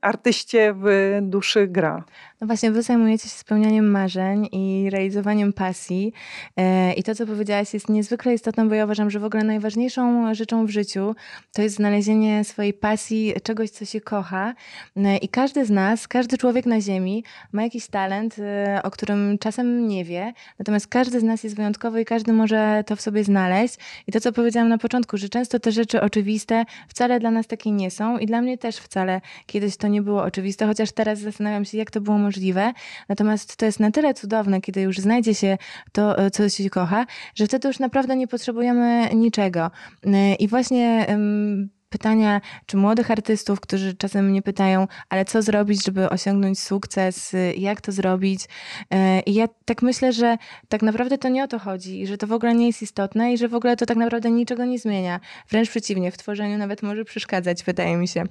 artyście 0.00 0.74
w 0.76 1.18
duszy 1.22 1.68
gra. 1.68 2.04
No 2.42 2.46
właśnie, 2.46 2.70
wy 2.70 2.82
zajmujecie 2.82 3.28
się 3.28 3.34
spełnianiem 3.34 3.90
marzeń 3.90 4.48
i 4.52 4.88
realizowaniem 4.90 5.52
pasji. 5.52 6.12
E, 6.56 6.92
I 6.92 7.02
to, 7.02 7.14
co 7.14 7.26
powiedziałaś, 7.26 7.74
jest 7.74 7.88
niezwykle 7.88 8.34
istotne, 8.34 8.68
bo 8.68 8.74
ja 8.74 8.84
uważam, 8.84 9.10
że 9.10 9.20
w 9.20 9.24
ogóle 9.24 9.44
najważniejszą 9.44 10.34
rzeczą 10.34 10.66
w 10.66 10.70
życiu 10.70 11.14
to 11.52 11.62
jest 11.62 11.76
znalezienie 11.76 12.44
swojej 12.44 12.72
pasji, 12.72 13.34
czegoś, 13.42 13.70
co 13.70 13.84
się 13.84 14.00
kocha. 14.00 14.54
E, 14.96 15.16
I 15.16 15.28
każdy 15.28 15.64
z 15.64 15.70
nas, 15.70 16.08
każdy 16.08 16.38
człowiek 16.38 16.66
na 16.66 16.80
Ziemi 16.80 17.24
ma 17.52 17.62
jakiś 17.62 17.86
talent, 17.86 18.36
e, 18.38 18.80
o 18.82 18.90
którym 18.90 19.38
czasem 19.38 19.88
nie 19.88 20.04
wie. 20.04 20.32
Natomiast 20.58 20.86
każdy 20.86 21.20
z 21.20 21.22
nas 21.22 21.44
jest 21.44 21.56
wyjątkowy 21.56 22.00
i 22.00 22.04
każdy 22.04 22.32
może 22.32 22.84
to 22.86 22.96
w 22.96 23.00
sobie 23.00 23.24
znaleźć. 23.24 23.76
I 24.06 24.12
to, 24.12 24.20
co 24.20 24.32
powiedziałam 24.32 24.68
na 24.68 24.78
początku, 24.78 25.16
że 25.16 25.28
często 25.28 25.58
te 25.60 25.72
rzeczy 25.72 26.00
oczywiste 26.00 26.64
wcale 26.88 27.20
dla 27.20 27.30
nas 27.30 27.46
takie 27.46 27.70
nie 27.70 27.90
są. 27.90 28.18
I 28.18 28.26
dla 28.32 28.42
mnie 28.42 28.58
też 28.58 28.76
wcale 28.76 29.20
kiedyś 29.46 29.76
to 29.76 29.88
nie 29.88 30.02
było 30.02 30.22
oczywiste, 30.22 30.66
chociaż 30.66 30.92
teraz 30.92 31.18
zastanawiam 31.18 31.64
się, 31.64 31.78
jak 31.78 31.90
to 31.90 32.00
było 32.00 32.18
możliwe. 32.18 32.72
Natomiast 33.08 33.56
to 33.56 33.66
jest 33.66 33.80
na 33.80 33.90
tyle 33.90 34.14
cudowne, 34.14 34.60
kiedy 34.60 34.80
już 34.80 34.98
znajdzie 34.98 35.34
się 35.34 35.58
to, 35.92 36.18
e, 36.18 36.30
co 36.30 36.48
się 36.48 36.70
kocha, 36.70 37.06
że 37.34 37.46
wtedy 37.46 37.68
już 37.68 37.78
naprawdę 37.78 38.16
nie 38.16 38.28
potrzebujemy 38.28 39.08
niczego. 39.14 39.70
E, 40.06 40.34
I 40.34 40.48
właśnie 40.48 41.06
pytania, 41.92 42.40
czy 42.66 42.76
młodych 42.76 43.10
artystów, 43.10 43.60
którzy 43.60 43.94
czasem 43.94 44.30
mnie 44.30 44.42
pytają, 44.42 44.86
ale 45.08 45.24
co 45.24 45.42
zrobić, 45.42 45.84
żeby 45.84 46.10
osiągnąć 46.10 46.60
sukces, 46.60 47.36
jak 47.56 47.80
to 47.80 47.92
zrobić. 47.92 48.40
E, 48.90 49.20
I 49.20 49.34
ja 49.34 49.48
tak 49.64 49.82
myślę, 49.82 50.12
że 50.12 50.36
tak 50.68 50.82
naprawdę 50.82 51.18
to 51.18 51.28
nie 51.28 51.44
o 51.44 51.48
to 51.48 51.58
chodzi, 51.58 52.06
że 52.06 52.18
to 52.18 52.26
w 52.26 52.32
ogóle 52.32 52.54
nie 52.54 52.66
jest 52.66 52.82
istotne 52.82 53.32
i 53.32 53.38
że 53.38 53.48
w 53.48 53.54
ogóle 53.54 53.76
to 53.76 53.86
tak 53.86 53.96
naprawdę 53.96 54.30
niczego 54.30 54.64
nie 54.64 54.78
zmienia. 54.78 55.20
Wręcz 55.48 55.70
przeciwnie, 55.70 56.10
w 56.10 56.18
tworzeniu 56.18 56.58
nawet 56.58 56.82
może 56.82 57.04
przeszkadzać, 57.04 57.64
wydaje 57.64 57.96
mi 57.96 58.08
się. 58.08 58.24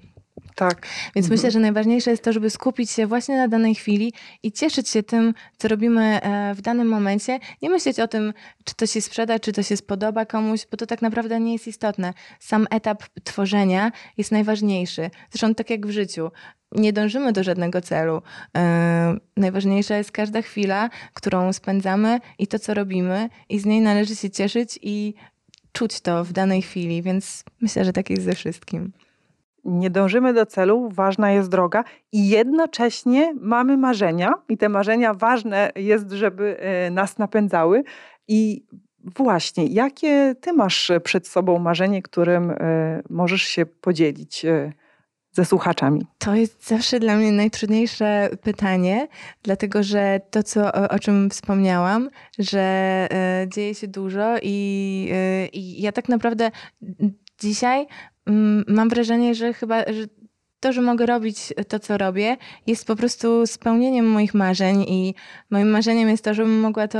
Tak. 0.55 0.87
Więc 1.15 1.25
mhm. 1.25 1.31
myślę, 1.31 1.51
że 1.51 1.59
najważniejsze 1.59 2.11
jest 2.11 2.23
to, 2.23 2.33
żeby 2.33 2.49
skupić 2.49 2.91
się 2.91 3.07
właśnie 3.07 3.37
na 3.37 3.47
danej 3.47 3.75
chwili 3.75 4.13
i 4.43 4.51
cieszyć 4.51 4.89
się 4.89 5.03
tym, 5.03 5.33
co 5.57 5.67
robimy 5.67 6.21
e, 6.21 6.55
w 6.55 6.61
danym 6.61 6.87
momencie. 6.87 7.39
Nie 7.61 7.69
myśleć 7.69 7.99
o 7.99 8.07
tym, 8.07 8.33
czy 8.63 8.75
to 8.75 8.85
się 8.85 9.01
sprzeda, 9.01 9.39
czy 9.39 9.53
to 9.53 9.63
się 9.63 9.77
spodoba 9.77 10.25
komuś, 10.25 10.67
bo 10.71 10.77
to 10.77 10.85
tak 10.85 11.01
naprawdę 11.01 11.39
nie 11.39 11.53
jest 11.53 11.67
istotne. 11.67 12.13
Sam 12.39 12.67
etap 12.69 13.03
tworzenia 13.23 13.91
jest 14.17 14.31
najważniejszy. 14.31 15.09
Zresztą 15.31 15.55
tak 15.55 15.69
jak 15.69 15.87
w 15.87 15.91
życiu. 15.91 16.31
Nie 16.71 16.93
dążymy 16.93 17.33
do 17.33 17.43
żadnego 17.43 17.81
celu. 17.81 18.21
E, 18.57 19.17
najważniejsza 19.37 19.97
jest 19.97 20.11
każda 20.11 20.41
chwila, 20.41 20.89
którą 21.13 21.53
spędzamy 21.53 22.19
i 22.39 22.47
to, 22.47 22.59
co 22.59 22.73
robimy, 22.73 23.29
i 23.49 23.59
z 23.59 23.65
niej 23.65 23.81
należy 23.81 24.15
się 24.15 24.29
cieszyć 24.29 24.79
i 24.81 25.13
czuć 25.71 26.01
to 26.01 26.23
w 26.23 26.33
danej 26.33 26.61
chwili, 26.61 27.01
więc 27.01 27.43
myślę, 27.61 27.85
że 27.85 27.93
tak 27.93 28.09
jest 28.09 28.23
ze 28.23 28.35
wszystkim 28.35 28.91
nie 29.65 29.89
dążymy 29.89 30.33
do 30.33 30.45
celu, 30.45 30.89
ważna 30.89 31.31
jest 31.31 31.49
droga 31.49 31.83
i 32.11 32.29
jednocześnie 32.29 33.33
mamy 33.39 33.77
marzenia 33.77 34.33
i 34.49 34.57
te 34.57 34.69
marzenia 34.69 35.13
ważne 35.13 35.71
jest, 35.75 36.11
żeby 36.11 36.57
e, 36.59 36.91
nas 36.91 37.17
napędzały. 37.17 37.83
I 38.27 38.65
właśnie, 39.15 39.65
jakie 39.65 40.35
ty 40.41 40.53
masz 40.53 40.91
przed 41.03 41.27
sobą 41.27 41.59
marzenie, 41.59 42.01
którym 42.01 42.51
e, 42.51 43.01
możesz 43.09 43.41
się 43.41 43.65
podzielić 43.65 44.45
e, 44.45 44.73
ze 45.31 45.45
słuchaczami? 45.45 46.05
To 46.17 46.35
jest 46.35 46.67
zawsze 46.67 46.99
dla 46.99 47.15
mnie 47.15 47.31
najtrudniejsze 47.31 48.29
pytanie, 48.41 49.07
dlatego 49.43 49.83
że 49.83 50.21
to, 50.31 50.43
co, 50.43 50.73
o, 50.73 50.99
czym 50.99 51.29
wspomniałam, 51.29 52.09
że 52.39 53.07
dzieje 53.47 53.75
się 53.75 53.87
dużo 53.87 54.35
i, 54.41 55.11
i 55.53 55.81
ja 55.81 55.91
tak 55.91 56.09
naprawdę 56.09 56.51
dzisiaj 57.41 57.87
mam 58.67 58.89
wrażenie, 58.89 59.35
że 59.35 59.53
chyba 59.53 59.79
że 59.79 60.07
to, 60.61 60.73
że 60.73 60.81
mogę 60.81 61.05
robić 61.05 61.53
to, 61.67 61.79
co 61.79 61.97
robię, 61.97 62.37
jest 62.67 62.87
po 62.87 62.95
prostu 62.95 63.47
spełnieniem 63.47 64.09
moich 64.09 64.33
marzeń 64.33 64.81
i 64.87 65.15
moim 65.49 65.69
marzeniem 65.69 66.09
jest 66.09 66.23
to, 66.23 66.33
żebym 66.33 66.59
mogła 66.59 66.87
to 66.87 66.99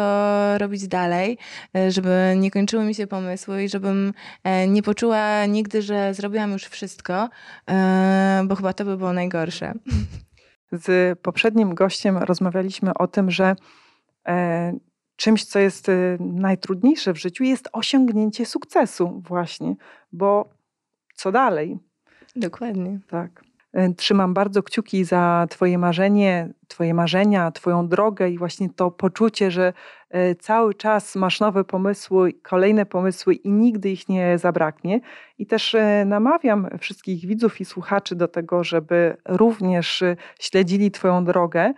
robić 0.57 0.87
dalej, 0.87 1.37
e, 1.75 1.91
żeby 1.91 2.35
nie 2.37 2.51
kończyły 2.51 2.83
mi 2.83 2.95
się 2.95 3.07
pomysły 3.07 3.63
i 3.63 3.69
żebym 3.69 4.13
e, 4.43 4.67
nie 4.67 4.83
poczuła 4.83 5.45
nigdy, 5.45 5.81
że 5.81 6.13
zrobiłam 6.13 6.51
już 6.51 6.63
wszystko, 6.63 7.29
e, 7.69 8.43
bo 8.47 8.55
chyba 8.55 8.73
to 8.73 8.85
by 8.85 8.97
było 8.97 9.13
najgorsze. 9.13 9.73
Z 10.71 11.19
poprzednim 11.19 11.75
gościem 11.75 12.17
rozmawialiśmy 12.17 12.93
o 12.93 13.07
tym, 13.07 13.31
że 13.31 13.55
czymś, 15.15 15.45
co 15.45 15.59
jest 15.59 15.87
najtrudniejsze 16.19 17.13
w 17.13 17.17
życiu, 17.17 17.43
jest 17.43 17.69
osiągnięcie 17.73 18.45
sukcesu, 18.45 19.21
właśnie, 19.27 19.75
bo 20.11 20.49
co 21.21 21.31
dalej? 21.31 21.79
Dokładnie. 22.35 22.99
Tak. 23.07 23.43
Y, 23.77 23.95
trzymam 23.95 24.33
bardzo 24.33 24.63
kciuki 24.63 25.03
za 25.03 25.47
Twoje 25.49 25.77
marzenie, 25.77 26.53
Twoje 26.67 26.93
marzenia, 26.93 27.51
Twoją 27.51 27.87
drogę 27.87 28.29
i 28.29 28.37
właśnie 28.37 28.69
to 28.69 28.91
poczucie, 28.91 29.51
że 29.51 29.73
y, 30.15 30.35
cały 30.35 30.73
czas 30.73 31.15
masz 31.15 31.39
nowe 31.39 31.63
pomysły, 31.63 32.33
kolejne 32.33 32.85
pomysły 32.85 33.33
i 33.33 33.51
nigdy 33.51 33.89
ich 33.89 34.09
nie 34.09 34.37
zabraknie. 34.37 34.99
I 35.37 35.45
też 35.45 35.75
namawiam 36.05 36.67
wszystkich 36.79 37.25
widzów 37.25 37.61
i 37.61 37.65
słuchaczy 37.65 38.15
do 38.15 38.27
tego, 38.27 38.63
żeby 38.63 39.17
również 39.25 40.03
śledzili 40.39 40.91
Twoją 40.91 41.25
drogę 41.25 41.73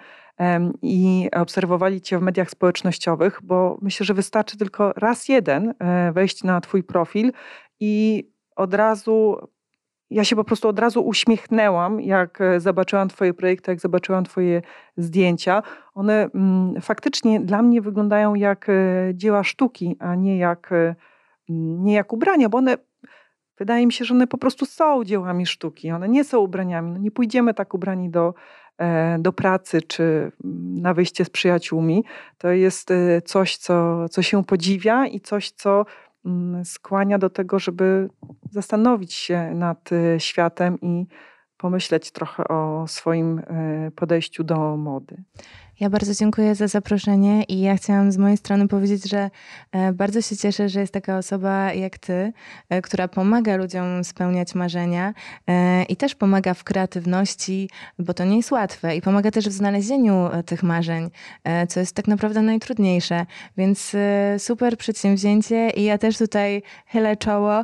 i 0.81 1.29
obserwowali 1.35 2.01
Cię 2.01 2.19
w 2.19 2.21
mediach 2.21 2.49
społecznościowych, 2.49 3.39
bo 3.43 3.77
myślę, 3.81 4.05
że 4.05 4.13
wystarczy 4.13 4.57
tylko 4.57 4.93
raz 4.95 5.29
jeden 5.29 5.73
e, 5.79 6.11
wejść 6.11 6.43
na 6.43 6.61
Twój 6.61 6.83
profil 6.83 7.31
i 7.79 8.23
od 8.55 8.73
razu 8.73 9.37
ja 10.09 10.23
się 10.23 10.35
po 10.35 10.43
prostu 10.43 10.67
od 10.67 10.79
razu 10.79 11.05
uśmiechnęłam, 11.05 12.01
jak 12.01 12.41
e, 12.41 12.59
zobaczyłam 12.59 13.09
Twoje 13.09 13.33
projekty, 13.33 13.71
jak 13.71 13.79
zobaczyłam 13.79 14.23
Twoje 14.23 14.61
zdjęcia. 14.97 15.63
One 15.93 16.29
mm, 16.35 16.81
faktycznie 16.81 17.39
dla 17.39 17.61
mnie 17.61 17.81
wyglądają 17.81 18.35
jak 18.35 18.69
e, 18.69 18.73
dzieła 19.13 19.43
sztuki, 19.43 19.95
a 19.99 20.15
nie 20.15 20.37
jak, 20.37 20.69
nie 21.49 21.93
jak 21.93 22.13
ubrania, 22.13 22.49
bo 22.49 22.57
one 22.57 22.77
wydaje 23.57 23.85
mi 23.85 23.93
się, 23.93 24.05
że 24.05 24.13
one 24.13 24.27
po 24.27 24.37
prostu 24.37 24.65
są 24.65 25.03
dziełami 25.03 25.45
sztuki. 25.45 25.91
One 25.91 26.09
nie 26.09 26.23
są 26.23 26.39
ubraniami. 26.39 26.91
No 26.91 26.97
nie 26.97 27.11
pójdziemy 27.11 27.53
tak 27.53 27.73
ubrani 27.73 28.09
do 28.09 28.33
E, 28.77 29.17
do 29.19 29.33
pracy 29.33 29.81
czy 29.81 30.31
na 30.81 30.93
wyjście 30.93 31.25
z 31.25 31.29
przyjaciółmi, 31.29 32.03
to 32.37 32.51
jest 32.51 32.91
e, 32.91 33.21
coś, 33.21 33.57
co, 33.57 34.09
co 34.09 34.21
się 34.21 34.43
podziwia 34.43 35.07
i 35.07 35.19
coś, 35.19 35.51
co 35.51 35.69
mm, 35.71 35.85
skłania 36.63 37.17
do 37.17 37.29
tego, 37.29 37.59
żeby 37.59 38.09
zastanowić 38.51 39.13
się 39.13 39.51
nad 39.55 39.89
e, 39.91 40.19
światem 40.19 40.81
i 40.81 41.05
pomyśleć 41.63 42.11
trochę 42.11 42.47
o 42.47 42.85
swoim 42.87 43.41
podejściu 43.95 44.43
do 44.43 44.77
mody. 44.77 45.23
Ja 45.79 45.89
bardzo 45.89 46.13
dziękuję 46.13 46.55
za 46.55 46.67
zaproszenie 46.67 47.43
i 47.43 47.61
ja 47.61 47.75
chciałam 47.75 48.11
z 48.11 48.17
mojej 48.17 48.37
strony 48.37 48.67
powiedzieć, 48.67 49.09
że 49.09 49.29
e, 49.71 49.93
bardzo 49.93 50.21
się 50.21 50.37
cieszę, 50.37 50.69
że 50.69 50.79
jest 50.79 50.93
taka 50.93 51.17
osoba 51.17 51.73
jak 51.73 51.97
ty, 51.97 52.33
e, 52.69 52.81
która 52.81 53.07
pomaga 53.07 53.55
ludziom 53.55 54.03
spełniać 54.03 54.55
marzenia 54.55 55.13
e, 55.47 55.83
i 55.83 55.95
też 55.95 56.15
pomaga 56.15 56.53
w 56.53 56.63
kreatywności, 56.63 57.69
bo 57.99 58.13
to 58.13 58.25
nie 58.25 58.37
jest 58.37 58.51
łatwe 58.51 58.95
i 58.95 59.01
pomaga 59.01 59.31
też 59.31 59.49
w 59.49 59.51
znalezieniu 59.51 60.29
tych 60.45 60.63
marzeń, 60.63 61.09
co 61.69 61.79
jest 61.79 61.95
tak 61.95 62.07
naprawdę 62.07 62.41
najtrudniejsze. 62.41 63.25
Więc 63.57 63.95
super 64.37 64.77
przedsięwzięcie 64.77 65.69
i 65.69 65.83
ja 65.83 65.97
też 65.97 66.17
tutaj 66.17 66.63
chylę 66.87 67.17
czoło, 67.17 67.63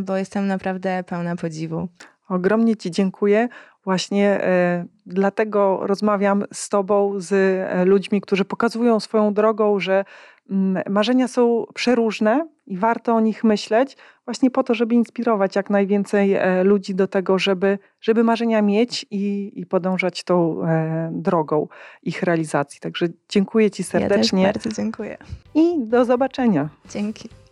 bo 0.00 0.16
jestem 0.16 0.46
naprawdę 0.46 1.04
pełna 1.04 1.36
podziwu. 1.36 1.88
Ogromnie 2.28 2.76
Ci 2.76 2.90
dziękuję. 2.90 3.48
Właśnie 3.84 4.28
e, 4.28 4.86
dlatego 5.06 5.80
rozmawiam 5.82 6.44
z 6.52 6.68
Tobą, 6.68 7.12
z 7.16 7.32
e, 7.32 7.84
ludźmi, 7.84 8.20
którzy 8.20 8.44
pokazują 8.44 9.00
swoją 9.00 9.34
drogą, 9.34 9.80
że 9.80 10.04
mm, 10.50 10.82
marzenia 10.88 11.28
są 11.28 11.64
przeróżne 11.74 12.48
i 12.66 12.76
warto 12.76 13.14
o 13.14 13.20
nich 13.20 13.44
myśleć, 13.44 13.96
właśnie 14.24 14.50
po 14.50 14.62
to, 14.62 14.74
żeby 14.74 14.94
inspirować 14.94 15.56
jak 15.56 15.70
najwięcej 15.70 16.34
e, 16.34 16.64
ludzi 16.64 16.94
do 16.94 17.08
tego, 17.08 17.38
żeby, 17.38 17.78
żeby 18.00 18.24
marzenia 18.24 18.62
mieć 18.62 19.06
i, 19.10 19.52
i 19.54 19.66
podążać 19.66 20.24
tą 20.24 20.62
drogą 21.10 21.68
ich 22.02 22.22
realizacji. 22.22 22.80
Także 22.80 23.06
dziękuję 23.28 23.70
Ci 23.70 23.82
serdecznie. 23.82 24.42
Ja 24.42 24.52
też 24.52 24.64
bardzo 24.64 24.82
dziękuję. 24.82 25.16
I 25.54 25.84
do 25.84 26.04
zobaczenia. 26.04 26.68
Dzięki. 26.90 27.45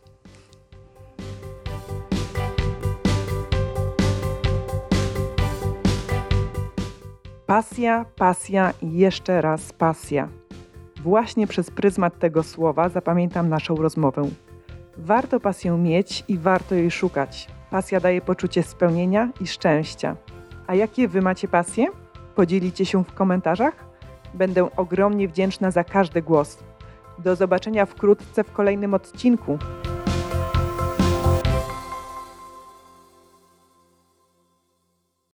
Pasja, 7.47 8.05
pasja 8.17 8.73
i 8.83 8.93
jeszcze 8.93 9.41
raz 9.41 9.73
pasja. 9.73 10.29
Właśnie 11.03 11.47
przez 11.47 11.71
pryzmat 11.71 12.19
tego 12.19 12.43
słowa 12.43 12.89
zapamiętam 12.89 13.49
naszą 13.49 13.77
rozmowę. 13.77 14.23
Warto 14.97 15.41
pasję 15.41 15.79
mieć 15.79 16.25
i 16.29 16.39
warto 16.39 16.75
jej 16.75 16.91
szukać. 16.91 17.49
Pasja 17.71 18.01
daje 18.01 18.21
poczucie 18.21 18.63
spełnienia 18.63 19.31
i 19.41 19.47
szczęścia. 19.47 20.17
A 20.67 20.75
jakie 20.75 21.09
wy 21.09 21.23
macie 21.23 21.49
pasje? 21.49 21.87
Podzielicie 22.35 22.87
się 22.87 23.05
w 23.05 23.15
komentarzach? 23.15 23.75
Będę 24.35 24.77
ogromnie 24.77 25.29
wdzięczna 25.29 25.71
za 25.71 25.85
każdy 25.85 26.23
głos. 26.23 26.59
Do 27.19 27.37
zobaczenia 27.37 27.87
wkrótce 27.87 28.45
w 28.45 28.53
kolejnym 28.53 28.95
odcinku. 28.95 29.59